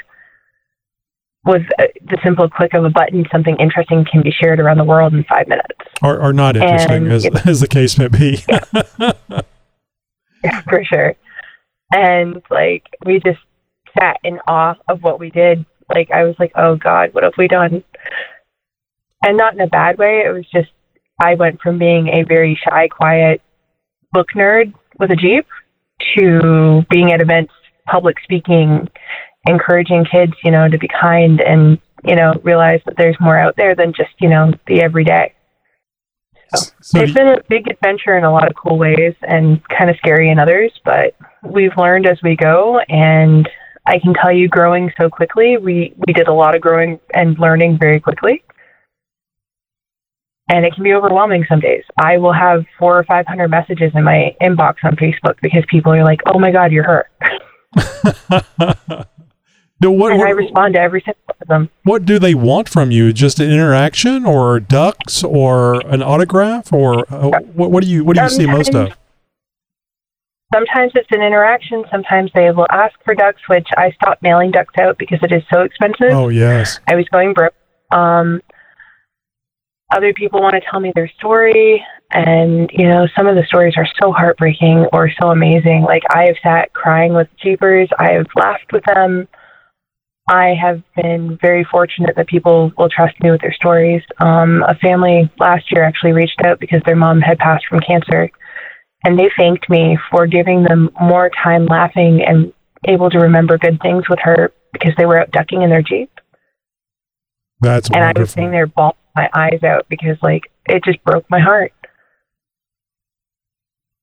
With 1.45 1.63
uh, 1.79 1.85
the 2.05 2.19
simple 2.25 2.49
click 2.49 2.73
of 2.75 2.85
a 2.85 2.91
button, 2.91 3.25
something 3.33 3.57
interesting 3.59 4.05
can 4.11 4.23
be 4.23 4.31
shared 4.31 4.61
around 4.61 4.79
the 4.79 4.85
world 4.85 5.13
in 5.13 5.25
five 5.25 5.49
minutes. 5.49 5.75
Or, 6.01 6.21
or 6.21 6.33
not 6.33 6.57
interesting, 6.57 7.05
And- 7.05 7.13
as, 7.13 7.27
as 7.47 7.61
the 7.61 7.67
case 7.69 7.99
may 7.99 8.09
be. 8.09 8.45
Yeah, 10.45 10.61
for 10.63 10.83
sure. 10.85 11.15
And 11.95 12.43
like 12.51 12.85
we 13.05 13.21
just 13.21 13.39
sat 13.99 14.19
in 14.25 14.39
awe 14.49 14.75
of 14.89 15.03
what 15.03 15.21
we 15.21 15.31
did. 15.31 15.65
Like 15.95 16.11
I 16.11 16.25
was 16.25 16.35
like, 16.39 16.53
oh 16.57 16.77
God, 16.77 17.13
what 17.13 17.23
have 17.25 17.35
we 17.39 17.49
done? 17.49 17.85
And 19.25 19.37
not 19.37 19.55
in 19.55 19.61
a 19.61 19.69
bad 19.69 19.99
way. 19.99 20.23
It 20.27 20.33
was 20.33 20.45
just 20.53 20.71
I 21.21 21.35
went 21.35 21.61
from 21.61 21.79
being 21.79 22.09
a 22.09 22.25
very 22.25 22.59
shy, 22.65 22.89
quiet 22.89 23.41
book 24.13 24.29
nerd 24.35 24.73
with 24.99 25.11
a 25.11 25.17
Jeep 25.17 25.47
to 26.19 26.83
being 26.91 27.13
at 27.13 27.21
events, 27.21 27.53
public 27.87 28.17
speaking, 28.25 28.89
encouraging 29.47 30.05
kids, 30.05 30.33
you 30.45 30.51
know, 30.51 30.69
to 30.69 30.79
be 30.79 30.89
kind 30.89 31.41
and, 31.41 31.79
you 32.05 32.17
know, 32.17 32.35
realize 32.43 32.81
that 32.87 32.97
there's 32.97 33.17
more 33.21 33.37
out 33.37 33.57
there 33.57 33.75
than 33.75 33.93
just, 33.93 34.11
you 34.21 34.29
know, 34.29 34.53
the 34.67 34.83
everyday. 34.83 35.35
so, 36.55 37.01
It's 37.01 37.13
been 37.13 37.29
a 37.29 37.43
big 37.49 37.69
adventure 37.69 38.17
in 38.17 38.25
a 38.25 38.33
lot 38.33 38.49
of 38.49 38.57
cool 38.57 38.79
ways 38.79 39.15
and 39.23 39.61
kind 39.69 39.91
of 39.91 39.97
scary 39.97 40.31
in 40.31 40.39
others, 40.39 40.73
but 40.85 41.17
we've 41.43 41.77
learned 41.77 42.07
as 42.07 42.19
we 42.23 42.37
go. 42.37 42.79
And 42.89 43.49
I 43.87 43.99
can 43.99 44.15
tell 44.15 44.33
you, 44.33 44.49
growing 44.49 44.93
so 45.01 45.09
quickly, 45.09 45.57
we, 45.57 45.95
we 46.07 46.13
did 46.13 46.29
a 46.29 46.33
lot 46.33 46.55
of 46.55 46.61
growing 46.61 47.01
and 47.15 47.39
learning 47.39 47.79
very 47.81 47.99
quickly. 48.01 48.45
And 50.49 50.67
it 50.67 50.75
can 50.75 50.85
be 50.85 50.93
overwhelming 50.93 51.47
some 51.49 51.61
days. 51.61 51.85
I 51.99 52.19
will 52.19 52.33
have 52.33 52.65
four 52.79 52.99
or 52.99 53.05
500 53.05 53.49
messages 53.49 53.93
in 53.95 54.05
my 54.05 54.37
inbox 54.43 54.75
on 54.85 54.97
Facebook 54.97 55.37
because 55.41 55.65
people 55.69 55.93
are 55.93 56.05
like, 56.05 56.21
oh 56.27 56.39
my 56.39 56.51
God, 56.51 56.73
you're 56.73 56.85
her. 56.85 57.09
No, 59.83 59.91
what, 59.91 60.13
And 60.13 60.23
I 60.23 60.31
respond 60.31 60.75
to 60.75 60.81
every 60.81 61.01
single 61.01 61.21
one 61.27 61.37
of 61.41 61.49
them. 61.49 61.71
what 61.83 62.05
do 62.05 62.19
they 62.19 62.35
want 62.35 62.69
from 62.69 62.91
you? 62.91 63.13
Just 63.13 63.41
an 63.41 63.51
interaction, 63.51 64.25
or 64.25 64.61
ducks, 64.61 65.25
or 65.25 65.81
an 65.87 66.03
autograph, 66.03 66.73
or 66.73 67.05
uh, 67.13 67.41
what, 67.55 67.71
what 67.73 67.83
do 67.83 67.91
you 67.91 68.05
what 68.05 68.17
do 68.17 68.23
you 68.23 68.29
see 68.29 68.47
most 68.47 68.69
of? 68.69 68.75
Sometimes- 68.75 68.97
Sometimes 70.55 70.93
it's 70.95 71.09
an 71.13 71.23
interaction. 71.23 71.83
Sometimes 71.91 72.31
they 72.35 72.51
will 72.51 72.67
ask 72.71 72.93
for 73.07 73.15
ducks, 73.15 73.41
which 73.49 73.67
I 73.79 73.91
stopped 73.93 74.23
mailing 74.23 74.51
ducks 74.51 74.75
out 74.79 74.99
because 74.99 75.19
it 75.23 75.33
is 75.33 75.43
so 75.51 75.63
expensive. 75.63 76.11
Oh 76.11 76.29
yes, 76.29 76.79
I 76.87 76.95
was 76.95 77.09
going 77.09 77.33
broke. 77.33 77.55
Um, 77.91 78.43
other 79.95 80.13
people 80.13 80.43
want 80.43 80.55
to 80.55 80.61
tell 80.71 80.79
me 80.79 80.93
their 80.95 81.09
story, 81.19 81.83
and 82.11 82.71
you 82.73 82.87
know, 82.87 83.07
some 83.17 83.27
of 83.27 83.35
the 83.35 83.45
stories 83.47 83.75
are 83.79 83.87
so 84.03 84.13
heartbreaking 84.13 84.87
or 84.93 85.11
so 85.23 85.29
amazing. 85.31 85.83
Like 85.83 86.03
I 86.11 86.27
have 86.27 86.37
sat 86.43 86.73
crying 86.75 87.15
with 87.15 87.29
Jeepers. 87.43 87.89
I 87.99 88.13
have 88.13 88.27
laughed 88.37 88.73
with 88.73 88.85
them. 88.85 89.29
I 90.29 90.55
have 90.61 90.83
been 90.97 91.39
very 91.43 91.65
fortunate 91.65 92.15
that 92.17 92.29
people 92.29 92.73
will 92.79 92.89
trust 92.89 93.21
me 93.23 93.31
with 93.31 93.41
their 93.41 93.53
stories. 93.53 94.03
Um, 94.19 94.63
a 94.67 94.75
family 94.77 95.31
last 95.39 95.71
year 95.73 95.85
actually 95.85 96.13
reached 96.13 96.41
out 96.45 96.61
because 96.61 96.81
their 96.87 96.97
mom 96.97 97.21
had 97.21 97.39
passed 97.39 97.65
from 97.69 97.81
cancer, 97.81 98.31
and 99.05 99.19
they 99.19 99.31
thanked 99.37 99.69
me 99.69 99.99
for 100.11 100.27
giving 100.27 100.63
them 100.63 100.91
more 101.01 101.31
time 101.43 101.67
laughing 101.67 102.23
and 102.27 102.53
able 102.87 103.11
to 103.11 103.19
remember 103.19 103.59
good 103.59 103.81
things 103.81 104.09
with 104.09 104.19
her 104.23 104.53
because 104.73 104.93
they 104.97 105.07
were 105.07 105.21
out 105.21 105.31
ducking 105.33 105.63
in 105.63 105.71
their 105.71 105.83
Jeep 105.83 106.11
that's 107.63 107.89
and 107.91 108.05
I 108.05 108.13
was 108.19 108.33
sitting 108.33 108.51
there 108.51 108.67
bawling 108.67 108.97
my 109.15 109.31
eyes 109.33 109.63
out 109.63 109.87
because 109.89 110.17
like 110.21 110.51
it 110.67 110.85
just 110.85 111.03
broke 111.05 111.25
my 111.31 111.41
heart. 111.41 111.73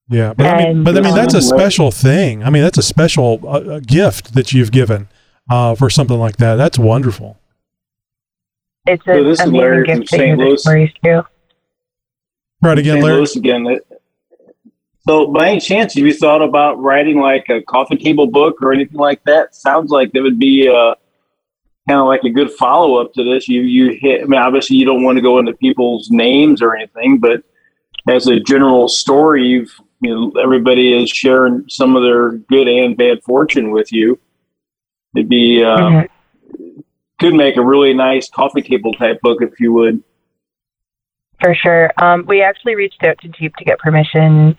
Yeah, 0.07 0.33
but 0.33 0.47
I 0.47 0.63
mean, 0.63 0.83
but 0.83 0.97
I 0.97 1.01
mean, 1.01 1.13
that's 1.13 1.35
a 1.35 1.41
special 1.41 1.91
thing. 1.91 2.43
I 2.43 2.49
mean, 2.49 2.63
that's 2.63 2.79
a 2.79 2.83
special 2.83 3.39
uh, 3.43 3.75
uh, 3.75 3.79
gift 3.79 4.33
that 4.33 4.53
you've 4.53 4.71
given 4.71 5.07
uh, 5.49 5.75
for 5.75 5.89
something 5.89 6.17
like 6.19 6.37
that. 6.37 6.55
That's 6.55 6.77
wonderful. 6.79 7.37
It's 8.87 9.03
So 9.05 9.19
a 9.19 9.23
this 9.23 9.39
is 9.39 9.47
amazing 9.47 9.59
Larry 9.59 9.85
from 9.85 9.99
gift 9.99 10.11
to 10.11 10.17
St. 10.17 10.39
Louis. 10.39 10.61
stories 10.61 10.91
too. 11.03 11.21
Try 12.63 12.71
it 12.73 12.79
again, 12.79 12.93
St. 12.95 13.03
Larry. 13.03 13.17
Louis 13.17 13.35
again. 13.35 13.79
So, 15.07 15.27
by 15.27 15.49
any 15.49 15.59
chance, 15.59 15.95
have 15.95 16.05
you 16.05 16.13
thought 16.13 16.41
about 16.41 16.79
writing 16.81 17.19
like 17.19 17.47
a 17.49 17.61
coffee 17.63 17.95
table 17.97 18.27
book 18.27 18.61
or 18.61 18.73
anything 18.73 18.97
like 18.97 19.23
that? 19.23 19.55
Sounds 19.55 19.91
like 19.91 20.11
that 20.11 20.21
would 20.21 20.39
be 20.39 20.67
uh, 20.67 20.93
kind 21.87 21.99
of 22.01 22.05
like 22.07 22.23
a 22.23 22.29
good 22.29 22.51
follow 22.51 22.97
up 22.97 23.13
to 23.13 23.23
this. 23.23 23.47
You 23.47 23.61
you 23.61 23.97
hit. 23.99 24.21
I 24.21 24.25
mean, 24.25 24.39
obviously, 24.39 24.75
you 24.77 24.85
don't 24.85 25.03
want 25.03 25.17
to 25.17 25.21
go 25.21 25.39
into 25.39 25.53
people's 25.53 26.09
names 26.11 26.61
or 26.61 26.75
anything, 26.75 27.17
but 27.19 27.43
as 28.07 28.27
a 28.27 28.39
general 28.39 28.87
story, 28.87 29.45
you've, 29.47 29.71
you 30.01 30.13
know, 30.13 30.31
everybody 30.41 31.01
is 31.01 31.09
sharing 31.09 31.65
some 31.69 31.95
of 31.95 32.03
their 32.03 32.31
good 32.31 32.67
and 32.67 32.97
bad 32.97 33.23
fortune 33.23 33.71
with 33.71 33.91
you. 33.91 34.19
It'd 35.15 35.29
be 35.29 35.63
uh, 35.63 35.77
Mhm. 35.77 36.09
could 37.19 37.33
make 37.33 37.57
a 37.57 37.65
really 37.65 37.93
nice 37.93 38.29
coffee 38.29 38.61
table 38.61 38.93
type 38.93 39.19
book 39.21 39.41
if 39.41 39.59
you 39.59 39.73
would. 39.73 40.03
For 41.41 41.55
sure. 41.55 41.91
Um, 42.01 42.25
we 42.27 42.41
actually 42.41 42.75
reached 42.75 43.03
out 43.03 43.17
to 43.19 43.27
Jeep 43.29 43.55
to 43.57 43.65
get 43.65 43.79
permission 43.79 44.55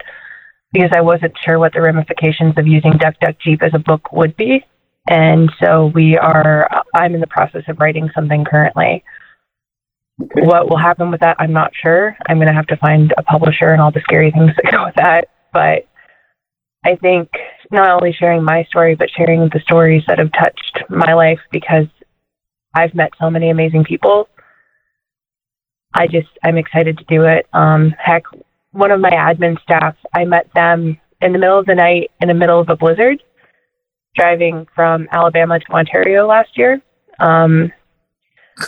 because 0.73 0.91
I 0.95 1.01
wasn't 1.01 1.37
sure 1.45 1.59
what 1.59 1.73
the 1.73 1.81
ramifications 1.83 2.55
of 2.57 2.67
using 2.67 2.93
Duck 2.93 3.15
Duck 3.21 3.37
Jeep 3.39 3.63
as 3.63 3.73
a 3.75 3.79
book 3.79 4.13
would 4.13 4.37
be. 4.37 4.65
And 5.09 5.51
so 5.63 5.87
we 5.95 6.17
are, 6.17 6.69
I'm 6.95 7.15
in 7.15 7.21
the 7.21 7.27
process 7.27 7.65
of 7.69 7.81
writing 7.81 8.11
something 8.15 8.45
currently. 8.45 9.03
What 10.19 10.69
will 10.69 10.77
happen 10.77 11.11
with 11.11 11.21
that, 11.21 11.37
I'm 11.39 11.53
not 11.53 11.73
sure. 11.75 12.17
I'm 12.29 12.37
going 12.37 12.49
to 12.49 12.55
have 12.55 12.67
to 12.69 12.77
find 12.77 13.13
a 13.17 13.23
publisher 13.23 13.69
and 13.69 13.81
all 13.81 13.91
the 13.91 14.03
scary 14.03 14.31
things 14.31 14.53
that 14.57 14.71
go 14.71 14.85
with 14.85 14.95
that. 14.97 15.29
But 15.53 15.87
I 16.85 16.97
think 16.97 17.31
not 17.71 17.91
only 17.91 18.13
sharing 18.13 18.43
my 18.43 18.65
story, 18.65 18.95
but 18.95 19.11
sharing 19.17 19.49
the 19.49 19.61
stories 19.61 20.03
that 20.09 20.19
have 20.19 20.33
touched 20.33 20.81
my 20.89 21.15
life 21.15 21.41
because 21.51 21.87
I've 22.75 22.95
met 22.95 23.13
so 23.21 23.31
many 23.31 23.51
amazing 23.51 23.85
people. 23.85 24.29
I 25.95 26.07
just, 26.07 26.29
I'm 26.45 26.57
excited 26.57 26.99
to 26.99 27.05
do 27.05 27.25
it. 27.25 27.47
Um, 27.53 27.95
heck, 27.99 28.25
one 28.73 28.91
of 28.91 29.01
my 29.01 29.11
admin 29.11 29.61
staff, 29.63 29.97
I 30.15 30.25
met 30.25 30.49
them 30.55 30.99
in 31.21 31.33
the 31.33 31.39
middle 31.39 31.59
of 31.59 31.67
the 31.67 31.75
night 31.75 32.11
in 32.21 32.29
the 32.29 32.35
middle 32.35 32.61
of 32.61 32.69
a 32.69 32.77
blizzard 32.77 33.23
driving 34.17 34.67
from 34.75 35.09
Alabama 35.13 35.59
to 35.59 35.73
Ontario 35.73 36.27
last 36.27 36.57
year. 36.57 36.81
Um, 37.21 37.73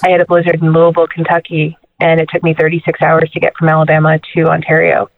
I 0.05 0.11
had 0.11 0.20
a 0.20 0.26
blizzard 0.26 0.62
in 0.62 0.72
Louisville, 0.72 1.07
Kentucky, 1.07 1.76
and 2.00 2.20
it 2.20 2.28
took 2.32 2.42
me 2.42 2.55
36 2.59 3.00
hours 3.03 3.30
to 3.32 3.40
get 3.40 3.53
from 3.59 3.68
Alabama 3.68 4.18
to 4.34 4.46
Ontario. 4.46 5.11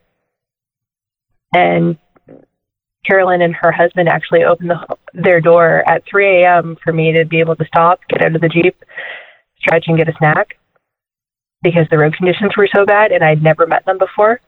And 1.55 1.99
Carolyn 3.05 3.43
and 3.43 3.55
her 3.55 3.73
husband 3.73 4.09
actually 4.09 4.45
opened 4.45 4.71
the, 4.71 4.97
their 5.13 5.41
door 5.41 5.83
at 5.89 6.03
3 6.11 6.43
a.m. 6.43 6.77
for 6.83 6.93
me 6.93 7.13
to 7.13 7.25
be 7.25 7.41
able 7.41 7.57
to 7.57 7.65
stop, 7.67 8.01
get 8.09 8.23
out 8.23 8.35
of 8.35 8.41
the 8.41 8.49
Jeep, 8.49 8.77
stretch, 9.59 9.85
and 9.89 9.99
get 9.99 10.09
a 10.09 10.15
snack 10.19 10.57
because 11.63 11.87
the 11.91 11.99
road 11.99 12.15
conditions 12.17 12.53
were 12.57 12.69
so 12.75 12.85
bad 12.85 13.11
and 13.11 13.25
I'd 13.25 13.43
never 13.43 13.67
met 13.67 13.85
them 13.87 13.99
before. 13.99 14.41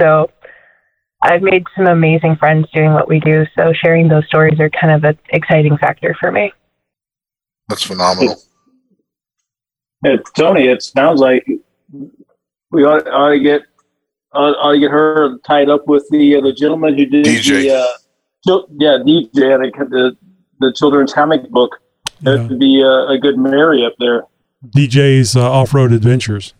So 0.00 0.30
I've 1.22 1.42
made 1.42 1.64
some 1.76 1.86
amazing 1.86 2.36
friends 2.36 2.66
doing 2.72 2.92
what 2.92 3.08
we 3.08 3.20
do. 3.20 3.44
So 3.56 3.72
sharing 3.72 4.08
those 4.08 4.26
stories 4.26 4.60
are 4.60 4.70
kind 4.70 4.92
of 4.92 5.04
an 5.04 5.18
exciting 5.30 5.76
factor 5.78 6.14
for 6.20 6.30
me. 6.30 6.52
That's 7.68 7.82
phenomenal. 7.82 8.36
Yeah, 10.04 10.16
Tony, 10.36 10.68
it 10.68 10.82
sounds 10.82 11.20
like 11.20 11.44
we 12.70 12.84
ought, 12.84 13.08
ought 13.08 13.30
to 13.30 13.40
get 13.40 13.62
ought, 14.34 14.54
ought 14.56 14.72
to 14.72 14.78
get 14.80 14.90
her 14.90 15.38
tied 15.46 15.68
up 15.68 15.86
with 15.86 16.06
the 16.10 16.36
uh, 16.36 16.40
the 16.40 16.52
gentleman 16.52 16.96
who 16.96 17.06
did 17.06 17.24
DJ. 17.24 17.62
the 17.62 17.70
uh, 17.76 17.86
chil- 18.46 18.66
yeah 18.78 18.98
DJ 19.04 19.32
the, 19.32 19.86
the 19.90 20.16
the 20.60 20.72
children's 20.76 21.12
hammock 21.12 21.48
book. 21.50 21.80
That 22.22 22.34
Yeah. 22.36 22.46
would 22.48 22.58
be 22.58 22.80
a, 22.82 23.06
a 23.14 23.18
good 23.18 23.38
marry 23.38 23.84
up 23.86 23.94
there. 24.00 24.24
DJ's 24.66 25.36
uh, 25.36 25.48
off-road 25.50 25.92
adventures. 25.92 26.52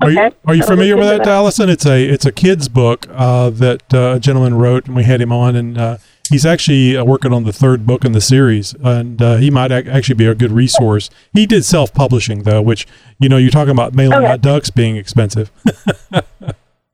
Are 0.00 0.10
you, 0.10 0.30
are 0.46 0.54
you 0.54 0.62
familiar 0.62 0.96
with 0.96 1.06
into 1.10 1.24
that, 1.24 1.28
Allison? 1.28 1.68
It's 1.68 1.84
a 1.84 2.04
it's 2.04 2.24
a 2.24 2.30
kid's 2.32 2.68
book 2.68 3.06
uh, 3.10 3.50
that 3.50 3.92
uh, 3.92 4.14
a 4.16 4.20
gentleman 4.20 4.54
wrote, 4.54 4.86
and 4.86 4.94
we 4.94 5.02
had 5.02 5.20
him 5.20 5.32
on, 5.32 5.56
and 5.56 5.76
uh, 5.76 5.98
he's 6.28 6.46
actually 6.46 6.96
uh, 6.96 7.04
working 7.04 7.32
on 7.32 7.44
the 7.44 7.52
third 7.52 7.86
book 7.86 8.04
in 8.04 8.12
the 8.12 8.20
series, 8.20 8.74
and 8.74 9.20
uh, 9.20 9.36
he 9.36 9.50
might 9.50 9.70
ac- 9.72 9.88
actually 9.88 10.14
be 10.16 10.26
a 10.26 10.34
good 10.34 10.52
resource. 10.52 11.10
He 11.32 11.46
did 11.46 11.64
self-publishing 11.64 12.42
though, 12.44 12.62
which 12.62 12.86
you 13.18 13.28
know 13.28 13.36
you're 13.36 13.50
talking 13.50 13.72
about 13.72 13.94
mailing 13.94 14.18
Okay. 14.18 14.26
out 14.26 14.40
ducks 14.40 14.70
being 14.70 14.96
expensive. 14.96 15.50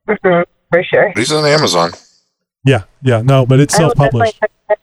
Mhm, 0.06 0.44
for 0.70 0.82
sure. 0.84 1.12
He's 1.16 1.32
on 1.32 1.46
Amazon. 1.46 1.90
yeah, 2.64 2.82
yeah, 3.02 3.22
no, 3.22 3.46
but 3.46 3.58
it's 3.60 3.74
I 3.78 3.82
will 3.84 3.88
definitely 3.90 4.26
self-published. 4.32 4.40
check 4.40 4.50
that. 4.68 4.78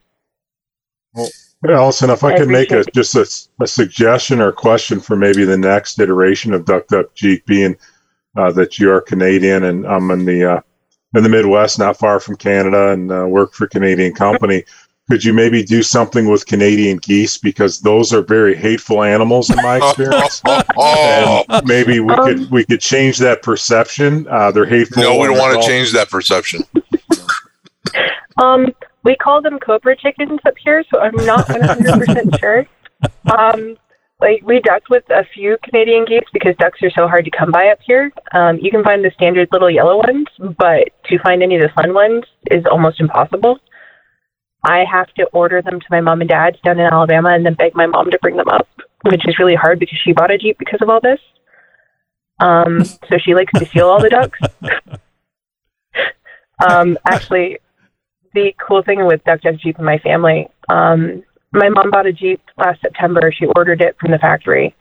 Yeah, 1.68 1.76
Allison, 1.78 2.10
if 2.10 2.24
I 2.24 2.34
I 2.34 2.38
could 2.40 2.48
make 2.48 2.72
a 2.72 2.80
appreciate 2.80 2.88
it. 2.88 2.94
just 2.96 3.16
a, 3.16 3.22
s- 3.22 3.50
a 3.62 3.68
suggestion 3.68 4.42
or 4.42 4.52
question 4.52 5.00
for 5.00 5.16
maybe 5.16 5.44
the 5.46 5.58
next 5.58 6.00
iteration 6.00 6.54
of 6.56 6.66
Duck 6.66 6.88
Duck 6.88 7.14
Jeep, 7.14 7.46
being 7.46 7.78
uh, 8.36 8.52
that 8.54 8.80
you 8.80 8.90
are 8.92 9.00
Canadian 9.02 9.64
and 9.66 9.86
I'm 9.86 10.10
in 10.10 10.26
the 10.26 10.54
uh, 10.54 10.62
in 11.16 11.24
the 11.24 11.30
Midwest, 11.30 11.80
not 11.80 11.98
far 11.98 12.20
from 12.20 12.36
Canada, 12.36 12.90
and 12.90 13.12
uh, 13.12 13.26
work 13.28 13.54
for 13.54 13.66
a 13.66 13.70
Canadian 13.70 14.14
company. 14.14 14.64
Could 15.10 15.26
you 15.26 15.34
maybe 15.34 15.62
do 15.62 15.84
something 15.84 16.30
with 16.30 16.46
Canadian 16.46 16.98
geese 16.98 17.38
because 17.38 17.82
those 17.82 18.14
are 18.14 18.22
very 18.22 18.56
hateful 18.56 19.04
animals 19.04 19.50
in 19.50 19.58
my 19.58 19.78
experience? 19.78 20.42
oh, 20.78 21.44
and 21.50 21.68
maybe 21.68 22.00
we 22.00 22.16
could 22.16 22.50
we 22.50 22.64
could 22.64 22.80
change 22.80 23.18
that 23.18 23.42
perception. 23.42 24.26
Uh, 24.30 24.52
they're 24.52 24.66
hateful. 24.66 25.04
no, 25.04 25.18
we 25.18 25.28
don't 25.28 25.38
want 25.38 25.62
to 25.62 25.68
change 25.68 25.92
that 25.92 26.10
perception. 26.10 26.64
Um, 28.42 28.74
we 29.04 29.16
call 29.16 29.42
them 29.42 29.60
cobra 29.60 29.96
chickens 29.96 30.40
up 30.46 30.54
here, 30.64 30.84
so 30.90 31.00
I'm 31.00 31.16
not 31.26 31.48
100% 31.48 32.40
sure. 32.40 32.66
Um, 33.36 33.78
like 34.22 34.42
we 34.44 34.60
ducked 34.62 34.90
with 34.90 35.04
a 35.10 35.26
few 35.34 35.58
Canadian 35.64 36.06
geese 36.06 36.30
because 36.32 36.56
ducks 36.58 36.82
are 36.84 36.92
so 36.92 37.08
hard 37.08 37.26
to 37.26 37.32
come 37.32 37.52
by 37.52 37.70
up 37.70 37.80
here. 37.82 38.12
Um, 38.34 38.60
you 38.60 38.70
can 38.70 38.84
find 38.84 39.04
the 39.04 39.12
standard 39.16 39.50
little 39.52 39.70
yellow 39.70 39.98
ones, 39.98 40.28
but 40.40 40.90
to 41.06 41.20
find 41.20 41.42
any 41.42 41.56
of 41.56 41.62
the 41.62 41.70
fun 41.76 41.94
ones 41.94 42.24
is 42.50 42.64
almost 42.70 43.00
impossible. 43.00 43.60
I 44.64 44.86
have 44.90 45.12
to 45.16 45.26
order 45.34 45.62
them 45.62 45.80
to 45.80 45.86
my 45.90 46.02
mom 46.02 46.22
and 46.22 46.30
dad's 46.30 46.60
down 46.64 46.80
in 46.80 46.86
Alabama 46.86 47.30
and 47.30 47.46
then 47.46 47.56
beg 47.56 47.76
my 47.76 47.88
mom 47.88 48.12
to 48.12 48.20
bring 48.22 48.38
them 48.38 48.48
up, 48.48 48.68
which 49.10 49.28
is 49.28 49.40
really 49.40 49.56
hard 49.56 49.80
because 49.80 49.98
she 50.04 50.14
bought 50.14 50.32
a 50.32 50.38
Jeep 50.38 50.58
because 50.60 50.82
of 50.82 50.90
all 50.90 51.02
this. 51.02 51.20
Um, 52.40 52.86
so 53.10 53.18
she 53.20 53.34
likes 53.34 53.52
to 53.58 53.66
steal 53.66 53.90
all 53.90 54.00
the 54.00 54.10
ducks. 54.10 54.40
um, 56.70 56.98
actually, 57.08 57.58
the 58.34 58.54
cool 58.66 58.84
thing 58.84 59.06
with 59.06 59.24
Duck 59.24 59.42
Duck 59.42 59.56
Jeep 59.56 59.80
in 59.80 59.86
my 59.86 59.98
family, 59.98 60.48
um, 60.70 61.24
my 61.54 61.70
mom 61.70 61.92
bought 61.92 62.06
a 62.06 62.14
Jeep 62.14 62.42
last 62.58 62.82
September. 62.82 63.32
She 63.38 63.46
ordered 63.56 63.82
it 63.82 63.96
from 64.00 64.12
the 64.12 64.18
factory, 64.20 64.76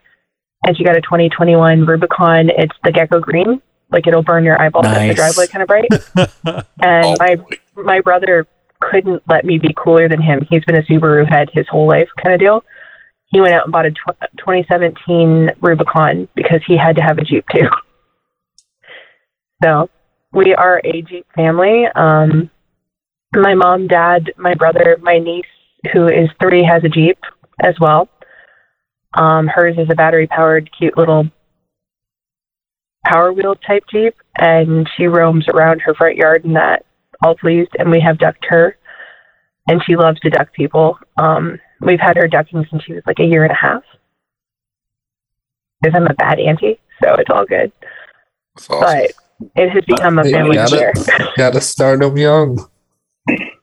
and 0.67 0.77
she 0.77 0.85
got 0.85 0.97
a 0.97 1.01
2021 1.01 1.85
Rubicon. 1.87 2.51
It's 2.51 2.75
the 2.85 2.93
Gecko 2.93 3.21
Green, 3.21 3.61
like 3.91 4.07
it'll 4.07 4.23
burn 4.23 4.45
your 4.45 4.61
eyeballs 4.61 4.87
at 4.87 4.95
the 4.99 5.07
Nice. 5.09 5.17
driveway 5.17 5.47
kind 5.49 5.63
of 5.63 5.69
bright. 5.69 5.89
and 6.83 7.07
Oh, 7.07 7.15
my 7.19 7.37
boy. 7.37 7.57
my 7.77 8.01
brother 8.01 8.47
couldn't 8.81 9.23
let 9.29 9.45
me 9.45 9.59
be 9.59 9.75
cooler 9.77 10.09
than 10.09 10.23
him. 10.23 10.47
He's 10.49 10.65
been 10.65 10.77
a 10.77 10.83
Subaru 10.83 11.29
head 11.29 11.49
his 11.53 11.67
whole 11.69 11.87
life, 11.89 12.09
kind 12.23 12.35
of 12.35 12.41
deal. 12.41 12.65
He 13.27 13.41
went 13.41 13.53
out 13.53 13.65
and 13.65 13.73
bought 13.73 13.87
a 13.87 13.91
tw- 13.91 14.39
2017 14.39 15.51
Rubicon 15.61 16.29
because 16.35 16.61
he 16.67 16.77
had 16.77 16.97
to 16.97 17.03
have 17.03 17.19
a 17.19 17.25
Jeep 17.25 17.45
too. 17.55 17.69
So 19.63 19.91
we 20.33 20.55
are 20.55 20.81
a 20.85 21.03
Jeep 21.03 21.27
family. 21.35 21.85
Um, 21.95 22.51
my 23.35 23.55
mom, 23.55 23.87
dad, 23.87 24.33
my 24.37 24.55
brother, 24.55 24.97
my 25.03 25.19
niece, 25.19 25.45
who 25.93 26.07
is 26.07 26.29
three, 26.41 26.65
has 26.65 26.85
a 26.85 26.89
Jeep 26.89 27.19
as 27.63 27.75
well. 27.81 28.09
Um, 29.15 29.49
hers 29.49 29.77
is 29.79 29.89
a 29.91 29.95
battery 29.95 30.27
powered, 30.27 30.71
cute 30.77 30.97
little 30.97 31.29
power 33.05 33.33
wheel 33.33 33.55
type 33.55 33.85
Jeep, 33.91 34.15
and 34.39 34.89
she 34.97 35.07
roams 35.07 35.47
around 35.49 35.81
her 35.81 35.95
front 35.95 36.17
yard 36.17 36.45
in 36.45 36.53
that, 36.55 36.85
all 37.25 37.35
pleased. 37.35 37.71
And 37.79 37.91
we 37.91 38.01
have 38.01 38.19
ducked 38.19 38.47
her, 38.49 38.77
and 39.69 39.83
she 39.85 39.97
loves 39.97 40.21
to 40.21 40.31
duck 40.31 40.53
people. 40.53 40.99
Um, 41.19 41.59
we've 41.81 42.01
had 42.01 42.17
her 42.17 42.29
ducking 42.29 42.67
since 42.71 42.85
she 42.85 42.93
was 42.93 43.03
like 43.07 43.19
a 43.19 43.25
year 43.25 43.45
and 43.45 43.53
a 43.53 43.57
half. 43.57 43.83
Because 45.83 45.97
I'm 45.97 46.07
a 46.07 46.15
bad 46.15 46.39
auntie, 46.39 46.79
so 47.03 47.15
it's 47.15 47.31
all 47.33 47.47
good. 47.47 47.73
That's 48.55 48.69
awesome. 48.69 48.81
But 48.81 49.13
it 49.57 49.71
has 49.71 49.85
become 49.87 50.19
a 50.19 50.25
family 50.25 50.57
gotta, 50.57 50.91
affair. 50.91 51.29
gotta 51.37 51.61
start 51.61 52.01
them 52.01 52.17
young. 52.17 52.69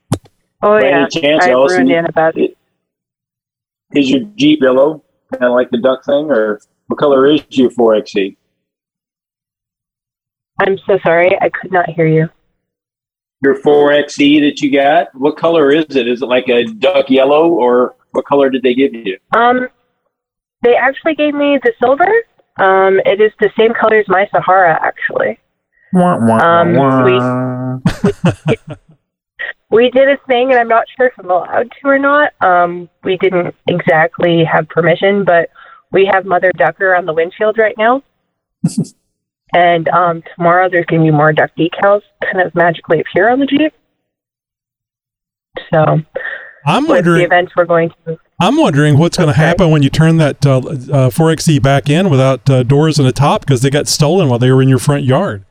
Oh 0.61 0.79
By 0.79 0.87
yeah, 0.87 1.01
any 1.01 1.21
chance, 1.21 1.45
I 1.45 1.51
Allison, 1.51 1.87
ruined 1.87 2.07
Annabeth. 2.07 2.55
Is 3.93 4.09
your 4.09 4.21
Jeep 4.35 4.61
yellow, 4.61 5.03
kind 5.31 5.45
of 5.45 5.51
like 5.53 5.69
the 5.69 5.77
duck 5.77 6.03
thing, 6.03 6.31
or 6.31 6.59
what 6.87 6.97
color 6.97 7.27
is 7.27 7.43
your 7.49 7.69
4XE? 7.71 8.35
I'm 10.59 10.77
so 10.87 10.97
sorry, 11.03 11.37
I 11.39 11.49
could 11.49 11.71
not 11.71 11.89
hear 11.89 12.07
you. 12.07 12.29
Your 13.43 13.61
4XE 13.61 14.41
that 14.41 14.61
you 14.61 14.71
got, 14.71 15.13
what 15.13 15.37
color 15.37 15.71
is 15.71 15.95
it? 15.95 16.07
Is 16.07 16.23
it 16.23 16.25
like 16.25 16.49
a 16.49 16.63
duck 16.65 17.09
yellow, 17.09 17.49
or 17.49 17.95
what 18.11 18.25
color 18.25 18.49
did 18.49 18.63
they 18.63 18.73
give 18.73 18.93
you? 18.93 19.17
Um, 19.35 19.67
they 20.63 20.75
actually 20.75 21.13
gave 21.13 21.35
me 21.35 21.59
the 21.63 21.71
silver. 21.79 22.11
Um, 22.57 22.99
it 23.05 23.21
is 23.21 23.31
the 23.39 23.51
same 23.55 23.73
color 23.75 23.97
as 23.97 24.07
my 24.07 24.27
Sahara, 24.31 24.79
actually. 24.81 25.37
Um, 25.93 26.73
we 27.03 27.13
we 28.47 28.57
did 29.71 30.09
a 30.09 30.17
thing, 30.27 30.51
and 30.51 30.59
I'm 30.59 30.67
not 30.67 30.85
sure 30.95 31.07
if 31.07 31.13
I'm 31.19 31.29
allowed 31.29 31.71
to 31.71 31.87
or 31.87 31.99
not. 31.99 32.33
Um, 32.41 32.89
we 33.03 33.17
didn't 33.17 33.55
exactly 33.67 34.43
have 34.43 34.69
permission, 34.69 35.23
but 35.23 35.49
we 35.91 36.09
have 36.11 36.25
Mother 36.25 36.51
Ducker 36.57 36.95
on 36.95 37.05
the 37.05 37.13
windshield 37.13 37.57
right 37.57 37.75
now. 37.77 38.01
and 39.53 39.87
um, 39.89 40.23
tomorrow 40.35 40.69
there's 40.69 40.85
going 40.85 41.01
to 41.01 41.11
be 41.11 41.15
more 41.15 41.33
duck 41.33 41.51
decals 41.57 42.01
kind 42.23 42.45
of 42.45 42.53
magically 42.55 43.01
appear 43.01 43.29
on 43.29 43.39
the 43.39 43.45
Jeep. 43.45 43.73
So, 45.73 46.01
I'm 46.65 46.83
with 46.83 46.87
the 46.87 46.93
wondering. 46.93 47.25
events 47.25 47.53
we're 47.55 47.65
going 47.65 47.91
to 48.05 48.19
I'm 48.39 48.55
wondering 48.57 48.99
what's 48.99 49.17
going 49.17 49.27
to 49.27 49.33
happen 49.33 49.71
when 49.71 49.81
you 49.81 49.89
turn 49.89 50.17
that 50.17 50.45
uh, 50.45 50.57
uh, 50.57 51.09
4xe 51.09 51.59
back 51.61 51.89
in 51.89 52.09
without 52.11 52.47
uh, 52.47 52.61
doors 52.61 52.99
and 52.99 53.07
a 53.07 53.11
top 53.11 53.41
because 53.41 53.63
they 53.63 53.71
got 53.71 53.87
stolen 53.87 54.29
while 54.29 54.37
they 54.37 54.51
were 54.51 54.61
in 54.61 54.69
your 54.69 54.79
front 54.79 55.03
yard. 55.03 55.43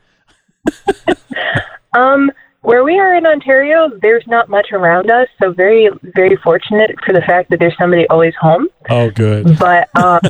Um, 1.96 2.30
where 2.66 2.82
we 2.82 2.98
are 2.98 3.14
in 3.14 3.24
Ontario, 3.26 3.88
there's 4.02 4.24
not 4.26 4.48
much 4.48 4.72
around 4.72 5.08
us, 5.08 5.28
so 5.40 5.52
very, 5.52 5.88
very 6.16 6.34
fortunate 6.42 6.90
for 7.06 7.12
the 7.12 7.20
fact 7.20 7.48
that 7.50 7.60
there's 7.60 7.76
somebody 7.78 8.08
always 8.08 8.34
home. 8.40 8.66
Oh, 8.90 9.08
good. 9.08 9.56
But 9.56 9.88
um, 9.96 10.20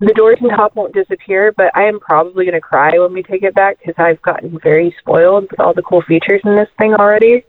the 0.00 0.12
doors 0.14 0.36
and 0.42 0.50
top 0.50 0.76
won't 0.76 0.92
disappear. 0.92 1.52
But 1.56 1.74
I 1.74 1.84
am 1.84 1.98
probably 2.00 2.44
going 2.44 2.54
to 2.54 2.60
cry 2.60 2.98
when 2.98 3.14
we 3.14 3.22
take 3.22 3.42
it 3.42 3.54
back 3.54 3.78
because 3.78 3.94
I've 3.96 4.20
gotten 4.20 4.58
very 4.62 4.94
spoiled 4.98 5.46
with 5.50 5.58
all 5.58 5.72
the 5.72 5.80
cool 5.80 6.02
features 6.02 6.42
in 6.44 6.54
this 6.54 6.68
thing 6.78 6.92
already. 6.92 7.44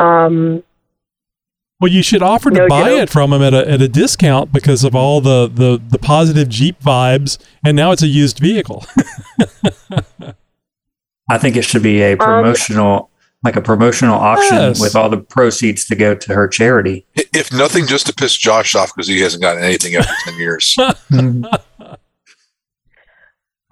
Um, 0.00 0.64
Well, 1.80 1.92
you 1.92 2.02
should 2.02 2.22
offer 2.22 2.50
to 2.50 2.56
No 2.62 2.68
buy 2.68 2.88
joke. 2.88 3.02
it 3.04 3.10
from 3.10 3.32
him 3.32 3.42
at 3.42 3.54
a, 3.54 3.70
at 3.70 3.80
a 3.80 3.88
discount 3.88 4.52
because 4.52 4.82
of 4.82 4.96
all 4.96 5.20
the, 5.20 5.46
the, 5.46 5.80
the 5.88 5.98
positive 5.98 6.48
Jeep 6.48 6.80
vibes, 6.80 7.38
and 7.64 7.76
now 7.76 7.92
it's 7.92 8.02
a 8.02 8.08
used 8.08 8.40
vehicle. 8.40 8.84
I 11.30 11.38
think 11.38 11.56
it 11.56 11.62
should 11.62 11.82
be 11.82 12.02
a 12.02 12.16
promotional, 12.16 13.08
like 13.42 13.56
a 13.56 13.62
promotional 13.62 14.16
auction 14.16 14.56
Yes. 14.56 14.80
with 14.80 14.96
all 14.96 15.08
the 15.08 15.18
proceeds 15.18 15.84
to 15.86 15.94
go 15.94 16.14
to 16.14 16.34
her 16.34 16.48
charity. 16.48 17.06
If 17.14 17.52
nothing, 17.52 17.86
just 17.86 18.06
to 18.08 18.12
piss 18.14 18.36
Josh 18.36 18.74
off 18.74 18.94
because 18.94 19.08
he 19.08 19.20
hasn't 19.20 19.42
gotten 19.42 19.62
anything 19.62 19.94
after 19.94 20.12
10 20.24 20.38
years. 20.38 20.76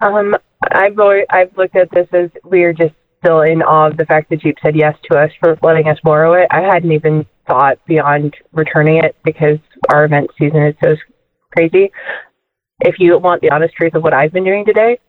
Um, 0.01 0.35
I've 0.71 0.97
always, 0.97 1.25
I've 1.29 1.55
looked 1.57 1.75
at 1.75 1.91
this 1.91 2.07
as 2.13 2.29
we 2.45 2.63
are 2.63 2.73
just 2.73 2.93
still 3.21 3.41
in 3.41 3.61
awe 3.61 3.87
of 3.87 3.97
the 3.97 4.05
fact 4.05 4.29
that 4.29 4.39
Jeep 4.41 4.57
said 4.63 4.75
yes 4.75 4.97
to 5.11 5.17
us 5.17 5.29
for 5.39 5.57
letting 5.61 5.87
us 5.89 5.97
borrow 6.03 6.33
it. 6.33 6.47
I 6.51 6.61
hadn't 6.61 6.91
even 6.91 7.25
thought 7.47 7.79
beyond 7.85 8.35
returning 8.53 9.03
it 9.03 9.15
because 9.23 9.57
our 9.93 10.05
event 10.05 10.29
season 10.39 10.63
is 10.63 10.75
so 10.81 10.95
crazy. 11.53 11.91
If 12.81 12.95
you 12.97 13.17
want 13.17 13.41
the 13.41 13.51
honest 13.51 13.75
truth 13.75 13.93
of 13.93 14.03
what 14.03 14.13
I've 14.13 14.31
been 14.31 14.45
doing 14.45 14.63
today, 14.65 14.99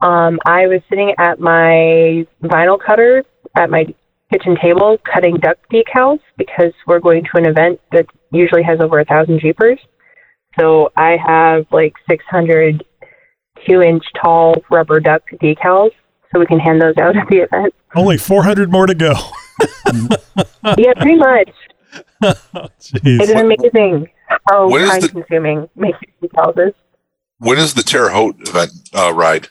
um, 0.00 0.38
I 0.46 0.66
was 0.66 0.80
sitting 0.88 1.14
at 1.18 1.40
my 1.40 2.26
vinyl 2.42 2.78
cutter 2.84 3.24
at 3.56 3.70
my 3.70 3.86
kitchen 4.32 4.56
table 4.60 4.98
cutting 5.12 5.36
duck 5.36 5.56
decals 5.72 6.18
because 6.36 6.72
we're 6.86 6.98
going 7.00 7.24
to 7.24 7.30
an 7.38 7.46
event 7.46 7.80
that 7.92 8.06
usually 8.32 8.62
has 8.62 8.80
over 8.80 9.00
a 9.00 9.04
thousand 9.04 9.40
Jeepers. 9.40 9.78
So 10.58 10.90
I 10.96 11.16
have 11.24 11.66
like 11.70 11.94
600 12.08 12.84
two 13.66 13.80
inch 13.82 14.04
tall 14.22 14.56
rubber 14.70 15.00
duck 15.00 15.22
decals 15.42 15.90
so 16.32 16.38
we 16.40 16.46
can 16.46 16.58
hand 16.58 16.80
those 16.82 16.96
out 16.98 17.16
at 17.16 17.26
the 17.28 17.38
event. 17.38 17.72
Only 17.94 18.18
400 18.18 18.70
more 18.70 18.86
to 18.86 18.94
go. 18.94 19.14
yeah, 20.76 20.92
pretty 20.96 21.16
much. 21.16 21.50
It 22.22 22.36
Jeez. 22.80 23.22
is 23.22 23.30
amazing 23.30 24.08
how 24.50 24.68
time 24.68 25.00
the- 25.00 25.08
consuming 25.08 25.68
making 25.76 26.10
decals 26.22 26.68
is. 26.68 26.74
when 27.38 27.58
is 27.58 27.74
the 27.74 27.82
Terre 27.82 28.10
Haute 28.10 28.36
event 28.48 28.70
uh, 28.94 29.12
ride? 29.14 29.48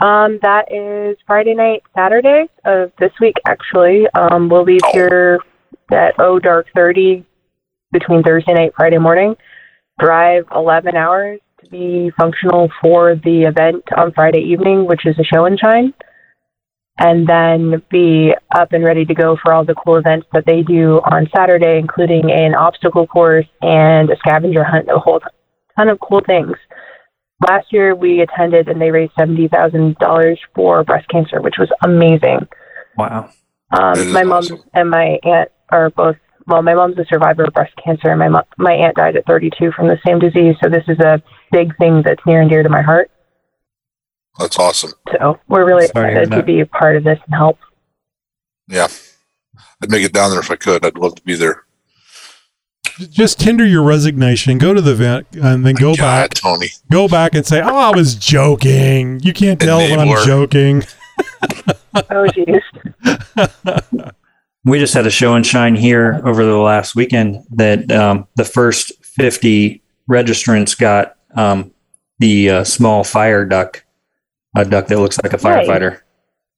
Um, 0.00 0.38
that 0.42 0.70
is 0.70 1.18
Friday 1.26 1.54
night, 1.54 1.82
Saturday 1.96 2.46
of 2.64 2.92
this 3.00 3.10
week. 3.20 3.34
Actually, 3.48 4.06
um, 4.14 4.48
we'll 4.48 4.62
leave 4.62 4.80
here 4.92 5.40
at 5.90 6.14
oh 6.20 6.38
dark 6.38 6.66
thirty 6.74 7.26
between 7.90 8.22
Thursday 8.22 8.54
night, 8.54 8.72
Friday 8.76 8.98
morning. 8.98 9.34
Drive 9.98 10.44
eleven 10.54 10.94
hours 10.94 11.40
to 11.64 11.70
be 11.70 12.12
functional 12.16 12.70
for 12.80 13.16
the 13.24 13.42
event 13.42 13.82
on 13.96 14.12
Friday 14.12 14.40
evening, 14.40 14.86
which 14.86 15.04
is 15.04 15.18
a 15.18 15.24
show 15.24 15.46
and 15.46 15.58
shine, 15.58 15.92
and 16.98 17.26
then 17.26 17.82
be 17.90 18.32
up 18.54 18.72
and 18.72 18.84
ready 18.84 19.04
to 19.04 19.14
go 19.14 19.36
for 19.42 19.52
all 19.52 19.64
the 19.64 19.74
cool 19.84 19.96
events 19.96 20.28
that 20.32 20.46
they 20.46 20.62
do 20.62 21.00
on 21.10 21.26
Saturday, 21.34 21.76
including 21.76 22.30
an 22.30 22.54
obstacle 22.54 23.08
course 23.08 23.46
and 23.62 24.10
a 24.10 24.16
scavenger 24.18 24.62
hunt. 24.62 24.88
A 24.94 24.98
whole 25.00 25.20
ton 25.76 25.88
of 25.88 25.98
cool 25.98 26.22
things 26.24 26.56
last 27.46 27.72
year 27.72 27.94
we 27.94 28.20
attended 28.20 28.68
and 28.68 28.80
they 28.80 28.90
raised 28.90 29.12
seventy 29.18 29.48
thousand 29.48 29.96
dollars 29.98 30.38
for 30.54 30.84
breast 30.84 31.08
cancer, 31.08 31.40
which 31.40 31.56
was 31.58 31.70
amazing. 31.82 32.46
Wow. 32.96 33.30
Um, 33.70 34.12
my 34.12 34.22
mom 34.22 34.38
awesome. 34.38 34.62
and 34.74 34.90
my 34.90 35.18
aunt 35.22 35.50
are 35.70 35.90
both. 35.90 36.16
Well, 36.46 36.62
my 36.62 36.74
mom's 36.74 36.98
a 36.98 37.04
survivor 37.04 37.44
of 37.44 37.52
breast 37.52 37.74
cancer, 37.84 38.08
and 38.08 38.18
my 38.18 38.28
mo- 38.28 38.46
my 38.56 38.72
aunt 38.72 38.96
died 38.96 39.16
at 39.16 39.26
32 39.26 39.72
from 39.72 39.88
the 39.88 39.98
same 40.06 40.18
disease. 40.18 40.56
So 40.62 40.70
this 40.70 40.84
is 40.88 40.98
a 41.00 41.22
big 41.52 41.76
thing 41.76 42.02
that's 42.02 42.24
near 42.26 42.40
and 42.40 42.48
dear 42.48 42.62
to 42.62 42.68
my 42.68 42.80
heart. 42.80 43.10
That's 44.38 44.58
awesome. 44.58 44.92
So 45.12 45.38
we're 45.48 45.66
really 45.66 45.88
Sorry 45.88 46.12
excited 46.12 46.30
to 46.30 46.42
be 46.42 46.60
a 46.60 46.66
part 46.66 46.96
of 46.96 47.04
this 47.04 47.18
and 47.26 47.34
help. 47.34 47.58
Yeah. 48.68 48.88
I'd 49.82 49.90
make 49.90 50.04
it 50.04 50.12
down 50.12 50.30
there 50.30 50.40
if 50.40 50.50
I 50.50 50.56
could. 50.56 50.84
I'd 50.84 50.96
love 50.96 51.16
to 51.16 51.22
be 51.22 51.34
there. 51.34 51.64
Just 53.10 53.38
tender 53.40 53.64
your 53.64 53.82
resignation, 53.82 54.58
go 54.58 54.74
to 54.74 54.80
the 54.80 54.92
event, 54.92 55.26
and 55.32 55.64
then 55.64 55.74
go 55.74 55.94
God, 55.94 56.30
back. 56.30 56.34
Tony. 56.34 56.68
Go 56.90 57.06
back 57.08 57.34
and 57.34 57.46
say, 57.46 57.60
"Oh, 57.62 57.76
I 57.76 57.90
was 57.94 58.14
joking." 58.16 59.20
You 59.20 59.32
can't 59.32 59.60
tell 59.60 59.78
when 59.78 59.98
I'm 60.00 60.08
Enabler. 60.08 60.24
joking. 60.26 60.82
Oh, 62.10 62.26
jeez. 62.28 62.62
We 64.64 64.78
just 64.78 64.94
had 64.94 65.06
a 65.06 65.10
show 65.10 65.34
and 65.34 65.44
shine 65.46 65.74
here 65.74 66.20
over 66.24 66.44
the 66.44 66.56
last 66.56 66.94
weekend 66.94 67.44
that 67.52 67.90
um, 67.90 68.26
the 68.36 68.44
first 68.44 68.92
50 69.04 69.82
registrants 70.10 70.78
got 70.78 71.16
um, 71.34 71.72
the 72.18 72.50
uh, 72.50 72.64
small 72.64 73.02
fire 73.04 73.44
duck, 73.44 73.84
a 74.56 74.64
duck 74.64 74.88
that 74.88 74.98
looks 75.00 75.18
like 75.22 75.32
a 75.32 75.36
Nice. 75.42 75.66
firefighter. 75.66 76.00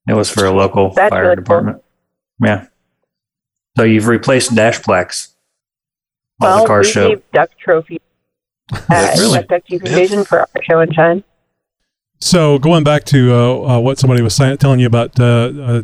It 0.09 0.15
was 0.15 0.29
for 0.31 0.45
a 0.45 0.51
local 0.51 0.91
That's 0.93 1.11
fire 1.11 1.23
really 1.23 1.37
cool. 1.37 1.43
department. 1.45 1.83
Yeah. 2.43 2.67
So 3.77 3.85
you've 3.85 4.09
replaced 4.09 4.55
dash 4.55 4.83
plaques 6.41 6.53
on 6.53 6.57
well, 6.57 6.63
the 6.63 6.67
car 6.67 6.79
we 6.81 6.85
show. 6.85 7.09
gave 7.11 7.31
duck 7.33 7.51
trophy 7.59 8.01
at, 8.89 9.15
Really? 9.19 9.39
at 9.39 9.49
Duck 9.49 9.63
Jeep 9.67 9.83
Invasion 9.85 10.25
for 10.25 10.41
our 10.41 10.49
show 10.63 10.81
and 10.81 10.95
shine. 10.95 11.25
So 12.21 12.59
going 12.59 12.85
back 12.85 13.05
to 13.07 13.33
uh, 13.33 13.37
uh, 13.77 13.81
what 13.81 13.99
somebody 13.99 14.23
was 14.23 14.35
saying, 14.35 14.59
telling 14.59 14.81
you 14.81 14.87
about, 14.87 15.19
uh, 15.19 15.25
uh, 15.25 15.83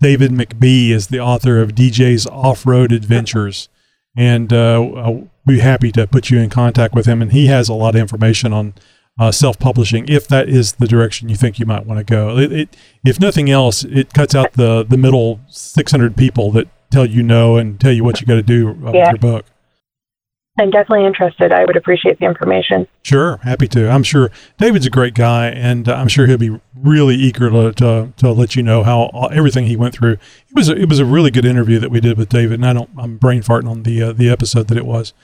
David 0.00 0.30
McBee 0.30 0.90
is 0.90 1.08
the 1.08 1.20
author 1.20 1.60
of 1.60 1.72
DJ's 1.74 2.26
Off-Road 2.26 2.92
Adventures, 2.92 3.68
and 4.16 4.52
uh, 4.52 4.80
I'll 4.96 5.28
be 5.46 5.58
happy 5.58 5.90
to 5.92 6.06
put 6.06 6.30
you 6.30 6.38
in 6.38 6.50
contact 6.50 6.94
with 6.94 7.06
him. 7.06 7.20
And 7.20 7.32
he 7.32 7.46
has 7.46 7.68
a 7.68 7.74
lot 7.74 7.94
of 7.96 8.00
information 8.00 8.52
on 8.52 8.74
uh, 9.18 9.30
self-publishing, 9.32 10.08
if 10.08 10.26
that 10.28 10.48
is 10.48 10.72
the 10.74 10.86
direction 10.86 11.28
you 11.28 11.36
think 11.36 11.58
you 11.58 11.66
might 11.66 11.84
want 11.84 11.98
to 11.98 12.04
go. 12.04 12.38
It, 12.38 12.52
it, 12.52 12.76
if 13.04 13.20
nothing 13.20 13.50
else, 13.50 13.84
it 13.84 14.14
cuts 14.14 14.34
out 14.34 14.52
the 14.54 14.84
the 14.84 14.96
middle 14.96 15.40
600 15.48 16.16
people 16.16 16.50
that 16.52 16.68
tell 16.90 17.06
you 17.06 17.22
no 17.22 17.56
and 17.56 17.80
tell 17.80 17.92
you 17.92 18.04
what 18.04 18.20
you 18.20 18.26
got 18.26 18.34
to 18.34 18.42
do 18.42 18.70
uh, 18.70 18.92
Yeah. 18.92 19.12
with 19.12 19.22
your 19.22 19.32
book. 19.32 19.46
I'm 20.58 20.70
definitely 20.70 21.06
interested. 21.06 21.50
I 21.50 21.64
would 21.64 21.76
appreciate 21.76 22.18
the 22.18 22.26
information. 22.26 22.86
Sure, 23.02 23.38
happy 23.38 23.66
to. 23.68 23.90
I'm 23.90 24.02
sure 24.02 24.30
David's 24.58 24.84
a 24.84 24.90
great 24.90 25.14
guy, 25.14 25.48
and 25.48 25.88
uh, 25.88 25.94
I'm 25.94 26.08
sure 26.08 26.26
he'll 26.26 26.36
be 26.36 26.60
really 26.76 27.14
eager 27.14 27.48
to, 27.48 27.72
to, 27.72 28.12
to 28.18 28.32
let 28.32 28.54
you 28.54 28.62
know 28.62 28.82
how 28.82 29.04
all, 29.14 29.30
everything 29.32 29.66
he 29.66 29.76
went 29.76 29.94
through. 29.94 30.12
It 30.12 30.54
was 30.54 30.68
a, 30.68 30.76
it 30.76 30.90
was 30.90 30.98
a 30.98 31.06
really 31.06 31.30
good 31.30 31.46
interview 31.46 31.78
that 31.78 31.90
we 31.90 32.00
did 32.00 32.18
with 32.18 32.28
David, 32.28 32.54
and 32.54 32.66
I 32.66 32.74
don't 32.74 32.90
I'm 32.98 33.16
brain 33.16 33.42
farting 33.42 33.68
on 33.68 33.82
the 33.84 34.02
uh, 34.02 34.12
the 34.12 34.28
episode 34.28 34.68
that 34.68 34.76
it 34.76 34.84
was. 34.84 35.14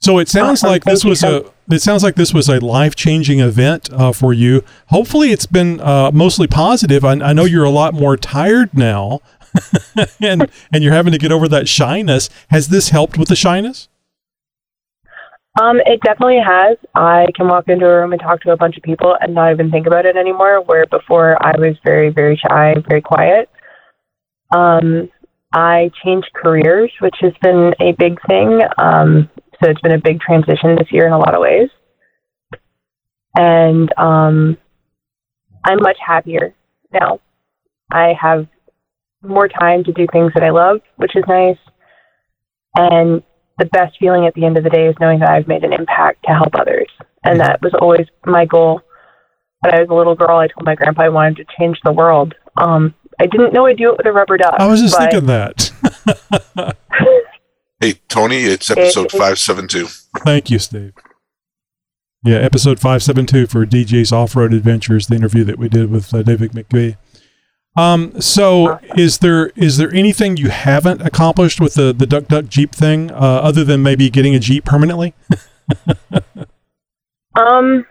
So 0.00 0.18
it 0.18 0.28
sounds 0.28 0.62
like 0.62 0.84
this 0.84 1.04
was 1.04 1.24
a 1.24 1.50
it 1.70 1.80
sounds 1.80 2.02
like 2.02 2.14
this 2.14 2.32
was 2.32 2.48
a 2.48 2.64
life 2.64 2.94
changing 2.94 3.40
event 3.40 3.92
uh, 3.92 4.12
for 4.12 4.32
you. 4.32 4.62
Hopefully, 4.88 5.32
it's 5.32 5.46
been 5.46 5.80
uh, 5.80 6.10
mostly 6.12 6.46
positive. 6.46 7.04
I, 7.04 7.12
I 7.12 7.32
know 7.32 7.44
you're 7.44 7.64
a 7.64 7.70
lot 7.70 7.94
more 7.94 8.16
tired 8.16 8.76
now, 8.76 9.20
and 10.20 10.50
and 10.72 10.84
you're 10.84 10.92
having 10.92 11.12
to 11.12 11.18
get 11.18 11.32
over 11.32 11.48
that 11.48 11.68
shyness. 11.68 12.30
Has 12.48 12.68
this 12.68 12.90
helped 12.90 13.18
with 13.18 13.28
the 13.28 13.36
shyness? 13.36 13.88
Um, 15.60 15.80
it 15.86 16.00
definitely 16.02 16.40
has. 16.44 16.76
I 16.94 17.26
can 17.34 17.48
walk 17.48 17.68
into 17.68 17.86
a 17.86 18.00
room 18.00 18.12
and 18.12 18.20
talk 18.20 18.40
to 18.42 18.52
a 18.52 18.56
bunch 18.56 18.76
of 18.76 18.82
people 18.82 19.16
and 19.20 19.34
not 19.34 19.50
even 19.50 19.70
think 19.70 19.86
about 19.86 20.06
it 20.06 20.16
anymore. 20.16 20.62
Where 20.62 20.86
before 20.86 21.36
I 21.44 21.58
was 21.58 21.76
very, 21.84 22.10
very 22.10 22.36
shy, 22.36 22.74
very 22.88 23.02
quiet. 23.02 23.50
Um, 24.54 25.10
I 25.52 25.90
changed 26.04 26.30
careers, 26.34 26.92
which 27.00 27.16
has 27.20 27.32
been 27.42 27.74
a 27.80 27.92
big 27.92 28.20
thing. 28.28 28.60
Um, 28.78 29.28
so 29.62 29.70
it's 29.70 29.80
been 29.80 29.92
a 29.92 30.00
big 30.00 30.20
transition 30.20 30.76
this 30.76 30.92
year 30.92 31.06
in 31.06 31.12
a 31.12 31.18
lot 31.18 31.34
of 31.34 31.40
ways. 31.40 31.70
And 33.36 33.92
um, 33.98 34.56
I'm 35.64 35.82
much 35.82 35.96
happier 36.04 36.54
now. 36.92 37.20
I 37.90 38.14
have 38.20 38.46
more 39.22 39.48
time 39.48 39.84
to 39.84 39.92
do 39.92 40.06
things 40.12 40.32
that 40.34 40.42
I 40.42 40.50
love, 40.50 40.80
which 40.96 41.16
is 41.16 41.24
nice. 41.28 41.56
And 42.76 43.22
the 43.58 43.64
best 43.66 43.96
feeling 43.98 44.26
at 44.26 44.34
the 44.34 44.44
end 44.44 44.56
of 44.56 44.64
the 44.64 44.70
day 44.70 44.86
is 44.86 44.94
knowing 45.00 45.18
that 45.20 45.30
I've 45.30 45.48
made 45.48 45.64
an 45.64 45.72
impact 45.72 46.24
to 46.26 46.32
help 46.34 46.54
others. 46.54 46.88
And 47.24 47.40
that 47.40 47.60
was 47.62 47.74
always 47.80 48.06
my 48.24 48.44
goal. 48.44 48.80
When 49.62 49.74
I 49.74 49.80
was 49.80 49.88
a 49.90 49.94
little 49.94 50.14
girl, 50.14 50.38
I 50.38 50.46
told 50.46 50.64
my 50.64 50.76
grandpa 50.76 51.02
I 51.02 51.08
wanted 51.08 51.38
to 51.38 51.44
change 51.58 51.78
the 51.84 51.92
world. 51.92 52.34
Um, 52.56 52.94
I 53.20 53.26
didn't 53.26 53.52
know 53.52 53.66
I'd 53.66 53.76
do 53.76 53.90
it 53.90 53.96
with 53.96 54.06
a 54.06 54.12
rubber 54.12 54.36
duck. 54.36 54.54
I 54.58 54.66
was 54.68 54.80
just 54.80 54.96
but 54.96 55.10
thinking 55.10 55.26
that. 55.26 56.76
Hey, 57.80 57.94
Tony, 58.08 58.38
it's 58.42 58.70
It- 58.70 58.78
episode 58.78 59.06
it- 59.06 59.12
572. 59.12 59.86
Thank 60.24 60.50
you, 60.50 60.58
Steve. 60.58 60.94
Yeah, 62.24 62.38
episode 62.38 62.80
572 62.80 63.46
for 63.46 63.64
DJ's 63.64 64.10
Off 64.10 64.34
Road 64.34 64.52
Adventures, 64.52 65.06
the 65.06 65.14
interview 65.14 65.44
that 65.44 65.58
we 65.60 65.68
did 65.68 65.88
with 65.88 66.12
uh, 66.12 66.22
David 66.22 66.50
McVie. 66.52 66.96
Um, 67.78 68.20
so 68.20 68.80
is 68.96 69.18
there 69.18 69.48
is 69.56 69.76
there 69.76 69.92
anything 69.94 70.36
you 70.36 70.48
haven't 70.48 71.00
accomplished 71.02 71.60
with 71.60 71.74
the, 71.74 71.92
the 71.92 72.06
Duck 72.06 72.26
Duck 72.26 72.48
Jeep 72.48 72.74
thing, 72.74 73.10
uh, 73.10 73.14
other 73.14 73.64
than 73.64 73.82
maybe 73.82 74.10
getting 74.10 74.34
a 74.34 74.40
Jeep 74.40 74.64
permanently? 74.64 75.14
Um, 77.38 77.86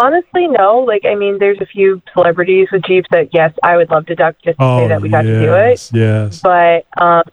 honestly, 0.00 0.46
no. 0.48 0.78
Like, 0.78 1.02
I 1.04 1.14
mean, 1.14 1.38
there's 1.38 1.60
a 1.60 1.66
few 1.66 2.02
celebrities 2.12 2.68
with 2.72 2.82
Jeeps 2.84 3.08
that, 3.10 3.28
yes, 3.32 3.52
I 3.62 3.76
would 3.76 3.90
love 3.90 4.06
to 4.06 4.14
duck 4.14 4.36
just 4.44 4.58
to 4.58 4.78
say 4.80 4.88
that 4.88 5.02
we 5.02 5.08
got 5.08 5.22
to 5.22 5.40
do 5.40 5.54
it. 5.54 5.60
Oh, 5.60 5.68
yes, 5.68 5.90
yes. 5.92 6.40
But 6.40 6.86
um, 7.00 7.24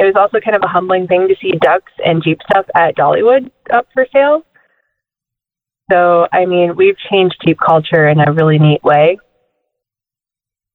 it 0.00 0.04
was 0.04 0.14
also 0.16 0.40
kind 0.40 0.56
of 0.56 0.62
a 0.62 0.68
humbling 0.68 1.06
thing 1.06 1.28
to 1.28 1.34
see 1.40 1.52
ducks 1.60 1.92
and 2.04 2.22
Jeep 2.22 2.40
stuff 2.50 2.66
at 2.74 2.96
Dollywood 2.96 3.50
up 3.72 3.86
for 3.92 4.06
sale. 4.12 4.42
So, 5.92 6.26
I 6.32 6.46
mean, 6.46 6.76
we've 6.76 6.96
changed 7.10 7.36
Jeep 7.46 7.58
culture 7.64 8.08
in 8.08 8.18
a 8.18 8.32
really 8.32 8.58
neat 8.58 8.82
way. 8.82 9.18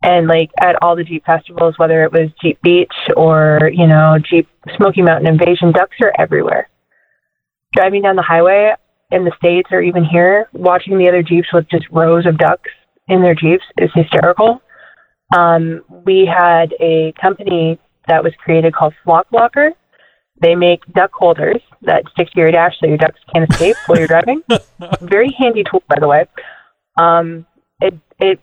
And 0.02 0.28
like 0.28 0.50
at 0.62 0.78
all 0.82 0.95
the 0.95 1.04
Jeep 1.04 1.26
festivals, 1.26 1.78
whether 1.78 2.04
it 2.04 2.12
was 2.12 2.30
Jeep 2.41 2.62
Beach 2.62 2.93
or, 3.18 3.70
you 3.74 3.86
know, 3.86 4.18
Jeep 4.18 4.47
Smoky 4.78 5.02
Mountain 5.02 5.28
Invasion, 5.28 5.72
ducks 5.72 5.97
are 6.02 6.14
everywhere. 6.18 6.70
Driving 7.74 8.02
down 8.02 8.16
the 8.16 8.22
highway 8.22 8.74
in 9.12 9.26
the 9.26 9.34
States 9.38 9.70
or 9.72 9.82
even 9.82 10.06
here, 10.06 10.47
watching 10.54 10.97
the 10.97 11.08
other 11.08 11.22
Jeeps 11.22 11.52
with 11.52 11.70
just 11.70 11.86
rows 11.91 12.26
of 12.26 12.38
ducks 12.38 12.70
in 13.08 13.22
their 13.22 13.36
Jeeps 13.36 13.64
is 13.78 13.89
hysterical. 13.93 14.62
Um, 15.36 15.84
we 15.89 16.26
had 16.26 16.74
a 16.80 17.14
company 17.22 17.78
that 18.08 18.24
was 18.24 18.34
created 18.43 18.74
called 18.74 18.93
Flock 19.04 19.28
Locker. 19.32 19.72
They 20.41 20.56
make 20.56 20.86
duck 20.93 21.12
holders 21.14 21.62
that 21.82 22.04
stick 22.12 22.30
to 22.32 22.39
your 22.39 22.52
dash 22.52 22.74
so 22.80 22.88
your 22.88 22.97
ducks 22.97 23.20
can't 23.34 23.50
escape 23.52 23.76
while 23.86 23.97
you're 24.00 24.08
driving. 24.08 24.41
Very 25.02 25.36
handy 25.38 25.64
tool, 25.70 25.84
by 25.88 25.97
the 26.00 26.08
way. 26.08 26.26
Um, 26.97 27.45
it 27.82 27.93
it 28.20 28.39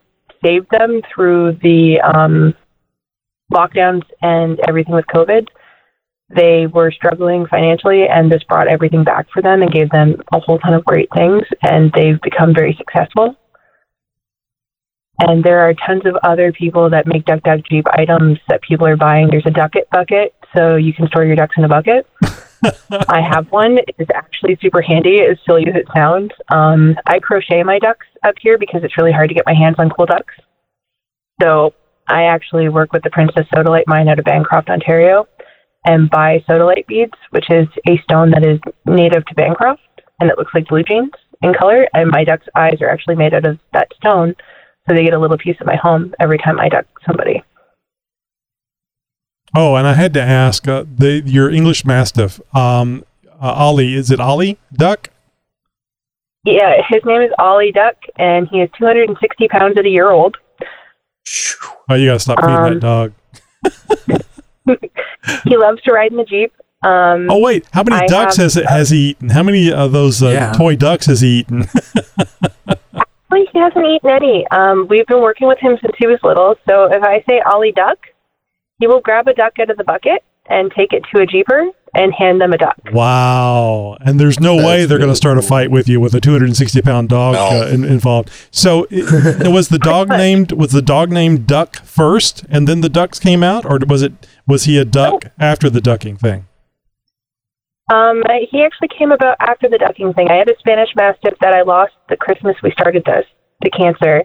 saved 0.47 0.69
them 0.71 1.01
through 1.13 1.59
the 1.63 2.01
um, 2.01 2.55
lockdowns 3.53 4.03
and 4.23 4.59
everything 4.67 4.95
with 4.95 5.07
COVID. 5.07 5.47
They 6.29 6.67
were 6.67 6.91
struggling 6.91 7.47
financially, 7.47 8.09
and 8.09 8.31
this 8.31 8.43
brought 8.45 8.69
everything 8.69 9.05
back 9.05 9.27
for 9.33 9.43
them 9.43 9.63
and 9.63 9.73
gave 9.73 9.91
them 9.91 10.17
a 10.33 10.41
whole 10.41 10.59
ton 10.59 10.75
of 10.75 10.85
great 10.85 11.09
things, 11.15 11.43
and 11.63 11.93
they've 11.93 12.21
become 12.21 12.53
very 12.55 12.77
successful. 12.79 13.37
And 15.21 15.43
there 15.43 15.61
are 15.61 15.73
tons 15.87 16.03
of 16.05 16.17
other 16.25 16.53
people 16.53 16.91
that 16.91 17.07
make 17.07 17.25
Duck 17.25 17.43
Duck 17.43 17.61
Jeep 17.71 17.87
items 17.93 18.39
that 18.49 18.61
people 18.63 18.87
are 18.87 18.97
buying. 18.97 19.29
There's 19.31 19.47
a 19.47 19.51
Ducket 19.51 19.89
bucket, 19.91 20.35
so 20.55 20.77
you 20.77 20.93
can 20.93 21.07
store 21.07 21.25
your 21.25 21.37
ducks 21.37 21.55
in 21.57 21.65
a 21.65 21.69
bucket. 21.69 22.07
I 23.09 23.21
have 23.21 23.51
one. 23.51 23.79
It's 23.99 24.11
actually 24.15 24.59
super 24.61 24.81
handy, 24.81 25.21
as 25.21 25.39
silly 25.47 25.67
as 25.67 25.75
it 25.75 25.87
sounds. 25.95 26.31
Um, 26.49 26.97
I 27.07 27.19
crochet 27.19 27.63
my 27.63 27.79
ducks 27.79 28.07
up 28.25 28.35
here 28.41 28.59
because 28.59 28.83
it's 28.83 28.97
really 28.97 29.13
hard 29.13 29.29
to 29.29 29.35
get 29.35 29.47
my 29.47 29.55
hands 29.55 29.77
on 29.79 29.91
cool 29.91 30.07
ducks. 30.07 30.35
So 31.41 31.75
I 32.09 32.25
actually 32.25 32.69
work 32.69 32.93
with 32.93 33.03
the 33.03 33.11
Princess 33.11 33.47
Sodalite 33.53 33.87
mine 33.87 34.09
out 34.09 34.19
of 34.19 34.25
Bancroft, 34.25 34.71
Ontario, 34.71 35.27
and 35.85 36.11
buy 36.11 36.43
sodalite 36.49 36.87
beads, 36.87 37.13
which 37.31 37.51
is 37.51 37.67
a 37.89 37.99
stone 38.05 38.31
that 38.31 38.45
is 38.45 38.59
native 38.87 39.25
to 39.27 39.35
Bancroft, 39.35 39.81
and 40.21 40.31
it 40.31 40.39
looks 40.39 40.53
like 40.55 40.69
blue 40.69 40.83
jeans 40.83 41.13
in 41.43 41.53
color. 41.55 41.87
And 41.95 42.11
my 42.11 42.25
duck's 42.25 42.47
eyes 42.57 42.79
are 42.81 42.89
actually 42.89 43.17
made 43.17 43.35
out 43.35 43.47
of 43.47 43.59
that 43.73 43.89
stone, 43.97 44.35
so 44.89 44.95
they 44.95 45.05
get 45.05 45.15
a 45.15 45.19
little 45.19 45.39
piece 45.39 45.57
of 45.61 45.67
my 45.67 45.77
home 45.77 46.15
every 46.21 46.39
time 46.39 46.59
I 46.59 46.69
duck 46.69 46.87
somebody. 47.07 47.43
Oh, 49.55 49.77
and 49.77 49.87
I 49.87 49.95
had 49.95 50.13
to 50.15 50.23
ask 50.23 50.67
uh, 50.69 50.85
the 50.97 51.23
your 51.25 51.51
English 51.51 51.85
Mastiff, 51.85 52.41
um, 52.55 53.05
uh, 53.41 53.53
Ollie. 53.53 53.95
Is 53.95 54.11
it 54.11 54.21
Ollie 54.21 54.59
Duck? 54.73 55.09
Yeah, 56.45 56.75
his 56.89 57.03
name 57.05 57.23
is 57.23 57.31
Ollie 57.39 57.73
Duck, 57.73 57.97
and 58.19 58.49
he 58.49 58.61
is 58.61 58.71
260 58.79 59.49
pounds 59.49 59.77
at 59.79 59.85
a 59.85 59.89
year 59.89 60.11
old. 60.11 60.37
Oh, 61.89 61.95
you 61.95 62.07
gotta 62.09 62.19
stop 62.21 62.39
feeding 62.41 62.55
Um, 62.57 62.75
that 62.75 62.81
dog. 62.81 63.13
He 65.45 65.57
loves 65.57 65.81
to 65.83 65.93
ride 65.93 66.11
in 66.13 66.17
the 66.19 66.25
Jeep. 66.25 66.53
Um, 66.83 67.29
Oh 67.31 67.39
wait, 67.41 67.67
how 67.73 67.83
many 67.83 67.97
I 68.03 68.07
ducks 68.07 68.37
have- 68.37 68.45
has 68.45 68.57
it 68.57 68.67
has 68.67 68.91
he 68.91 69.11
eaten? 69.11 69.31
How 69.31 69.43
many 69.43 69.73
of 69.73 69.93
those 69.93 70.23
uh, 70.23 70.29
Yeah. 70.29 70.53
toy 70.53 70.77
ducks 70.77 71.07
has 71.07 71.21
he 71.21 71.39
eaten? 71.41 71.67
Well, 73.29 73.45
he 73.53 73.59
hasn't 73.59 73.85
eaten 73.85 74.09
any. 74.09 74.47
Um, 74.53 74.87
we've 74.89 75.07
been 75.07 75.21
working 75.21 75.49
with 75.49 75.59
him 75.59 75.77
since 75.83 75.93
he 75.99 76.07
was 76.07 76.19
little. 76.23 76.55
So 76.69 76.85
if 76.85 77.03
I 77.03 77.25
say 77.29 77.41
Ollie 77.53 77.73
Duck, 77.73 77.99
he 78.79 78.87
will 78.87 79.01
grab 79.01 79.27
a 79.29 79.35
duck 79.35 79.55
out 79.61 79.71
of 79.71 79.77
the 79.77 79.85
bucket 79.85 80.23
and 80.49 80.71
take 80.77 80.93
it 80.93 81.03
to 81.15 81.21
a 81.21 81.27
jeeper 81.27 81.67
and 81.95 82.13
hand 82.13 82.41
them 82.41 82.53
a 82.53 82.59
duck. 82.59 82.77
wow! 82.93 83.97
And 84.01 84.21
there's 84.21 84.39
no 84.39 84.55
way 84.57 84.85
they're 84.85 84.99
going 84.99 85.11
to 85.11 85.17
start 85.17 85.39
a 85.39 85.43
fight 85.43 85.71
with 85.71 85.89
you 85.89 85.99
with 85.99 86.15
a 86.15 86.21
260 86.21 86.83
pound 86.83 87.09
dog 87.09 87.35
No. 87.35 87.63
uh, 87.63 87.67
in, 87.69 87.85
involved. 87.85 88.31
So 88.51 88.87
it, 88.91 89.51
was 89.51 89.69
the 89.71 89.79
dog 89.79 90.09
named 90.25 90.53
was 90.53 90.73
the 90.73 90.83
dog 90.83 91.11
named 91.11 91.47
Duck 91.47 91.77
first, 91.85 92.45
and 92.51 92.69
then 92.69 92.83
the 92.83 92.91
ducks 92.91 93.19
came 93.19 93.43
out, 93.43 93.65
or 93.65 93.79
was 93.89 94.03
it 94.03 94.13
was 94.47 94.65
he 94.65 94.79
a 94.79 94.85
duck 94.85 95.25
after 95.39 95.71
the 95.71 95.81
ducking 95.81 96.17
thing? 96.19 96.47
Um, 97.93 98.23
he 98.51 98.63
actually 98.63 98.89
came 98.89 99.13
about 99.13 99.37
after 99.41 99.69
the 99.69 99.79
ducking 99.79 100.13
thing. 100.13 100.29
I 100.29 100.35
had 100.35 100.51
a 100.51 100.59
Spanish 100.59 100.91
Mastiff 100.97 101.35
that 101.41 101.55
I 101.55 101.63
lost 101.63 101.93
the 102.09 102.17
Christmas 102.17 102.57
we 102.63 102.73
started 102.73 103.05
this 103.07 103.25
to 103.65 103.71
cancer, 103.71 104.25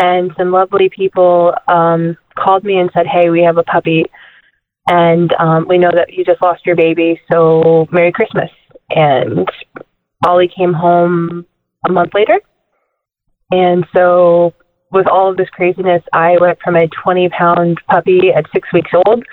and 0.00 0.32
some 0.36 0.50
lovely 0.50 0.88
people 0.88 1.54
um, 1.68 2.16
called 2.36 2.64
me 2.64 2.78
and 2.78 2.90
said, 2.92 3.06
"Hey, 3.06 3.30
we 3.30 3.42
have 3.42 3.58
a 3.58 3.62
puppy, 3.62 4.04
and 4.88 5.32
um, 5.38 5.66
we 5.68 5.78
know 5.78 5.90
that 5.92 6.12
you 6.12 6.24
just 6.24 6.42
lost 6.42 6.66
your 6.66 6.76
baby, 6.76 7.20
so 7.30 7.86
Merry 7.90 8.12
Christmas." 8.12 8.50
And 8.90 9.48
Ollie 10.26 10.50
came 10.54 10.72
home 10.72 11.46
a 11.88 11.92
month 11.92 12.12
later, 12.14 12.40
and 13.50 13.86
so 13.94 14.54
with 14.90 15.06
all 15.08 15.30
of 15.30 15.36
this 15.36 15.50
craziness, 15.50 16.02
I 16.12 16.36
went 16.40 16.58
from 16.60 16.76
a 16.76 16.88
20 17.02 17.28
pound 17.30 17.78
puppy 17.88 18.30
at 18.34 18.46
six 18.52 18.72
weeks 18.72 18.90
old 19.06 19.24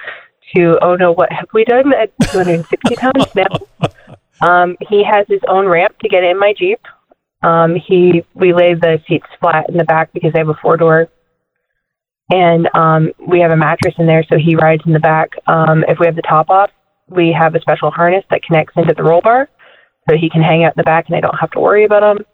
to 0.55 0.77
oh 0.81 0.95
no, 0.95 1.11
what 1.11 1.31
have 1.31 1.47
we 1.53 1.63
done 1.65 1.93
at 1.93 2.11
260 2.23 2.95
pounds 2.95 3.35
now? 3.35 3.45
Um, 4.41 4.75
he 4.89 5.03
has 5.03 5.27
his 5.29 5.41
own 5.47 5.67
ramp 5.67 5.97
to 5.99 6.09
get 6.09 6.23
in 6.23 6.39
my 6.39 6.53
Jeep. 6.57 6.79
Um, 7.43 7.75
he 7.75 8.23
we 8.35 8.53
lay 8.53 8.73
the 8.75 8.99
seats 9.07 9.25
flat 9.39 9.69
in 9.69 9.77
the 9.77 9.83
back 9.83 10.13
because 10.13 10.31
they 10.33 10.39
have 10.39 10.49
a 10.49 10.59
four 10.61 10.77
door, 10.77 11.07
and 12.29 12.69
um, 12.75 13.11
we 13.27 13.39
have 13.39 13.51
a 13.51 13.57
mattress 13.57 13.95
in 13.97 14.05
there, 14.05 14.23
so 14.29 14.37
he 14.37 14.55
rides 14.55 14.83
in 14.85 14.93
the 14.93 14.99
back. 14.99 15.31
Um, 15.47 15.83
if 15.87 15.97
we 15.99 16.05
have 16.05 16.15
the 16.15 16.21
top 16.21 16.49
off, 16.49 16.69
we 17.09 17.35
have 17.37 17.55
a 17.55 17.61
special 17.61 17.91
harness 17.91 18.23
that 18.29 18.43
connects 18.43 18.73
into 18.77 18.93
the 18.93 19.03
roll 19.03 19.21
bar, 19.21 19.49
so 20.09 20.15
he 20.15 20.29
can 20.29 20.41
hang 20.41 20.63
out 20.63 20.73
in 20.73 20.77
the 20.77 20.83
back, 20.83 21.05
and 21.07 21.15
I 21.15 21.19
don't 21.19 21.37
have 21.39 21.51
to 21.51 21.59
worry 21.59 21.83
about 21.85 22.03
him. 22.03 22.25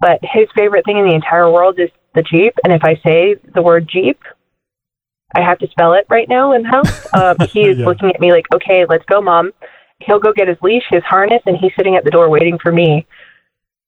But 0.00 0.20
his 0.22 0.46
favorite 0.54 0.84
thing 0.84 0.98
in 0.98 1.06
the 1.08 1.14
entire 1.14 1.50
world 1.50 1.78
is 1.78 1.90
the 2.14 2.22
Jeep, 2.22 2.54
and 2.64 2.72
if 2.72 2.82
I 2.84 2.94
say 3.04 3.34
the 3.54 3.62
word 3.62 3.88
Jeep, 3.90 4.20
I 5.34 5.40
have 5.42 5.58
to 5.58 5.68
spell 5.68 5.94
it 5.94 6.06
right 6.08 6.28
now 6.28 6.52
in 6.52 6.62
the 6.62 6.68
house. 6.68 7.06
Um, 7.14 7.36
he 7.52 7.62
is 7.62 7.78
Yeah. 7.78 7.86
looking 7.86 8.10
at 8.10 8.20
me 8.20 8.30
like, 8.30 8.46
"Okay, 8.54 8.86
let's 8.88 9.04
go, 9.06 9.20
mom." 9.20 9.52
He'll 10.00 10.20
go 10.20 10.32
get 10.32 10.46
his 10.46 10.58
leash, 10.62 10.84
his 10.90 11.02
harness, 11.04 11.42
and 11.46 11.56
he's 11.56 11.72
sitting 11.76 11.96
at 11.96 12.04
the 12.04 12.10
door 12.10 12.28
waiting 12.28 12.58
for 12.62 12.70
me 12.70 13.06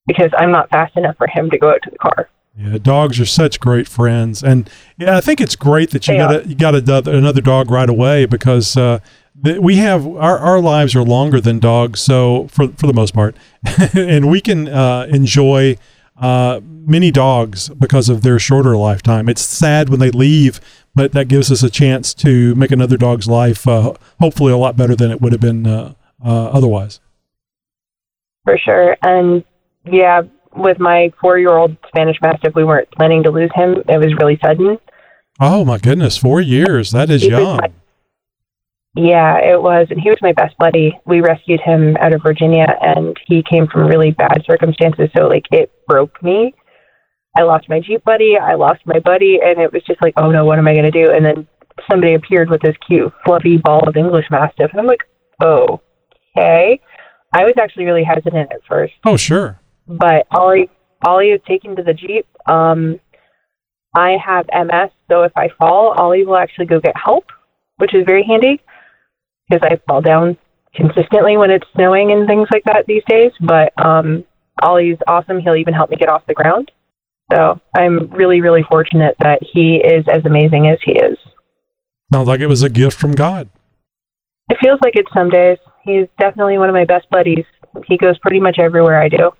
because 0.09 0.31
I'm 0.37 0.51
not 0.51 0.69
fast 0.71 0.97
enough 0.97 1.15
for 1.17 1.27
him 1.27 1.51
to 1.51 1.57
go 1.59 1.69
out 1.69 1.81
to 1.83 1.91
the 1.91 1.97
car. 1.99 2.29
Yeah, 2.57 2.79
dogs 2.79 3.19
are 3.19 3.25
such 3.27 3.59
great 3.59 3.87
friends, 3.87 4.43
and 4.43 4.67
yeah, 4.97 5.15
I 5.15 5.21
think 5.21 5.39
it's 5.39 5.55
great 5.55 5.91
that 5.91 6.07
you 6.07 6.15
They 6.15 6.17
got 6.17 6.35
are. 6.35 6.39
a, 6.39 6.47
you 6.47 6.55
got 6.55 6.73
another, 6.75 7.13
another 7.15 7.41
dog 7.41 7.69
right 7.69 7.87
away 7.89 8.25
because 8.25 8.75
uh, 8.75 8.99
we 9.41 9.75
have 9.77 10.05
our, 10.07 10.37
our 10.39 10.59
lives 10.59 10.95
are 10.95 11.03
longer 11.03 11.39
than 11.39 11.59
dogs, 11.59 12.01
so 12.01 12.47
for 12.49 12.67
for 12.69 12.87
the 12.87 12.93
most 12.93 13.13
part, 13.13 13.35
and 13.93 14.29
we 14.29 14.41
can 14.41 14.67
uh, 14.67 15.05
enjoy 15.09 15.77
uh, 16.17 16.59
many 16.63 17.11
dogs 17.11 17.69
because 17.69 18.09
of 18.09 18.23
their 18.23 18.39
shorter 18.39 18.75
lifetime. 18.75 19.29
It's 19.29 19.43
sad 19.45 19.87
when 19.89 19.99
they 20.01 20.11
leave, 20.11 20.59
but 20.93 21.13
that 21.13 21.27
gives 21.29 21.51
us 21.51 21.63
a 21.63 21.69
chance 21.69 22.13
to 22.15 22.55
make 22.55 22.71
another 22.71 22.97
dog's 22.97 23.27
life 23.27 23.65
uh, 23.67 23.93
hopefully 24.19 24.51
a 24.51 24.57
lot 24.57 24.75
better 24.75 24.95
than 24.95 25.11
it 25.11 25.21
would 25.21 25.31
have 25.31 25.39
been 25.39 25.65
uh, 25.65 25.93
uh, 26.25 26.47
otherwise. 26.47 26.99
for 28.43 28.57
sure. 28.57 28.97
And 29.01 29.45
yeah, 29.85 30.21
with 30.55 30.79
my 30.79 31.11
four-year-old 31.21 31.77
Spanish 31.87 32.17
Mastiff, 32.21 32.55
we 32.55 32.63
weren't 32.63 32.91
planning 32.91 33.23
to 33.23 33.31
lose 33.31 33.51
him. 33.53 33.75
It 33.87 33.97
was 33.97 34.13
really 34.19 34.39
sudden. 34.43 34.77
Oh 35.39 35.63
my 35.63 35.77
goodness, 35.77 36.17
four 36.17 36.41
years. 36.41 36.91
That 36.91 37.09
is 37.09 37.21
He 37.21 37.29
young. 37.29 37.57
my- 37.57 37.71
Yeah, 38.95 39.37
it 39.37 39.61
was, 39.61 39.87
and 39.89 40.01
he 40.01 40.09
was 40.09 40.17
my 40.21 40.33
best 40.33 40.57
buddy. 40.57 40.99
We 41.05 41.21
rescued 41.21 41.61
him 41.61 41.95
out 41.97 42.13
of 42.13 42.21
Virginia, 42.23 42.65
and 42.81 43.15
he 43.27 43.43
came 43.43 43.67
from 43.67 43.87
really 43.87 44.11
bad 44.11 44.43
circumstances. 44.49 45.09
So 45.15 45.27
like, 45.27 45.45
it 45.51 45.71
broke 45.87 46.21
me. 46.23 46.53
I 47.37 47.43
lost 47.43 47.69
my 47.69 47.79
Jeep 47.79 48.03
buddy. 48.03 48.37
I 48.37 48.55
lost 48.55 48.81
my 48.85 48.99
buddy, 48.99 49.39
and 49.43 49.59
it 49.59 49.71
was 49.71 49.83
just 49.85 50.01
like, 50.01 50.13
oh 50.17 50.31
no, 50.31 50.43
what 50.45 50.57
am 50.59 50.67
I 50.67 50.73
going 50.73 50.91
to 50.91 51.05
do? 51.05 51.11
And 51.11 51.23
then 51.23 51.47
somebody 51.89 52.15
appeared 52.15 52.49
with 52.49 52.61
this 52.61 52.75
cute, 52.85 53.13
fluffy 53.23 53.57
ball 53.57 53.87
of 53.87 53.95
English 53.95 54.25
Mastiff, 54.31 54.71
and 54.71 54.81
I'm 54.81 54.87
like, 54.87 55.03
oh, 55.41 55.79
okay. 56.35 56.81
I 57.33 57.43
was 57.43 57.53
actually 57.61 57.85
really 57.85 58.03
hesitant 58.03 58.51
at 58.51 58.61
first. 58.67 58.93
Oh 59.05 59.15
sure. 59.15 59.61
But 59.89 60.27
Ollie 60.31 60.69
Ollie 61.05 61.29
is 61.29 61.41
taken 61.47 61.75
to 61.75 61.83
the 61.83 61.93
Jeep. 61.93 62.27
Um, 62.45 62.99
I 63.97 64.17
have 64.23 64.45
MS, 64.53 64.91
so 65.09 65.23
if 65.23 65.31
I 65.35 65.49
fall, 65.57 65.93
Ollie 65.97 66.25
will 66.25 66.37
actually 66.37 66.67
go 66.67 66.79
get 66.79 66.95
help, 66.95 67.25
which 67.77 67.95
is 67.95 68.03
very 68.05 68.23
handy 68.23 68.61
because 69.49 69.67
I 69.69 69.79
fall 69.87 70.01
down 70.01 70.37
consistently 70.75 71.37
when 71.37 71.49
it's 71.49 71.65
snowing 71.73 72.11
and 72.11 72.27
things 72.27 72.47
like 72.53 72.63
that 72.65 72.85
these 72.85 73.01
days. 73.09 73.31
But 73.41 73.73
um, 73.83 74.23
Ollie's 74.61 74.97
awesome. 75.07 75.39
He'll 75.39 75.55
even 75.55 75.73
help 75.73 75.89
me 75.89 75.97
get 75.97 76.09
off 76.09 76.27
the 76.27 76.33
ground. 76.33 76.71
So 77.33 77.59
I'm 77.75 78.09
really, 78.11 78.41
really 78.41 78.63
fortunate 78.69 79.15
that 79.19 79.39
he 79.53 79.77
is 79.77 80.05
as 80.11 80.25
amazing 80.25 80.67
as 80.67 80.79
he 80.83 80.93
is. 80.93 81.17
Sounds 82.11 82.27
like 82.27 82.39
it 82.39 82.47
was 82.47 82.63
a 82.63 82.69
gift 82.69 82.97
from 82.97 83.13
God. 83.13 83.49
It 84.49 84.57
feels 84.61 84.79
like 84.83 84.95
it 84.95 85.05
some 85.15 85.29
days. 85.29 85.57
He's 85.83 86.07
definitely 86.19 86.57
one 86.57 86.69
of 86.69 86.73
my 86.73 86.85
best 86.85 87.09
buddies. 87.09 87.45
He 87.85 87.97
goes 87.97 88.17
pretty 88.19 88.39
much 88.39 88.57
everywhere 88.59 88.99
I 89.01 89.09
do. 89.09 89.31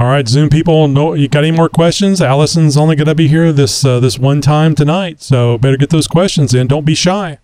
All 0.00 0.08
right, 0.08 0.26
Zoom 0.26 0.48
people, 0.48 0.88
no, 0.88 1.12
you 1.12 1.28
got 1.28 1.44
any 1.44 1.54
more 1.54 1.68
questions? 1.68 2.20
Allison's 2.20 2.76
only 2.76 2.96
going 2.96 3.08
to 3.08 3.14
be 3.14 3.28
here 3.28 3.52
this 3.52 3.84
uh, 3.84 4.00
this 4.00 4.18
one 4.18 4.40
time 4.40 4.74
tonight, 4.74 5.20
so 5.20 5.58
better 5.58 5.76
get 5.76 5.90
those 5.90 6.08
questions 6.08 6.54
in. 6.54 6.66
Don't 6.66 6.86
be 6.86 6.94
shy. 6.94 7.38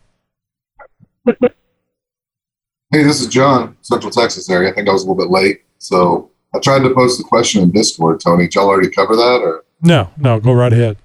Hey, 2.90 3.02
this 3.02 3.20
is 3.20 3.26
John, 3.26 3.76
Central 3.82 4.10
Texas 4.10 4.48
area. 4.48 4.70
I 4.70 4.74
think 4.74 4.88
I 4.88 4.92
was 4.92 5.04
a 5.04 5.06
little 5.06 5.22
bit 5.22 5.30
late. 5.30 5.60
So 5.76 6.30
I 6.54 6.58
tried 6.58 6.80
to 6.84 6.94
post 6.94 7.18
the 7.18 7.24
question 7.24 7.62
in 7.62 7.70
Discord, 7.70 8.20
Tony. 8.20 8.44
Did 8.44 8.54
y'all 8.54 8.68
already 8.68 8.90
cover 8.90 9.14
that 9.14 9.40
or 9.42 9.64
No, 9.82 10.10
no, 10.16 10.40
go 10.40 10.52
right 10.54 10.72
ahead. 10.72 10.96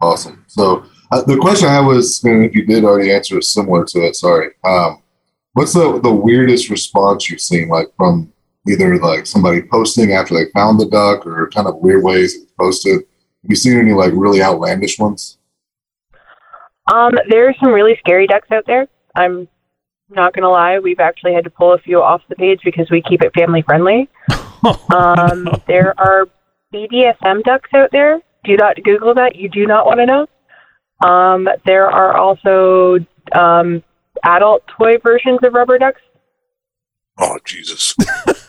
Awesome. 0.00 0.44
So 0.48 0.84
uh, 1.12 1.22
the 1.22 1.36
question 1.36 1.68
I 1.68 1.78
was, 1.78 2.24
and 2.24 2.44
if 2.44 2.56
you 2.56 2.66
did 2.66 2.82
already 2.82 3.12
answer, 3.12 3.38
is 3.38 3.48
similar 3.48 3.84
to 3.84 4.00
it. 4.00 4.16
Sorry. 4.16 4.50
Um, 4.64 5.00
what's 5.52 5.74
the 5.74 6.00
the 6.00 6.12
weirdest 6.12 6.70
response 6.70 7.30
you've 7.30 7.40
seen, 7.40 7.68
like 7.68 7.86
from 7.96 8.31
either 8.68 8.98
like 8.98 9.26
somebody 9.26 9.62
posting 9.62 10.12
after 10.12 10.34
they 10.34 10.50
found 10.52 10.78
the 10.78 10.86
duck, 10.86 11.26
or 11.26 11.48
kind 11.50 11.66
of 11.66 11.76
weird 11.76 12.02
ways 12.02 12.36
it's 12.36 12.52
posted? 12.52 12.94
Have 12.94 13.50
you 13.50 13.56
seen 13.56 13.78
any 13.78 13.92
like 13.92 14.12
really 14.14 14.42
outlandish 14.42 14.98
ones? 14.98 15.38
Um, 16.92 17.12
there 17.28 17.48
are 17.48 17.54
some 17.62 17.72
really 17.72 17.96
scary 17.98 18.26
ducks 18.26 18.50
out 18.50 18.64
there. 18.66 18.88
I'm 19.14 19.48
not 20.08 20.34
gonna 20.34 20.48
lie, 20.48 20.78
we've 20.78 21.00
actually 21.00 21.34
had 21.34 21.44
to 21.44 21.50
pull 21.50 21.72
a 21.72 21.78
few 21.78 22.02
off 22.02 22.22
the 22.28 22.36
page 22.36 22.60
because 22.64 22.90
we 22.90 23.02
keep 23.02 23.22
it 23.22 23.32
family 23.34 23.62
friendly. 23.62 24.08
um, 24.94 25.48
there 25.66 25.98
are 25.98 26.28
BDSM 26.72 27.42
ducks 27.44 27.70
out 27.74 27.90
there. 27.92 28.20
Do 28.44 28.56
not 28.56 28.76
Google 28.82 29.14
that. 29.14 29.36
You 29.36 29.48
do 29.48 29.66
not 29.66 29.86
want 29.86 30.00
to 30.00 30.06
know. 30.06 30.26
Um, 31.08 31.48
there 31.64 31.90
are 31.90 32.16
also 32.16 32.98
um, 33.32 33.82
adult 34.24 34.64
toy 34.66 34.98
versions 34.98 35.38
of 35.42 35.54
rubber 35.54 35.78
ducks. 35.78 36.00
Oh 37.18 37.38
Jesus! 37.44 37.94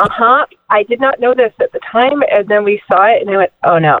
Uh 0.00 0.08
huh. 0.10 0.46
I 0.70 0.82
did 0.84 1.00
not 1.00 1.20
know 1.20 1.34
this 1.34 1.52
at 1.60 1.72
the 1.72 1.80
time, 1.92 2.22
and 2.30 2.48
then 2.48 2.64
we 2.64 2.82
saw 2.90 3.04
it, 3.06 3.22
and 3.22 3.30
I 3.30 3.36
went, 3.36 3.52
"Oh 3.66 3.78
no!" 3.78 3.98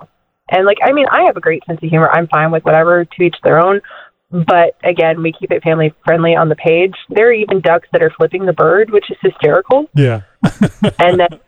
And 0.50 0.66
like, 0.66 0.78
I 0.82 0.92
mean, 0.92 1.06
I 1.10 1.22
have 1.26 1.36
a 1.36 1.40
great 1.40 1.64
sense 1.66 1.80
of 1.82 1.88
humor. 1.88 2.10
I'm 2.10 2.26
fine 2.28 2.50
with 2.50 2.64
whatever, 2.64 3.04
to 3.04 3.22
each 3.22 3.36
their 3.42 3.58
own. 3.60 3.80
But 4.30 4.76
again, 4.82 5.22
we 5.22 5.32
keep 5.32 5.52
it 5.52 5.62
family 5.62 5.94
friendly 6.04 6.34
on 6.34 6.48
the 6.48 6.56
page. 6.56 6.94
There 7.08 7.28
are 7.28 7.32
even 7.32 7.60
ducks 7.60 7.88
that 7.92 8.02
are 8.02 8.10
flipping 8.10 8.44
the 8.44 8.52
bird, 8.52 8.90
which 8.90 9.08
is 9.10 9.16
hysterical. 9.22 9.88
Yeah. 9.94 10.22
and 10.98 11.20
then, 11.20 11.38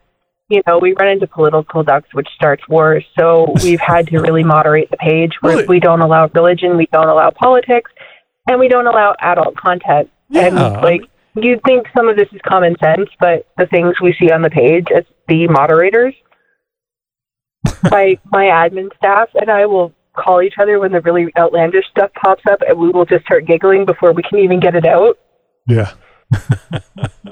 you 0.49 0.63
know, 0.67 0.79
we 0.79 0.95
run 0.97 1.09
into 1.09 1.27
political 1.27 1.83
ducks, 1.83 2.09
which 2.15 2.29
starts 2.37 2.63
wars. 2.69 3.05
So 3.19 3.53
we've 3.65 3.81
had 3.81 4.07
to 4.09 4.21
really 4.21 4.45
moderate 4.45 4.89
the 4.91 4.99
page 4.99 5.33
Really? 5.43 5.67
we 5.67 5.81
don't 5.81 6.01
allow 6.01 6.29
religion, 6.33 6.77
we 6.77 6.87
don't 6.93 7.09
allow 7.09 7.31
politics, 7.31 7.91
and 8.49 8.61
we 8.61 8.69
don't 8.69 8.87
allow 8.87 9.17
adult 9.21 9.57
content. 9.57 10.09
And 10.35 10.57
Yeah. 10.57 10.81
like, 10.81 11.03
you'd 11.37 11.63
think 11.65 11.87
some 11.97 12.09
of 12.09 12.17
this 12.17 12.29
is 12.33 12.41
common 12.47 12.77
sense, 12.83 13.09
but 13.21 13.47
the 13.59 13.67
things 13.67 13.95
we 14.01 14.15
see 14.19 14.31
on 14.31 14.43
the 14.43 14.51
page 14.51 14.87
as 14.95 15.05
the 15.29 15.47
moderators, 15.49 16.15
my 17.91 18.19
my 18.27 18.45
admin 18.45 18.95
staff 18.97 19.29
and 19.35 19.51
I 19.51 19.67
will 19.67 19.93
call 20.17 20.43
each 20.43 20.55
other 20.61 20.79
when 20.79 20.93
the 20.93 21.01
really 21.03 21.31
outlandish 21.39 21.85
stuff 21.91 22.11
pops 22.15 22.43
up, 22.51 22.61
and 22.67 22.79
we 22.79 22.91
will 22.91 23.05
just 23.05 23.25
start 23.25 23.47
giggling 23.47 23.85
before 23.85 24.13
we 24.13 24.23
can 24.23 24.39
even 24.39 24.61
get 24.61 24.75
it 24.75 24.87
out. 24.87 25.19
Yeah. 25.67 25.93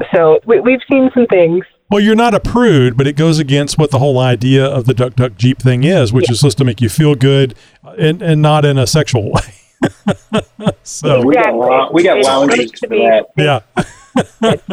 So 0.12 0.40
we, 0.46 0.60
we've 0.60 0.80
seen 0.90 1.10
some 1.12 1.26
things. 1.26 1.64
Well, 1.90 2.00
you're 2.00 2.14
not 2.14 2.34
a 2.34 2.40
prude, 2.40 2.96
but 2.96 3.06
it 3.06 3.16
goes 3.16 3.38
against 3.38 3.78
what 3.78 3.90
the 3.90 3.98
whole 3.98 4.18
idea 4.18 4.64
of 4.64 4.86
the 4.86 4.94
Duck 4.94 5.14
Duck 5.14 5.36
Jeep 5.36 5.60
thing 5.60 5.84
is, 5.84 6.12
which 6.12 6.30
is 6.30 6.38
supposed 6.40 6.58
to 6.58 6.64
make 6.64 6.80
you 6.80 6.88
feel 6.88 7.14
good 7.14 7.54
and, 7.98 8.22
and 8.22 8.40
not 8.40 8.64
in 8.64 8.78
a 8.78 8.86
sexual 8.86 9.30
way. 9.30 9.63
so, 10.82 11.24
we 11.24 11.34
got 11.34 11.40
Exactly. 11.48 11.60
lou- 11.60 11.88
we 11.92 12.02
got 12.02 12.18
It's 12.18 12.28
lounges 12.28 12.70
to 12.72 12.78
for 12.86 12.88
be- 12.88 13.06
that. 13.06 13.26
yeah. 13.36 13.60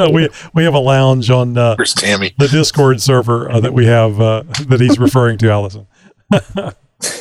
we, 0.11 0.29
we 0.53 0.63
have 0.63 0.73
a 0.75 0.79
lounge 0.79 1.29
on 1.31 1.57
uh, 1.57 1.75
Tammy. 1.77 2.33
the 2.37 2.47
Discord 2.47 3.01
server 3.01 3.49
uh, 3.51 3.59
that 3.59 3.73
we 3.73 3.85
have 3.87 4.21
uh, 4.21 4.43
that 4.67 4.79
he's 4.79 4.99
referring 4.99 5.37
to, 5.39 5.49
Allison. 5.49 5.87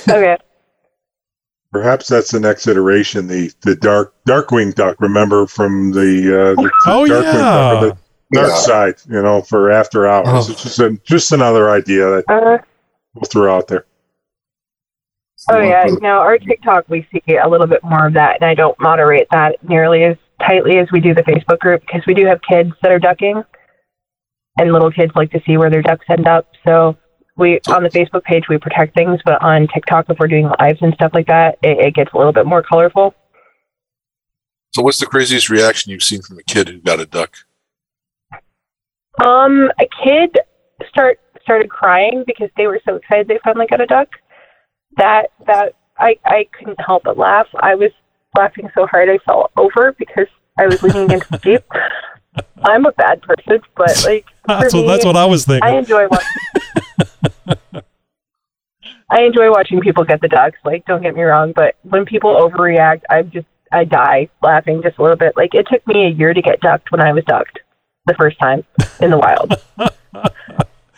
Okay. 0.08 0.36
Perhaps 1.72 2.08
that's 2.08 2.30
the 2.32 2.40
next 2.40 2.66
iteration, 2.66 3.28
the 3.28 3.52
the 3.62 3.76
dark 3.76 4.12
Darkwing 4.28 4.74
Duck. 4.74 5.00
Remember 5.00 5.46
from 5.46 5.92
the, 5.92 6.54
uh, 6.58 6.60
the 6.60 6.70
Oh, 6.86 7.06
Darkwing 7.08 7.22
yeah. 7.22 7.32
Duck, 7.32 7.82
or 7.82 7.86
the 7.86 7.96
Dark 8.32 8.48
Yeah. 8.48 8.54
Side, 8.56 8.94
you 9.08 9.22
know, 9.22 9.40
for 9.40 9.70
after 9.70 10.06
hours. 10.06 10.26
Oh. 10.48 10.52
It's 10.52 10.62
just 10.64 10.78
a, 10.80 10.90
just 11.04 11.32
another 11.32 11.70
idea 11.70 12.06
that 12.10 12.24
Uh, 12.28 12.58
we'll 13.14 13.24
throw 13.30 13.56
out 13.56 13.68
there. 13.68 13.86
Oh 15.48 15.60
yeah. 15.60 15.86
Now 16.00 16.20
our 16.20 16.38
TikTok, 16.38 16.88
we 16.88 17.06
see 17.12 17.36
a 17.36 17.48
little 17.48 17.66
bit 17.66 17.82
more 17.82 18.06
of 18.06 18.14
that, 18.14 18.36
and 18.40 18.44
I 18.44 18.54
don't 18.54 18.78
moderate 18.80 19.28
that 19.30 19.56
nearly 19.66 20.04
as 20.04 20.16
tightly 20.40 20.78
as 20.78 20.88
we 20.92 21.00
do 21.00 21.14
the 21.14 21.22
Facebook 21.22 21.58
group 21.58 21.80
because 21.82 22.02
we 22.06 22.14
do 22.14 22.26
have 22.26 22.40
kids 22.48 22.70
that 22.82 22.92
are 22.92 22.98
ducking, 22.98 23.42
and 24.58 24.72
little 24.72 24.90
kids 24.90 25.12
like 25.14 25.30
to 25.32 25.40
see 25.46 25.56
where 25.56 25.70
their 25.70 25.82
ducks 25.82 26.06
end 26.08 26.26
up. 26.26 26.48
So 26.66 26.96
we 27.36 27.60
on 27.68 27.82
the 27.82 27.90
Facebook 27.90 28.24
page 28.24 28.44
we 28.48 28.58
protect 28.58 28.94
things, 28.94 29.20
but 29.24 29.42
on 29.42 29.66
TikTok, 29.74 30.06
if 30.10 30.18
we're 30.18 30.28
doing 30.28 30.50
lives 30.60 30.78
and 30.82 30.94
stuff 30.94 31.12
like 31.14 31.26
that, 31.26 31.58
it, 31.62 31.78
it 31.78 31.94
gets 31.94 32.12
a 32.12 32.16
little 32.16 32.32
bit 32.32 32.46
more 32.46 32.62
colorful. 32.62 33.14
So, 34.72 34.82
what's 34.82 35.00
the 35.00 35.06
craziest 35.06 35.48
reaction 35.48 35.90
you've 35.90 36.02
seen 36.02 36.22
from 36.22 36.38
a 36.38 36.42
kid 36.44 36.68
who 36.68 36.78
got 36.78 37.00
a 37.00 37.06
duck? 37.06 37.34
Um, 39.24 39.70
a 39.80 39.88
kid 40.04 40.38
start 40.88 41.18
started 41.42 41.68
crying 41.68 42.22
because 42.26 42.48
they 42.56 42.66
were 42.66 42.80
so 42.86 42.96
excited 42.96 43.26
they 43.26 43.40
finally 43.42 43.66
got 43.66 43.80
a 43.80 43.86
duck. 43.86 44.08
That 44.96 45.30
that 45.46 45.74
I 45.98 46.16
I 46.24 46.48
couldn't 46.56 46.80
help 46.80 47.04
but 47.04 47.18
laugh. 47.18 47.46
I 47.60 47.74
was 47.74 47.90
laughing 48.36 48.68
so 48.74 48.86
hard 48.86 49.08
I 49.08 49.18
fell 49.18 49.50
over 49.56 49.94
because 49.98 50.26
I 50.58 50.66
was 50.66 50.82
leaning 50.82 51.04
against 51.04 51.30
the 51.30 51.38
jeep. 51.38 51.64
I'm 52.62 52.86
a 52.86 52.92
bad 52.92 53.22
person, 53.22 53.60
but 53.76 54.04
like 54.04 54.26
That's 54.46 54.74
what, 54.74 54.86
that's 54.86 55.04
what 55.04 55.16
I 55.16 55.26
was 55.26 55.44
thinking. 55.44 55.68
I 55.68 55.76
enjoy 55.76 56.08
watching. 56.08 57.82
I 59.10 59.22
enjoy 59.22 59.50
watching 59.50 59.80
people 59.80 60.04
get 60.04 60.20
the 60.20 60.28
ducks. 60.28 60.58
Like, 60.64 60.84
don't 60.86 61.02
get 61.02 61.14
me 61.14 61.22
wrong, 61.22 61.52
but 61.54 61.76
when 61.82 62.04
people 62.04 62.34
overreact, 62.34 63.02
I 63.10 63.22
just 63.22 63.46
I 63.72 63.84
die 63.84 64.28
laughing 64.42 64.82
just 64.82 64.98
a 64.98 65.02
little 65.02 65.16
bit. 65.16 65.36
Like, 65.36 65.54
it 65.54 65.66
took 65.70 65.84
me 65.86 66.06
a 66.06 66.08
year 66.08 66.32
to 66.32 66.42
get 66.42 66.60
ducked 66.60 66.92
when 66.92 67.00
I 67.00 67.12
was 67.12 67.24
ducked 67.24 67.58
the 68.06 68.14
first 68.14 68.38
time 68.38 68.64
in 69.00 69.10
the 69.10 69.18
wild. 69.18 69.54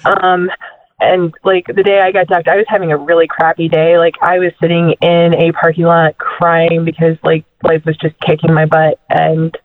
um, 0.04 0.50
and 1.02 1.34
like 1.44 1.66
the 1.66 1.82
day 1.82 2.00
I 2.00 2.12
got 2.12 2.28
ducked, 2.28 2.48
I 2.48 2.56
was 2.56 2.66
having 2.68 2.92
a 2.92 2.96
really 2.96 3.26
crappy 3.26 3.68
day. 3.68 3.98
Like, 3.98 4.14
I 4.22 4.38
was 4.38 4.52
sitting 4.60 4.94
in 5.00 5.34
a 5.34 5.52
parking 5.52 5.84
lot 5.84 6.16
crying 6.18 6.84
because 6.84 7.16
like 7.22 7.44
life 7.62 7.82
was 7.84 7.96
just 7.96 8.14
kicking 8.20 8.54
my 8.54 8.66
butt, 8.66 9.00
and 9.10 9.56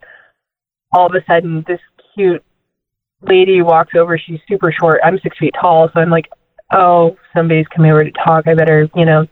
all 0.94 1.08
of 1.08 1.16
a 1.16 1.24
sudden, 1.26 1.64
this 1.68 1.80
cute 2.16 2.44
lady 3.22 3.62
walks 3.62 3.94
over. 3.96 4.18
She's 4.18 4.40
super 4.48 4.74
short. 4.78 5.00
I'm 5.04 5.20
six 5.20 5.38
feet 5.38 5.56
tall, 5.60 5.90
so 5.94 6.00
I'm 6.00 6.10
like, 6.10 6.30
oh, 6.74 7.18
somebody's 7.36 7.68
coming 7.68 7.92
over 7.92 8.04
to 8.04 8.12
talk. 8.12 8.48
I 8.48 8.54
better, 8.54 8.90
you 8.96 9.06
know, 9.06 9.26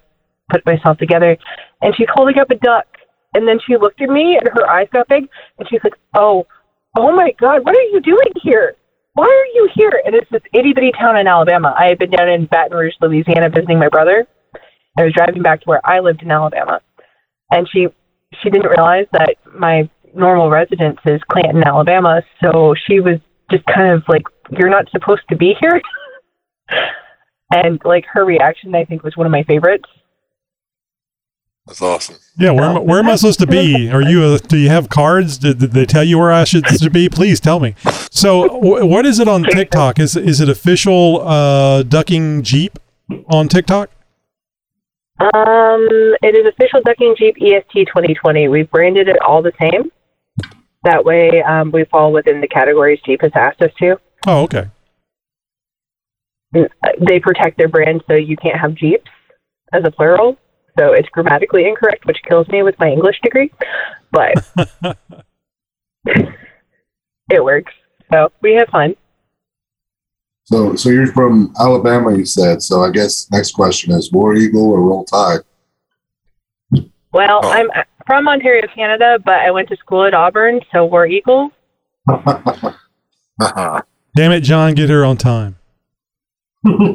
put 0.49 0.65
myself 0.65 0.97
together. 0.97 1.37
And 1.81 1.95
she's 1.95 2.07
holding 2.13 2.39
up 2.39 2.49
a 2.51 2.55
duck. 2.55 2.85
And 3.33 3.47
then 3.47 3.59
she 3.67 3.75
looked 3.75 4.01
at 4.01 4.09
me, 4.09 4.37
and 4.37 4.47
her 4.53 4.69
eyes 4.69 4.87
got 4.93 5.09
big, 5.09 5.27
and 5.59 5.67
she's 5.69 5.81
like, 5.83 5.95
oh, 6.13 6.47
oh 6.97 7.11
my 7.11 7.31
God, 7.37 7.65
what 7.65 7.75
are 7.75 7.81
you 7.81 7.99
doing 7.99 8.31
here? 8.41 8.75
Why 9.15 9.25
are 9.25 9.55
you 9.55 9.69
here? 9.73 10.01
And 10.05 10.13
it's 10.13 10.29
this 10.29 10.41
itty 10.53 10.73
bitty 10.73 10.91
town 10.91 11.17
in 11.17 11.25
Alabama. 11.25 11.73
I 11.77 11.87
had 11.87 11.97
been 11.97 12.11
down 12.11 12.29
in 12.29 12.45
Baton 12.47 12.77
Rouge, 12.77 12.93
Louisiana, 13.01 13.49
visiting 13.49 13.79
my 13.79 13.87
brother. 13.87 14.27
I 14.97 15.03
was 15.03 15.13
driving 15.13 15.41
back 15.41 15.61
to 15.61 15.65
where 15.65 15.81
I 15.85 15.99
lived 16.01 16.21
in 16.21 16.31
Alabama, 16.31 16.81
and 17.51 17.67
she 17.71 17.87
she 18.41 18.49
didn't 18.49 18.69
realize 18.69 19.05
that 19.13 19.35
my 19.57 19.89
normal 20.13 20.49
residence 20.49 20.99
is 21.05 21.21
Clanton, 21.31 21.63
Alabama. 21.65 22.21
So 22.43 22.75
she 22.87 22.99
was 22.99 23.19
just 23.49 23.65
kind 23.65 23.93
of 23.93 24.03
like, 24.09 24.23
"You're 24.51 24.69
not 24.69 24.89
supposed 24.91 25.23
to 25.29 25.37
be 25.37 25.55
here." 25.61 25.81
and 27.53 27.79
like 27.85 28.05
her 28.11 28.25
reaction, 28.25 28.75
I 28.75 28.83
think, 28.83 29.03
was 29.03 29.15
one 29.15 29.25
of 29.25 29.31
my 29.31 29.43
favorites. 29.43 29.89
That's 31.67 31.81
awesome. 31.81 32.17
Yeah, 32.37 32.51
where, 32.51 32.65
am, 32.65 32.77
I- 32.77 32.79
where 32.81 32.99
am 32.99 33.07
I 33.09 33.15
supposed 33.15 33.39
to 33.39 33.47
be? 33.47 33.89
Are 33.89 34.01
you? 34.01 34.33
A, 34.35 34.37
do 34.39 34.57
you 34.57 34.69
have 34.69 34.89
cards? 34.89 35.37
Did, 35.39 35.57
did 35.59 35.71
they 35.71 35.85
tell 35.85 36.03
you 36.03 36.19
where 36.19 36.31
I 36.31 36.43
should, 36.43 36.67
should 36.67 36.93
be? 37.01 37.09
Please 37.09 37.39
tell 37.39 37.59
me. 37.59 37.73
So, 38.11 38.47
wh- 38.59 38.87
what 38.87 39.05
is 39.05 39.19
it 39.19 39.27
on 39.27 39.43
TikTok? 39.43 39.97
Is 39.99 40.15
is 40.15 40.41
it 40.41 40.49
official 40.49 41.21
uh, 41.27 41.81
ducking 41.83 42.43
Jeep 42.43 42.77
on 43.29 43.47
TikTok? 43.47 43.89
Um, 45.19 45.87
it 46.21 46.35
is 46.35 46.45
official 46.45 46.81
Ducking 46.81 47.15
Jeep 47.17 47.35
EST 47.41 47.87
2020. 47.87 48.47
We've 48.49 48.69
branded 48.69 49.07
it 49.07 49.15
all 49.21 49.41
the 49.41 49.53
same. 49.59 49.89
That 50.83 51.03
way, 51.05 51.41
um, 51.41 51.71
we 51.71 51.85
fall 51.85 52.11
within 52.11 52.41
the 52.41 52.47
categories 52.47 52.99
Jeep 53.05 53.21
has 53.21 53.31
asked 53.33 53.61
us 53.61 53.71
to. 53.79 53.99
Oh, 54.27 54.43
okay. 54.43 54.67
They 56.53 57.19
protect 57.21 57.57
their 57.57 57.69
brand, 57.69 58.03
so 58.07 58.13
you 58.15 58.35
can't 58.37 58.59
have 58.59 58.75
Jeeps 58.75 59.09
as 59.73 59.83
a 59.85 59.89
plural. 59.91 60.37
So 60.77 60.91
it's 60.93 61.07
grammatically 61.09 61.67
incorrect, 61.67 62.05
which 62.05 62.17
kills 62.27 62.47
me 62.49 62.63
with 62.63 62.77
my 62.79 62.89
English 62.89 63.19
degree. 63.23 63.51
But 64.11 64.33
it 67.29 67.43
works. 67.43 67.73
So 68.11 68.31
we 68.41 68.53
have 68.55 68.67
fun. 68.69 68.95
So, 70.45 70.75
so 70.75 70.89
you're 70.89 71.07
from 71.07 71.53
Alabama, 71.59 72.15
you 72.15 72.25
said. 72.25 72.61
So 72.61 72.83
I 72.83 72.91
guess 72.91 73.27
next 73.31 73.51
question 73.53 73.91
is 73.93 74.11
War 74.11 74.35
Eagle 74.35 74.69
or 74.71 74.81
Roll 74.81 75.03
Tide? 75.05 75.39
Well, 77.11 77.39
Oh. 77.43 77.49
I'm 77.49 77.69
from 78.05 78.27
Ontario, 78.27 78.67
Canada, 78.75 79.17
but 79.23 79.39
I 79.39 79.49
went 79.49 79.69
to 79.69 79.77
school 79.77 80.03
at 80.05 80.13
Auburn, 80.13 80.59
so 80.71 80.85
War 80.85 81.07
Eagle. 81.07 81.49
Uh-huh. 82.11 82.61
Damn 84.15 84.31
it, 84.33 84.41
John, 84.41 84.75
get 84.75 84.89
here 84.89 85.03
on 85.03 85.17
time. 85.17 85.57
I'm 86.65 86.85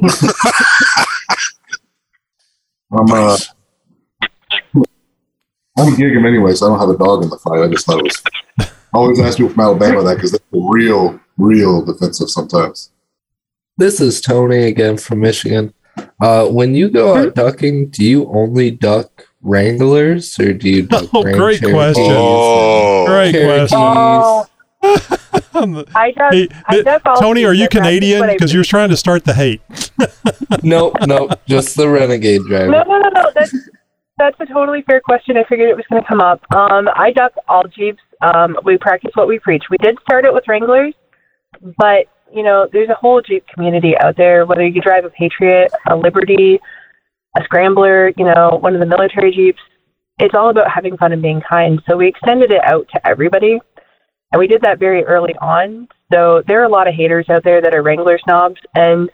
uh, 2.93 3.37
I'm 5.81 5.95
gigging 5.95 6.27
anyway, 6.27 6.55
so 6.55 6.67
I 6.67 6.69
don't 6.71 6.81
have 6.81 6.89
a 6.91 6.99
dog 6.99 7.23
in 7.23 7.31
the 7.31 7.39
fight. 7.39 7.61
I 7.63 7.69
just 7.69 7.87
thought 7.87 7.99
it 8.01 8.05
was. 8.05 8.23
I 8.61 8.69
always 8.99 9.21
ask 9.21 9.37
people 9.39 9.53
from 9.53 9.61
Alabama 9.61 10.03
that 10.03 10.17
because 10.17 10.33
they're 10.33 10.41
real, 10.53 11.19
real 11.39 11.83
defensive 11.85 12.29
sometimes. 12.31 12.91
This 13.77 14.01
is 14.01 14.21
Tony 14.21 14.65
again 14.65 14.97
from 14.99 15.21
Michigan. 15.21 15.73
Uh, 16.21 16.47
when 16.47 16.75
you 16.75 16.89
go 16.91 17.17
out 17.17 17.35
ducking, 17.35 17.89
do 17.89 18.05
you 18.05 18.27
only 18.33 18.71
duck 18.71 19.27
Wranglers 19.43 20.39
or 20.39 20.53
do 20.53 20.69
you 20.69 20.83
duck 20.83 21.05
Oh, 21.15 21.23
Grand 21.23 21.39
great 21.39 21.61
Cherokees? 21.61 21.75
question. 21.95 22.15
Oh, 22.17 23.07
Great 23.07 23.33
Cherokees? 23.33 24.47
Oh, 25.53 25.85
I 25.95 26.13
duck. 26.13 26.33
Hey, 26.33 26.49
I 26.69 26.81
duck 26.83 27.03
Tony, 27.21 27.45
are 27.45 27.53
you 27.53 27.69
Canadian? 27.69 28.27
Because 28.27 28.55
you're 28.55 28.65
trying 28.65 28.89
to 28.89 28.97
start 28.97 29.25
the 29.25 29.35
hate. 29.35 29.61
Nope, 30.65 30.97
nope, 31.07 31.31
just 31.47 31.77
the 31.77 31.89
Renegade 31.89 32.43
driver. 32.43 32.71
No, 32.71 32.83
no, 32.83 32.99
no, 32.99 33.09
no. 33.11 33.31
That's 33.35 33.55
that's 34.21 34.37
a 34.41 34.53
totally 34.53 34.83
fair 34.83 35.01
question. 35.01 35.37
I 35.39 35.45
figured 35.49 35.71
it 35.71 35.77
was 35.77 35.87
going 35.91 36.03
to 36.03 36.09
come 36.09 36.21
up. 36.21 36.41
Um, 36.55 36.89
I 36.95 37.11
duck 37.11 37.33
all 37.49 37.65
Jeeps. 37.65 38.03
Um, 38.21 38.57
we 38.65 38.77
practice 38.77 39.13
what 39.15 39.27
we 39.27 39.39
preach. 39.39 39.65
We 39.71 39.79
did 39.79 39.97
start 40.03 40.27
it 40.27 40.35
with 40.35 40.45
Wranglers, 40.47 40.95
but 41.79 42.07
you 42.33 42.43
know, 42.43 42.69
there's 42.73 42.91
a 42.91 42.95
whole 42.95 43.23
Jeep 43.23 43.45
community 43.49 43.95
out 43.99 44.17
there. 44.17 44.45
Whether 44.45 44.67
you 44.67 44.81
drive 44.81 45.05
a 45.05 45.11
Patriot, 45.11 45.73
a 45.89 45.97
Liberty, 45.97 46.61
a 47.39 47.45
Scrambler, 47.45 48.13
you 48.17 48.25
know, 48.27 48.59
one 48.61 48.75
of 48.75 48.81
the 48.81 48.87
military 48.87 49.33
Jeeps, 49.33 49.59
it's 50.19 50.35
all 50.35 50.51
about 50.51 50.71
having 50.71 50.97
fun 50.99 51.13
and 51.13 51.23
being 51.23 51.41
kind. 51.49 51.81
So 51.89 51.97
we 51.97 52.09
extended 52.09 52.53
it 52.53 52.61
out 52.65 52.87
to 52.93 53.09
everybody, 53.09 53.59
and 54.33 54.39
we 54.39 54.47
did 54.47 54.61
that 54.63 54.79
very 54.79 55.03
early 55.05 55.35
on. 55.41 55.89
So 56.13 56.43
there 56.47 56.61
are 56.61 56.65
a 56.65 56.69
lot 56.69 56.89
of 56.89 56.95
haters 56.95 57.27
out 57.31 57.43
there 57.43 57.63
that 57.63 57.75
are 57.75 57.83
Wrangler 57.83 58.19
snobs, 58.23 58.61
and 58.75 59.11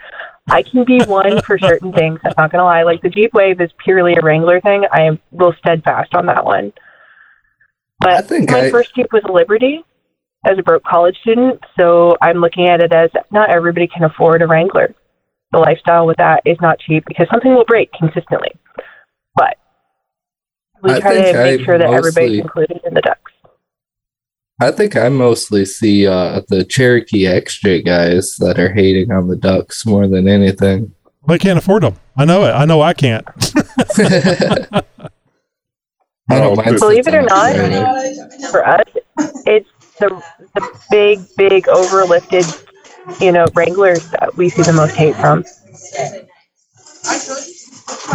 I 0.49 0.62
can 0.62 0.84
be 0.84 1.03
one 1.05 1.40
for 1.42 1.59
certain 1.59 1.92
things. 1.92 2.20
I'm 2.24 2.34
not 2.38 2.53
gonna 2.53 2.64
lie. 2.64 2.84
Like 2.84 3.03
the 3.03 3.09
Jeep 3.09 3.34
Wave 3.34 3.61
is 3.61 3.70
purely 3.84 4.14
a 4.14 4.20
Wrangler 4.22 4.61
thing. 4.61 4.84
I 4.92 5.03
am 5.03 5.18
real 5.32 5.53
steadfast 5.59 6.14
on 6.14 6.26
that 6.26 6.44
one. 6.44 6.72
But 8.01 8.11
I 8.12 8.20
think 8.20 8.51
my 8.51 8.66
I- 8.66 8.70
first 8.70 8.94
Jeep 8.94 9.12
was 9.12 9.22
a 9.28 9.32
Liberty 9.32 9.84
as 10.47 10.59
a 10.59 10.62
broke 10.62 10.84
college 10.84 11.16
student, 11.22 11.61
so 11.78 12.16
I'm 12.22 12.38
looking 12.38 12.68
at 12.68 12.80
it 12.80 12.92
as 12.92 13.11
not 13.32 13.51
everybody 13.51 13.88
can 13.88 14.05
afford 14.05 14.42
a 14.42 14.47
Wrangler. 14.47 14.94
The 15.53 15.59
lifestyle 15.59 16.07
with 16.07 16.18
that 16.18 16.42
is 16.44 16.57
not 16.61 16.78
cheap 16.78 17.05
because 17.07 17.26
something 17.30 17.53
will 17.55 17.64
break 17.64 17.90
consistently. 17.92 18.53
But 19.34 19.57
we 20.82 20.92
I 20.92 21.01
try 21.01 21.14
to 21.14 21.32
make 21.32 21.61
I 21.61 21.64
sure 21.64 21.78
that 21.78 21.90
mostly- 21.90 21.97
everybody's 21.99 22.40
included 22.40 22.80
in 22.84 22.94
the 22.94 23.01
ducks. 23.01 23.32
I 24.61 24.70
think 24.70 24.96
I 24.96 25.09
mostly 25.11 25.64
see 25.66 26.07
uh, 26.07 26.40
the 26.48 26.64
Cherokee 26.64 27.26
Extra 27.26 27.82
guys 27.82 28.36
that 28.38 28.59
are 28.59 28.72
hating 28.72 29.12
on 29.12 29.28
the 29.28 29.36
Ducks 29.36 29.84
more 29.84 30.07
than 30.09 30.28
anything. 30.28 30.94
They 31.28 31.38
can't 31.38 31.59
afford 31.59 31.82
them. 31.82 31.96
I 32.16 32.24
know 32.24 32.44
it. 32.44 32.52
I 32.52 32.64
know 32.64 32.80
I 32.80 32.94
can't. 32.94 33.26
I 36.28 36.40
don't 36.40 36.57
mind 36.57 36.78
Believe 36.78 37.07
it 37.07 37.14
or 37.14 37.22
not, 37.22 37.52
there. 37.52 38.50
for 38.50 38.66
us, 38.66 38.82
it's 39.44 39.68
the 40.00 40.22
the 40.54 40.78
big, 40.90 41.20
big 41.36 41.64
overlifted, 41.66 43.20
you 43.20 43.32
know, 43.32 43.46
Wranglers 43.54 44.09
that 44.11 44.36
we 44.36 44.48
see 44.48 44.62
the 44.62 44.72
most 44.72 44.96
hate 44.96 45.14
from. 45.16 45.44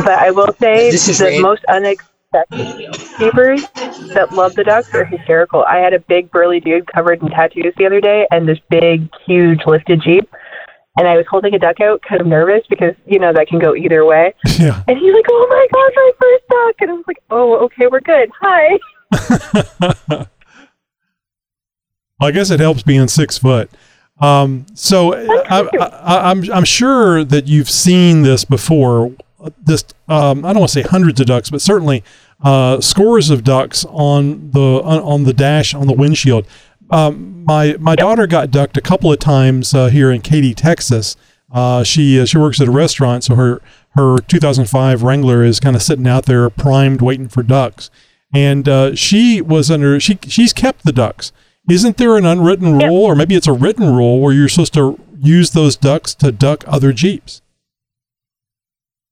But 0.03 0.09
I 0.19 0.31
will 0.31 0.53
say 0.59 0.89
This 0.91 1.07
is 1.07 1.19
the 1.19 1.25
Ray. 1.25 1.39
most 1.39 1.63
Jeepers 2.31 3.67
that 4.13 4.29
love 4.31 4.55
the 4.55 4.63
ducks 4.63 4.93
are 4.93 5.03
hysterical. 5.03 5.63
I 5.63 5.77
had 5.77 5.93
a 5.93 5.99
big 5.99 6.31
burly 6.31 6.59
dude 6.59 6.87
covered 6.91 7.21
in 7.21 7.29
tattoos 7.29 7.73
the 7.77 7.85
other 7.85 7.99
day, 7.99 8.25
and 8.31 8.47
this 8.47 8.59
big, 8.69 9.09
huge 9.25 9.65
lifted 9.65 10.01
jeep. 10.01 10.29
And 10.97 11.07
I 11.07 11.15
was 11.17 11.25
holding 11.29 11.53
a 11.53 11.59
duck 11.59 11.79
out, 11.79 12.01
kind 12.01 12.19
of 12.21 12.27
nervous 12.27 12.65
because 12.69 12.95
you 13.05 13.19
know 13.19 13.31
that 13.33 13.47
can 13.47 13.59
go 13.59 13.75
either 13.75 14.05
way. 14.05 14.33
yeah. 14.59 14.83
And 14.87 14.97
he's 14.97 15.13
like, 15.13 15.25
"Oh 15.29 15.47
my 15.49 15.67
gosh, 15.73 15.93
my 15.95 16.11
first 16.19 16.43
duck!" 16.49 16.75
And 16.81 16.89
I 16.89 16.93
was 16.93 17.03
like, 17.07 17.21
"Oh, 17.29 17.55
okay, 17.65 17.87
we're 17.87 18.01
good. 18.01 18.29
Hi." 18.41 18.79
I 22.21 22.31
guess 22.31 22.51
it 22.51 22.59
helps 22.59 22.83
being 22.83 23.07
six 23.07 23.37
foot. 23.37 23.69
Um, 24.19 24.67
so 24.75 25.13
I, 25.15 25.67
I, 25.79 26.31
I'm 26.31 26.49
I'm 26.51 26.65
sure 26.65 27.23
that 27.23 27.47
you've 27.47 27.69
seen 27.69 28.21
this 28.21 28.45
before. 28.45 29.11
This 29.61 29.83
um, 30.07 30.45
I 30.45 30.53
don't 30.53 30.59
want 30.61 30.71
to 30.71 30.81
say 30.81 30.87
hundreds 30.87 31.19
of 31.19 31.27
ducks, 31.27 31.49
but 31.49 31.61
certainly 31.61 32.03
uh, 32.41 32.81
scores 32.81 33.29
of 33.29 33.43
ducks 33.43 33.85
on 33.85 34.51
the 34.51 34.81
on, 34.83 34.99
on 35.01 35.23
the 35.23 35.33
dash 35.33 35.73
on 35.73 35.87
the 35.87 35.93
windshield. 35.93 36.45
Um, 36.89 37.45
my 37.45 37.75
my 37.79 37.95
daughter 37.95 38.27
got 38.27 38.51
ducked 38.51 38.77
a 38.77 38.81
couple 38.81 39.11
of 39.11 39.19
times 39.19 39.73
uh, 39.73 39.87
here 39.87 40.11
in 40.11 40.21
Katy, 40.21 40.53
Texas. 40.53 41.15
Uh, 41.51 41.83
she 41.83 42.19
uh, 42.19 42.25
she 42.25 42.37
works 42.37 42.59
at 42.61 42.67
a 42.67 42.71
restaurant, 42.71 43.23
so 43.23 43.35
her 43.35 43.61
her 43.95 44.17
2005 44.19 45.03
Wrangler 45.03 45.43
is 45.43 45.59
kind 45.59 45.75
of 45.75 45.81
sitting 45.81 46.07
out 46.07 46.25
there 46.25 46.49
primed, 46.49 47.01
waiting 47.01 47.27
for 47.27 47.43
ducks. 47.43 47.89
And 48.33 48.67
uh, 48.69 48.95
she 48.95 49.41
was 49.41 49.69
under 49.69 49.99
she 49.99 50.17
she's 50.23 50.53
kept 50.53 50.83
the 50.83 50.93
ducks. 50.93 51.31
Isn't 51.69 51.97
there 51.97 52.17
an 52.17 52.25
unwritten 52.25 52.77
rule, 52.79 53.03
or 53.03 53.15
maybe 53.15 53.35
it's 53.35 53.47
a 53.47 53.53
written 53.53 53.93
rule, 53.93 54.19
where 54.19 54.33
you're 54.33 54.49
supposed 54.49 54.73
to 54.73 54.99
use 55.17 55.51
those 55.51 55.75
ducks 55.75 56.15
to 56.15 56.31
duck 56.31 56.63
other 56.67 56.91
jeeps? 56.91 57.41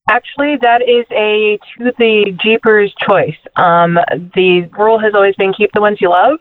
Actually, 0.10 0.56
that 0.64 0.82
is 0.82 1.06
a 1.12 1.60
to 1.78 1.94
the 2.00 2.36
Jeepers 2.42 2.92
choice. 3.08 3.38
Um, 3.56 3.94
the 4.34 4.68
rule 4.76 4.98
has 4.98 5.14
always 5.14 5.36
been 5.36 5.54
keep 5.54 5.72
the 5.72 5.82
ones 5.82 6.00
you 6.02 6.10
love 6.10 6.40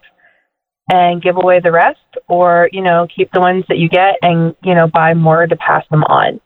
and 0.91 1.21
give 1.21 1.37
away 1.37 1.61
the 1.61 1.71
rest, 1.71 1.99
or 2.29 2.71
you 2.73 2.81
know 2.81 3.07
keep 3.15 3.31
the 3.33 3.41
ones 3.41 3.65
that 3.69 3.77
you 3.77 3.91
get 3.91 4.15
and 4.23 4.57
you 4.63 4.75
know 4.75 4.87
buy 4.87 5.13
more 5.13 5.47
to 5.47 5.57
pass 5.57 5.85
them 5.91 6.03
on. 6.05 6.41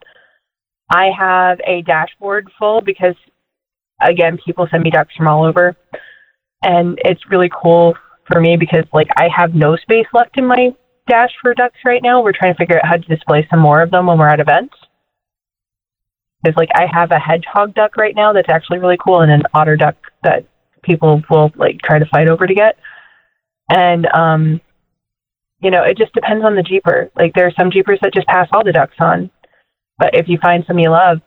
I 0.91 1.11
have 1.17 1.61
a 1.65 1.83
dashboard 1.83 2.51
full 2.59 2.81
because 2.81 3.15
again, 4.03 4.37
people 4.45 4.67
send 4.69 4.83
me 4.83 4.91
ducks 4.91 5.15
from 5.17 5.29
all 5.29 5.45
over, 5.45 5.77
and 6.65 6.99
it's 7.05 7.31
really 7.31 7.51
cool 7.55 7.95
for 8.27 8.41
me 8.41 8.57
because 8.57 8.85
like 8.93 9.09
I 9.17 9.29
have 9.35 9.55
no 9.55 9.77
space 9.77 10.07
left 10.13 10.39
in 10.39 10.47
my 10.47 10.75
dash 11.09 11.31
for 11.41 11.55
ducks 11.55 11.79
right 11.85 12.03
now. 12.03 12.21
We're 12.21 12.33
trying 12.33 12.55
to 12.55 12.59
figure 12.59 12.79
out 12.79 12.87
how 12.87 12.97
to 12.97 13.15
display 13.15 13.47
some 13.49 13.61
more 13.61 13.81
of 13.81 13.93
them 13.93 14.09
when 14.09 14.19
we're 14.19 14.27
at 14.27 14.41
events. 14.41 14.75
Because 16.43 16.57
like 16.57 16.71
I 16.75 16.87
have 16.93 17.11
a 17.11 17.19
hedgehog 17.19 17.75
duck 17.75 17.97
right 17.97 18.15
now 18.15 18.33
that's 18.33 18.49
actually 18.49 18.79
really 18.79 18.99
cool, 19.03 19.21
and 19.21 19.31
an 19.31 19.43
otter 19.55 19.77
duck 19.77 19.97
that 20.23 20.45
people 20.83 21.23
will 21.31 21.53
like 21.57 21.81
try 21.83 21.99
to 21.99 22.07
fight 22.07 22.29
over 22.29 22.47
to 22.47 22.55
get. 22.55 22.79
And 23.71 24.07
um, 24.07 24.61
you 25.61 25.71
know, 25.71 25.85
it 25.85 25.97
just 25.97 26.13
depends 26.13 26.45
on 26.45 26.57
the 26.57 26.63
jeeper. 26.63 27.11
Like 27.17 27.35
there 27.35 27.47
are 27.47 27.53
some 27.59 27.71
jeepers 27.71 27.99
that 28.03 28.13
just 28.13 28.27
pass 28.27 28.49
all 28.53 28.65
the 28.65 28.73
ducks 28.73 28.97
on, 28.99 29.31
but 29.99 30.15
if 30.15 30.29
you 30.29 30.39
find 30.39 30.65
some 30.67 30.79
you 30.79 30.91
love, 30.91 31.21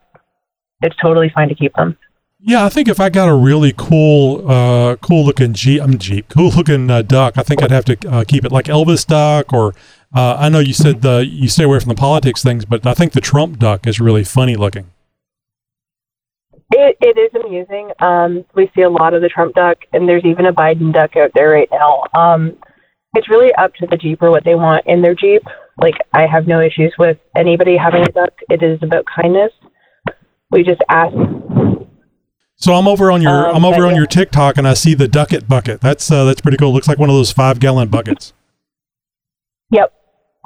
it's 0.82 0.96
totally 0.96 1.30
fine 1.34 1.48
to 1.48 1.54
keep 1.54 1.74
them. 1.74 1.96
Yeah, 2.38 2.66
I 2.66 2.68
think 2.68 2.86
if 2.86 3.00
I 3.00 3.08
got 3.08 3.30
a 3.30 3.34
really 3.34 3.72
cool, 3.74 4.48
uh, 4.48 4.96
cool 4.96 5.24
looking 5.24 5.54
Jeep, 5.54 5.82
I'm 5.82 5.98
Jeep, 5.98 6.28
cool 6.28 6.50
looking 6.50 6.90
uh, 6.90 7.00
duck, 7.00 7.38
I 7.38 7.42
think 7.42 7.62
I'd 7.62 7.70
have 7.70 7.86
to 7.86 8.08
uh, 8.08 8.24
keep 8.24 8.44
it 8.44 8.52
like 8.52 8.66
Elvis 8.66 9.06
duck, 9.06 9.54
or 9.54 9.74
uh, 10.14 10.36
I 10.38 10.50
know 10.50 10.58
you 10.58 10.74
said 10.74 11.00
the 11.00 11.26
you 11.26 11.48
stay 11.48 11.64
away 11.64 11.80
from 11.80 11.88
the 11.88 11.94
politics 11.94 12.42
things, 12.42 12.66
but 12.66 12.86
I 12.86 12.92
think 12.92 13.14
the 13.14 13.22
Trump 13.22 13.58
duck 13.58 13.86
is 13.86 14.00
really 14.00 14.22
funny 14.22 14.54
looking. 14.54 14.90
It 16.72 16.96
it 17.00 17.18
is 17.18 17.44
amusing. 17.44 17.90
Um, 18.00 18.44
we 18.54 18.70
see 18.74 18.82
a 18.82 18.90
lot 18.90 19.14
of 19.14 19.22
the 19.22 19.28
Trump 19.28 19.54
duck, 19.54 19.78
and 19.92 20.08
there's 20.08 20.24
even 20.24 20.46
a 20.46 20.52
Biden 20.52 20.92
duck 20.92 21.16
out 21.16 21.30
there 21.34 21.50
right 21.50 21.68
now. 21.70 22.02
Um, 22.14 22.56
it's 23.14 23.28
really 23.28 23.52
up 23.54 23.74
to 23.74 23.86
the 23.86 23.96
Jeeper 23.96 24.30
what 24.30 24.44
they 24.44 24.54
want 24.54 24.84
in 24.86 25.00
their 25.00 25.14
Jeep. 25.14 25.42
Like 25.80 25.94
I 26.12 26.26
have 26.26 26.46
no 26.46 26.60
issues 26.60 26.94
with 26.98 27.18
anybody 27.36 27.76
having 27.76 28.02
a 28.02 28.12
duck. 28.12 28.32
It 28.50 28.62
is 28.62 28.78
about 28.82 29.04
kindness. 29.06 29.52
We 30.50 30.62
just 30.62 30.80
ask. 30.88 31.14
So 32.56 32.72
I'm 32.74 32.88
over 32.88 33.10
on 33.10 33.22
your 33.22 33.48
Um, 33.48 33.56
I'm 33.56 33.64
over 33.64 33.84
on 33.84 33.90
yeah. 33.90 33.98
your 33.98 34.06
TikTok 34.06 34.56
and 34.56 34.66
I 34.66 34.74
see 34.74 34.94
the 34.94 35.08
ducket 35.08 35.48
bucket. 35.48 35.80
That's 35.80 36.10
uh, 36.10 36.24
that's 36.24 36.40
pretty 36.40 36.56
cool. 36.56 36.72
looks 36.72 36.88
like 36.88 36.98
one 36.98 37.10
of 37.10 37.16
those 37.16 37.32
five 37.32 37.60
gallon 37.60 37.88
buckets. 37.88 38.32
Yep. 39.70 39.92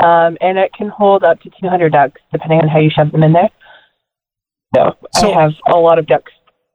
Um, 0.03 0.37
and 0.41 0.59
it 0.59 0.73
can 0.73 0.89
hold 0.89 1.25
up 1.25 1.41
to 1.43 1.51
200 1.61 1.93
ducks 1.93 2.21
depending 2.33 2.61
on 2.61 2.69
how 2.69 2.79
you 2.79 2.91
shove 2.91 3.13
them 3.13 3.23
in 3.23 3.33
there. 3.33 3.51
So, 4.75 4.97
So- 5.15 5.33
I 5.33 5.43
have 5.43 5.53
a 5.73 5.77
lot 5.79 5.99
of 5.99 6.07
ducks 6.07 6.33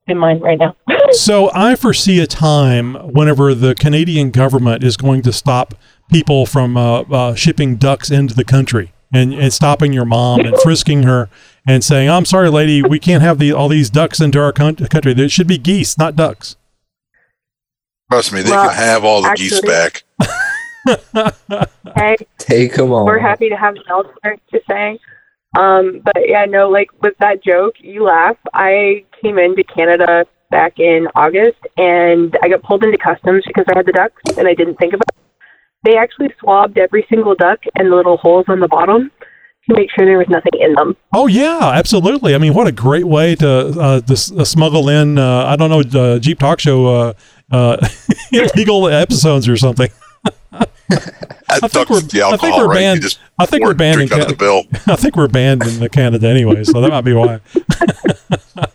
in 0.08 0.18
mind 0.18 0.42
right 0.42 0.58
now. 0.60 0.76
So 1.12 1.52
I 1.54 1.76
foresee 1.76 2.20
a 2.20 2.28
time 2.28 2.96
whenever 2.96 3.54
the 3.54 3.76
Canadian 3.76 4.32
government 4.32 4.84
is 4.84 4.98
going 4.98 5.22
to 5.22 5.32
stop 5.32 5.76
people 6.12 6.46
from 6.46 6.76
uh, 6.76 7.02
uh, 7.02 7.36
shipping 7.36 7.76
ducks 7.76 8.10
into 8.12 8.34
the 8.34 8.44
country 8.44 8.92
and, 9.14 9.32
and 9.34 9.54
stopping 9.54 9.94
your 9.94 10.04
mom 10.04 10.42
and 10.42 10.58
frisking 10.64 11.04
her 11.04 11.30
and 11.68 11.84
saying, 11.84 12.10
"I'm 12.10 12.26
sorry, 12.26 12.50
lady, 12.50 12.82
we 12.82 13.00
can't 13.00 13.22
have 13.22 13.38
the, 13.38 13.54
all 13.54 13.70
these 13.70 13.90
ducks 13.92 14.20
into 14.20 14.42
our 14.42 14.52
coun- 14.52 14.76
country. 14.76 15.14
There 15.14 15.30
should 15.30 15.48
be 15.48 15.58
geese, 15.60 15.96
not 15.98 16.16
ducks." 16.16 16.56
Trust 18.12 18.34
me, 18.34 18.42
they 18.42 18.50
Well, 18.50 18.68
can 18.70 18.76
have 18.76 19.06
all 19.06 19.22
the 19.22 19.34
geese 19.38 19.62
back. 19.62 20.04
hey, 21.96 22.18
Take 22.40 22.74
them 22.76 22.92
all. 22.92 23.06
we're 23.06 23.20
happy 23.20 23.48
to 23.50 23.56
have 23.56 23.76
them 23.76 23.84
elsewhere, 23.90 24.38
just 24.52 24.66
saying. 24.68 24.98
Um, 25.56 26.02
but 26.04 26.28
yeah, 26.28 26.46
no, 26.46 26.70
like 26.70 26.90
with 27.02 27.14
that 27.20 27.44
joke, 27.44 27.76
you 27.80 28.04
laugh. 28.04 28.38
I 28.54 29.06
came 29.22 29.38
into 29.38 29.64
Canada 29.64 30.26
back 30.52 30.80
in 30.80 31.08
August 31.16 31.60
and 31.78 32.38
I 32.44 32.50
got 32.50 32.64
pulled 32.64 32.84
into 32.84 32.98
customs 32.98 33.44
because 33.48 33.66
I 33.70 33.78
had 33.78 33.86
the 33.86 33.92
ducks 33.94 34.22
and 34.38 34.48
I 34.48 34.54
didn't 34.54 34.76
think 34.76 34.94
about 34.94 35.08
it. 35.10 35.46
They 35.84 35.98
actually 35.98 36.30
swabbed 36.40 36.78
every 36.78 37.06
single 37.10 37.36
duck 37.36 37.60
and 37.76 37.92
the 37.92 37.96
little 37.96 38.18
holes 38.18 38.46
on 38.48 38.60
the 38.60 38.68
bottom 38.68 39.12
to 39.70 39.76
make 39.76 39.90
sure 39.96 40.06
there 40.06 40.18
was 40.18 40.30
nothing 40.30 40.60
in 40.60 40.74
them. 40.74 40.96
Oh 41.14 41.28
yeah, 41.28 41.72
absolutely. 41.74 42.36
I 42.36 42.38
mean, 42.38 42.54
what 42.54 42.68
a 42.68 42.72
great 42.72 43.06
way 43.06 43.36
to 43.36 43.50
uh, 43.50 44.00
this, 44.00 44.32
uh, 44.32 44.46
smuggle 44.46 44.90
in. 44.90 45.18
Uh, 45.18 45.46
I 45.46 45.56
don't 45.56 45.70
know, 45.70 46.00
uh, 46.00 46.20
Jeep 46.20 46.40
Talk 46.40 46.60
Show 46.60 46.86
uh, 46.88 47.14
uh, 47.52 47.88
illegal 48.32 48.88
episodes 48.88 49.48
or 49.48 49.58
something. 49.58 49.90
That 51.48 51.64
I 51.64 51.68
think 51.68 51.90
we're, 51.90 52.02
the 52.02 52.24
I 52.24 52.38
think 52.38 52.58
we're 52.58 52.68
right? 52.68 52.76
Banned. 52.80 53.18
I 53.40 53.46
think 53.46 53.64
we're 53.64 53.74
banned 53.76 54.02
in 54.02 54.08
drink 54.08 54.28
the 54.28 54.36
Canada. 54.36 54.38
bill. 54.38 54.94
I 54.94 54.96
think 54.98 55.16
we're 55.16 55.28
banned 55.28 55.64
in 55.64 55.88
Canada 55.90 56.28
anyway, 56.28 56.64
so 56.64 56.82
that 56.82 56.90
might 56.90 57.02
be 57.02 57.14
why. 57.14 57.40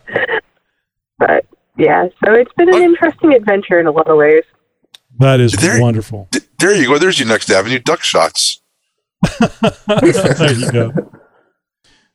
But 1.19 1.45
yeah, 1.77 2.09
so 2.25 2.33
it's 2.33 2.53
been 2.57 2.75
an 2.75 2.83
interesting 2.83 3.35
adventure 3.35 3.79
in 3.79 3.87
a 3.87 3.91
lot 3.91 4.09
of 4.09 4.17
ways. 4.17 4.43
That 5.19 5.41
is 5.41 5.53
There- 5.53 5.81
wonderful. 5.81 6.29
D- 6.31 6.41
There 6.59 6.75
you 6.75 6.87
go. 6.87 6.99
There's 6.99 7.19
your 7.19 7.29
next 7.29 7.51
avenue. 7.51 7.79
Duck 7.79 8.03
shots. 8.03 8.63
there 9.87 10.53
you 10.53 10.73
go. 10.73 10.93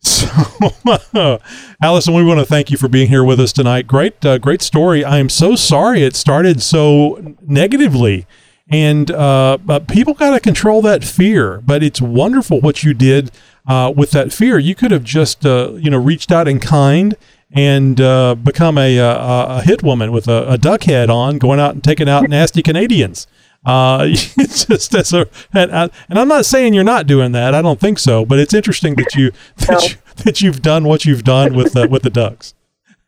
So, 0.02 1.40
Allison, 1.82 2.14
we 2.14 2.24
want 2.24 2.40
to 2.40 2.46
thank 2.46 2.70
you 2.72 2.78
for 2.78 2.88
being 2.88 3.08
here 3.08 3.24
with 3.24 3.40
us 3.40 3.52
tonight. 3.54 3.88
Great, 3.88 4.24
uh, 4.26 4.38
great 4.40 4.62
story. 4.62 5.04
I 5.04 5.18
am 5.18 5.30
so 5.30 5.56
sorry 5.56 6.04
it 6.04 6.16
started 6.16 6.62
so 6.62 7.36
negatively, 7.42 8.26
and 8.70 9.11
uh, 9.11 9.57
but 9.63 9.88
people 9.88 10.13
got 10.13 10.32
to 10.32 10.39
control 10.39 10.82
that 10.84 11.03
fear. 11.03 11.61
But 11.61 11.84
it's 11.84 12.01
wonderful 12.01 12.61
what 12.61 12.84
you 12.84 12.93
did 12.93 13.32
uh, 13.68 13.93
with 13.95 14.11
that 14.11 14.34
fear. 14.34 14.57
You 14.57 14.76
could 14.76 14.91
have 14.91 15.03
just, 15.03 15.45
uh, 15.45 15.74
you 15.74 15.89
know, 15.89 15.99
reached 15.99 16.32
out 16.32 16.47
in 16.47 16.59
kind 16.59 17.16
and 17.51 18.01
uh, 18.01 18.36
become 18.36 18.78
a, 18.78 18.97
a, 18.97 19.45
a 19.57 19.61
hit 19.61 19.84
woman 19.84 20.11
with 20.11 20.28
a, 20.28 20.51
a 20.51 20.57
duck 20.57 20.84
head 20.84 21.09
on, 21.09 21.38
going 21.38 21.59
out 21.59 21.74
and 21.74 21.84
taking 21.84 22.09
out 22.09 22.28
nasty 22.28 22.61
Canadians. 22.61 23.28
Uh, 23.66 24.05
it's 24.09 24.66
just 24.66 24.93
as 24.93 25.13
a, 25.13 25.28
and, 25.53 25.72
I, 25.72 25.89
and 26.09 26.20
I'm 26.20 26.28
not 26.28 26.45
saying 26.45 26.74
you're 26.74 26.84
not 26.84 27.07
doing 27.07 27.32
that. 27.34 27.53
I 27.55 27.61
don't 27.61 27.80
think 27.80 27.99
so, 27.99 28.26
but 28.26 28.39
it's 28.39 28.53
interesting 28.53 28.95
that 28.95 29.16
you 29.16 29.32
that, 29.57 29.89
you, 29.89 29.97
that 30.24 30.41
you've 30.41 30.61
done 30.61 30.84
what 30.86 31.05
you've 31.05 31.24
done 31.24 31.55
with 31.55 31.74
the, 31.74 31.88
with 31.88 32.03
the 32.03 32.09
ducks. 32.09 32.53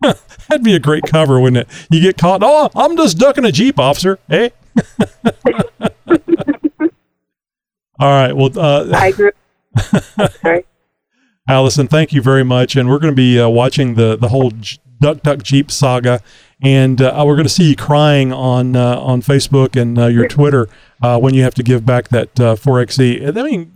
That'd 0.48 0.64
be 0.64 0.76
a 0.76 0.80
great 0.80 1.04
cover, 1.04 1.40
wouldn't 1.40 1.68
it? 1.68 1.88
You 1.90 2.02
get 2.02 2.18
caught. 2.18 2.42
Oh, 2.44 2.70
I'm 2.76 2.96
just 2.96 3.18
ducking 3.18 3.46
a 3.46 3.52
jeep, 3.52 3.80
officer. 3.80 4.20
Hey. 4.28 4.52
All 8.00 8.10
right. 8.10 8.34
Well, 8.34 8.52
uh, 8.58 8.92
I 8.94 9.12
grew. 9.12 9.32
sorry. 10.42 10.66
Allison, 11.50 11.88
thank 11.88 12.14
you 12.14 12.22
very 12.22 12.44
much. 12.44 12.76
And 12.76 12.90
we're 12.90 13.00
going 13.00 13.14
to 13.14 13.16
be 13.16 13.40
uh, 13.40 13.50
watching 13.50 13.96
the 13.96 14.16
the 14.16 14.28
whole 14.28 14.52
J- 14.52 14.78
Duck 15.00 15.24
Duck 15.24 15.42
Jeep 15.42 15.72
saga, 15.72 16.22
and 16.62 17.02
uh, 17.02 17.24
we're 17.26 17.36
going 17.36 17.48
to 17.48 17.54
see 17.54 17.70
you 17.70 17.76
crying 17.76 18.32
on 18.32 18.76
uh, 18.76 19.00
on 19.00 19.22
Facebook 19.22 19.80
and 19.80 19.98
uh, 19.98 20.08
your 20.08 20.28
Twitter 20.28 20.68
uh, 21.02 21.20
when 21.20 21.34
you 21.34 21.44
have 21.44 21.56
to 21.56 21.64
give 21.64 21.86
back 21.86 22.10
that 22.10 22.40
uh, 22.40 22.56
4xe. 22.56 23.38
I 23.38 23.44
mean, 23.44 23.72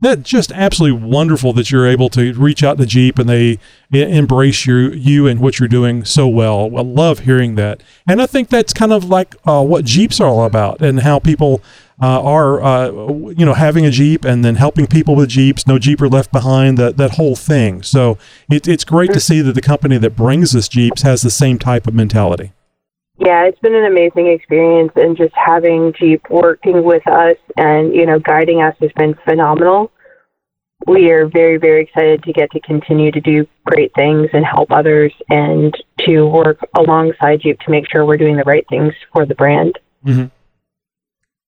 that's 0.00 0.28
just 0.28 0.52
absolutely 0.52 1.06
wonderful 1.06 1.52
that 1.54 1.70
you're 1.70 1.86
able 1.86 2.08
to 2.10 2.32
reach 2.34 2.62
out 2.62 2.78
to 2.78 2.86
Jeep 2.86 3.18
and 3.18 3.28
they 3.28 3.58
embrace 3.90 4.66
you 4.66 4.90
you 4.90 5.26
and 5.26 5.40
what 5.40 5.58
you're 5.58 5.68
doing 5.68 6.04
so 6.04 6.28
well. 6.28 6.70
I 6.76 6.82
love 6.82 7.20
hearing 7.20 7.54
that, 7.54 7.82
and 8.06 8.20
I 8.20 8.26
think 8.26 8.48
that's 8.48 8.72
kind 8.72 8.92
of 8.92 9.04
like 9.04 9.34
uh, 9.46 9.62
what 9.62 9.84
Jeeps 9.84 10.20
are 10.20 10.28
all 10.28 10.44
about, 10.44 10.82
and 10.82 11.00
how 11.00 11.18
people 11.18 11.62
uh, 12.00 12.22
are 12.22 12.62
uh, 12.62 12.86
you 12.88 13.46
know 13.46 13.54
having 13.54 13.86
a 13.86 13.90
Jeep 13.90 14.24
and 14.24 14.44
then 14.44 14.56
helping 14.56 14.86
people 14.86 15.14
with 15.14 15.30
Jeeps. 15.30 15.66
No 15.66 15.78
Jeeper 15.78 16.08
left 16.08 16.30
behind. 16.30 16.76
That 16.78 16.96
that 16.98 17.12
whole 17.12 17.36
thing. 17.36 17.82
So 17.82 18.18
it, 18.50 18.68
it's 18.68 18.84
great 18.84 19.12
to 19.12 19.20
see 19.20 19.40
that 19.40 19.52
the 19.52 19.62
company 19.62 19.96
that 19.98 20.16
brings 20.16 20.54
us 20.54 20.68
Jeeps 20.68 21.02
has 21.02 21.22
the 21.22 21.30
same 21.30 21.58
type 21.58 21.86
of 21.86 21.94
mentality. 21.94 22.52
Yeah, 23.18 23.44
it's 23.44 23.58
been 23.60 23.74
an 23.74 23.84
amazing 23.84 24.26
experience, 24.26 24.92
and 24.96 25.16
just 25.16 25.34
having 25.34 25.94
Jeep 25.98 26.22
working 26.28 26.84
with 26.84 27.06
us 27.08 27.36
and 27.56 27.94
you 27.94 28.04
know 28.04 28.18
guiding 28.18 28.60
us 28.62 28.74
has 28.80 28.92
been 28.96 29.14
phenomenal. 29.24 29.90
We 30.86 31.10
are 31.10 31.26
very, 31.26 31.56
very 31.56 31.82
excited 31.82 32.22
to 32.24 32.32
get 32.32 32.50
to 32.52 32.60
continue 32.60 33.10
to 33.10 33.20
do 33.20 33.46
great 33.64 33.92
things 33.94 34.28
and 34.34 34.44
help 34.44 34.70
others, 34.70 35.12
and 35.30 35.74
to 36.00 36.26
work 36.26 36.58
alongside 36.78 37.40
Jeep 37.40 37.58
to 37.60 37.70
make 37.70 37.90
sure 37.90 38.04
we're 38.04 38.18
doing 38.18 38.36
the 38.36 38.44
right 38.44 38.66
things 38.68 38.92
for 39.12 39.24
the 39.24 39.34
brand. 39.34 39.78
Mm-hmm. 40.04 40.26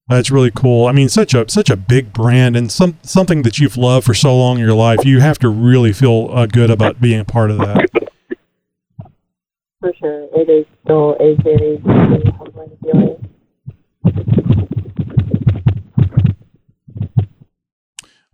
That's 0.08 0.30
really 0.30 0.50
cool. 0.50 0.86
I 0.86 0.92
mean, 0.92 1.10
such 1.10 1.34
a 1.34 1.46
such 1.50 1.68
a 1.68 1.76
big 1.76 2.14
brand 2.14 2.56
and 2.56 2.72
some 2.72 2.96
something 3.02 3.42
that 3.42 3.58
you've 3.58 3.76
loved 3.76 4.06
for 4.06 4.14
so 4.14 4.34
long 4.36 4.56
in 4.58 4.64
your 4.64 4.74
life. 4.74 5.04
You 5.04 5.20
have 5.20 5.38
to 5.40 5.50
really 5.50 5.92
feel 5.92 6.30
uh, 6.32 6.46
good 6.46 6.70
about 6.70 6.98
being 6.98 7.20
a 7.20 7.26
part 7.26 7.50
of 7.50 7.58
that. 7.58 7.90
For 9.80 9.92
sure, 9.94 10.26
it 10.34 10.50
is 10.50 10.66
still 10.82 11.12
a 11.20 11.36
very, 11.40 11.76
humbling 11.78 12.76
feeling. 12.82 13.28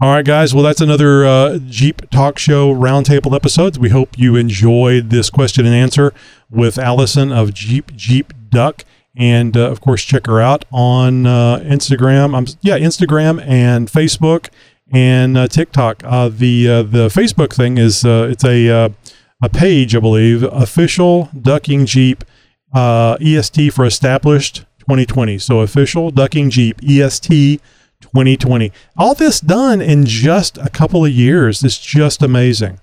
All 0.01 0.11
right, 0.11 0.24
guys. 0.24 0.55
Well, 0.55 0.64
that's 0.64 0.80
another 0.80 1.26
uh, 1.26 1.59
Jeep 1.66 2.09
Talk 2.11 2.38
Show 2.38 2.74
roundtable 2.74 3.34
episode. 3.36 3.76
We 3.76 3.90
hope 3.90 4.18
you 4.18 4.36
enjoyed 4.36 5.11
this 5.11 5.28
question 5.28 5.66
and 5.66 5.74
answer 5.74 6.14
with 6.49 6.78
Allison 6.78 7.30
of 7.30 7.53
Jeep 7.53 7.95
Jeep 7.95 8.32
Duck, 8.49 8.84
and 9.14 9.55
uh, 9.55 9.70
of 9.70 9.82
course, 9.82 10.03
check 10.03 10.26
her 10.26 10.40
out 10.40 10.64
on 10.72 11.26
uh, 11.26 11.59
Instagram. 11.59 12.34
Um, 12.34 12.47
yeah, 12.62 12.78
Instagram 12.78 13.47
and 13.47 13.88
Facebook 13.90 14.49
and 14.90 15.36
uh, 15.36 15.47
TikTok. 15.47 16.03
Uh, 16.05 16.30
the 16.30 16.68
uh, 16.70 16.82
the 16.82 17.09
Facebook 17.09 17.55
thing 17.55 17.76
is 17.76 18.03
it's 18.03 18.45
a 18.45 18.95
a 19.43 19.49
page, 19.49 19.95
I 19.95 20.01
believe, 20.01 20.43
official 20.43 21.28
Ducking 21.39 21.87
Jeep 21.87 22.24
uh, 22.72 23.16
EST 23.20 23.72
for 23.72 23.85
established 23.85 24.64
2020. 24.80 25.39
So 25.39 25.61
official 25.61 26.11
Ducking 26.11 26.51
Jeep 26.51 26.80
EST 26.82 27.61
2020. 28.01 28.72
All 28.97 29.14
this 29.14 29.41
done 29.41 29.80
in 29.80 30.05
just 30.05 30.59
a 30.59 30.68
couple 30.68 31.05
of 31.05 31.12
years. 31.12 31.62
It's 31.62 31.78
just 31.78 32.22
amazing. 32.22 32.80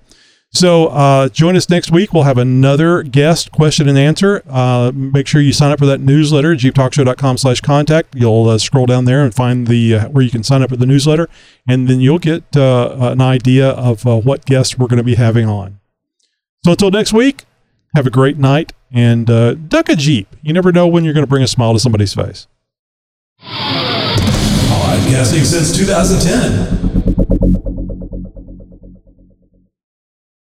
So 0.54 0.88
uh, 0.88 1.30
join 1.30 1.56
us 1.56 1.70
next 1.70 1.90
week. 1.90 2.12
We'll 2.12 2.24
have 2.24 2.36
another 2.36 3.02
guest 3.02 3.52
question 3.52 3.88
and 3.88 3.96
answer. 3.96 4.42
Uh, 4.46 4.92
make 4.94 5.26
sure 5.26 5.40
you 5.40 5.52
sign 5.52 5.72
up 5.72 5.78
for 5.78 5.86
that 5.86 6.00
newsletter, 6.00 6.54
jeeptalkshow.com 6.54 7.38
slash 7.38 7.62
contact. 7.62 8.14
You'll 8.14 8.50
uh, 8.50 8.58
scroll 8.58 8.84
down 8.84 9.06
there 9.06 9.24
and 9.24 9.34
find 9.34 9.66
the 9.66 9.94
uh, 9.94 10.08
where 10.10 10.22
you 10.22 10.30
can 10.30 10.42
sign 10.42 10.60
up 10.62 10.68
for 10.68 10.76
the 10.76 10.84
newsletter, 10.84 11.30
and 11.66 11.88
then 11.88 12.00
you'll 12.02 12.18
get 12.18 12.54
uh, 12.54 12.94
an 13.00 13.22
idea 13.22 13.70
of 13.70 14.06
uh, 14.06 14.18
what 14.18 14.44
guests 14.44 14.76
we're 14.76 14.88
going 14.88 14.98
to 14.98 15.02
be 15.02 15.14
having 15.14 15.48
on. 15.48 15.80
So 16.64 16.70
until 16.70 16.92
next 16.92 17.12
week, 17.12 17.44
have 17.96 18.06
a 18.06 18.10
great 18.10 18.38
night 18.38 18.72
and 18.92 19.28
uh, 19.28 19.54
duck 19.54 19.88
a 19.88 19.96
Jeep. 19.96 20.28
You 20.42 20.52
never 20.52 20.70
know 20.70 20.86
when 20.86 21.02
you're 21.02 21.12
going 21.12 21.24
to 21.24 21.28
bring 21.28 21.42
a 21.42 21.48
smile 21.48 21.72
to 21.72 21.80
somebody's 21.80 22.14
face. 22.14 22.46
Podcasting 23.40 25.44
since 25.44 25.76
2010. 25.76 26.91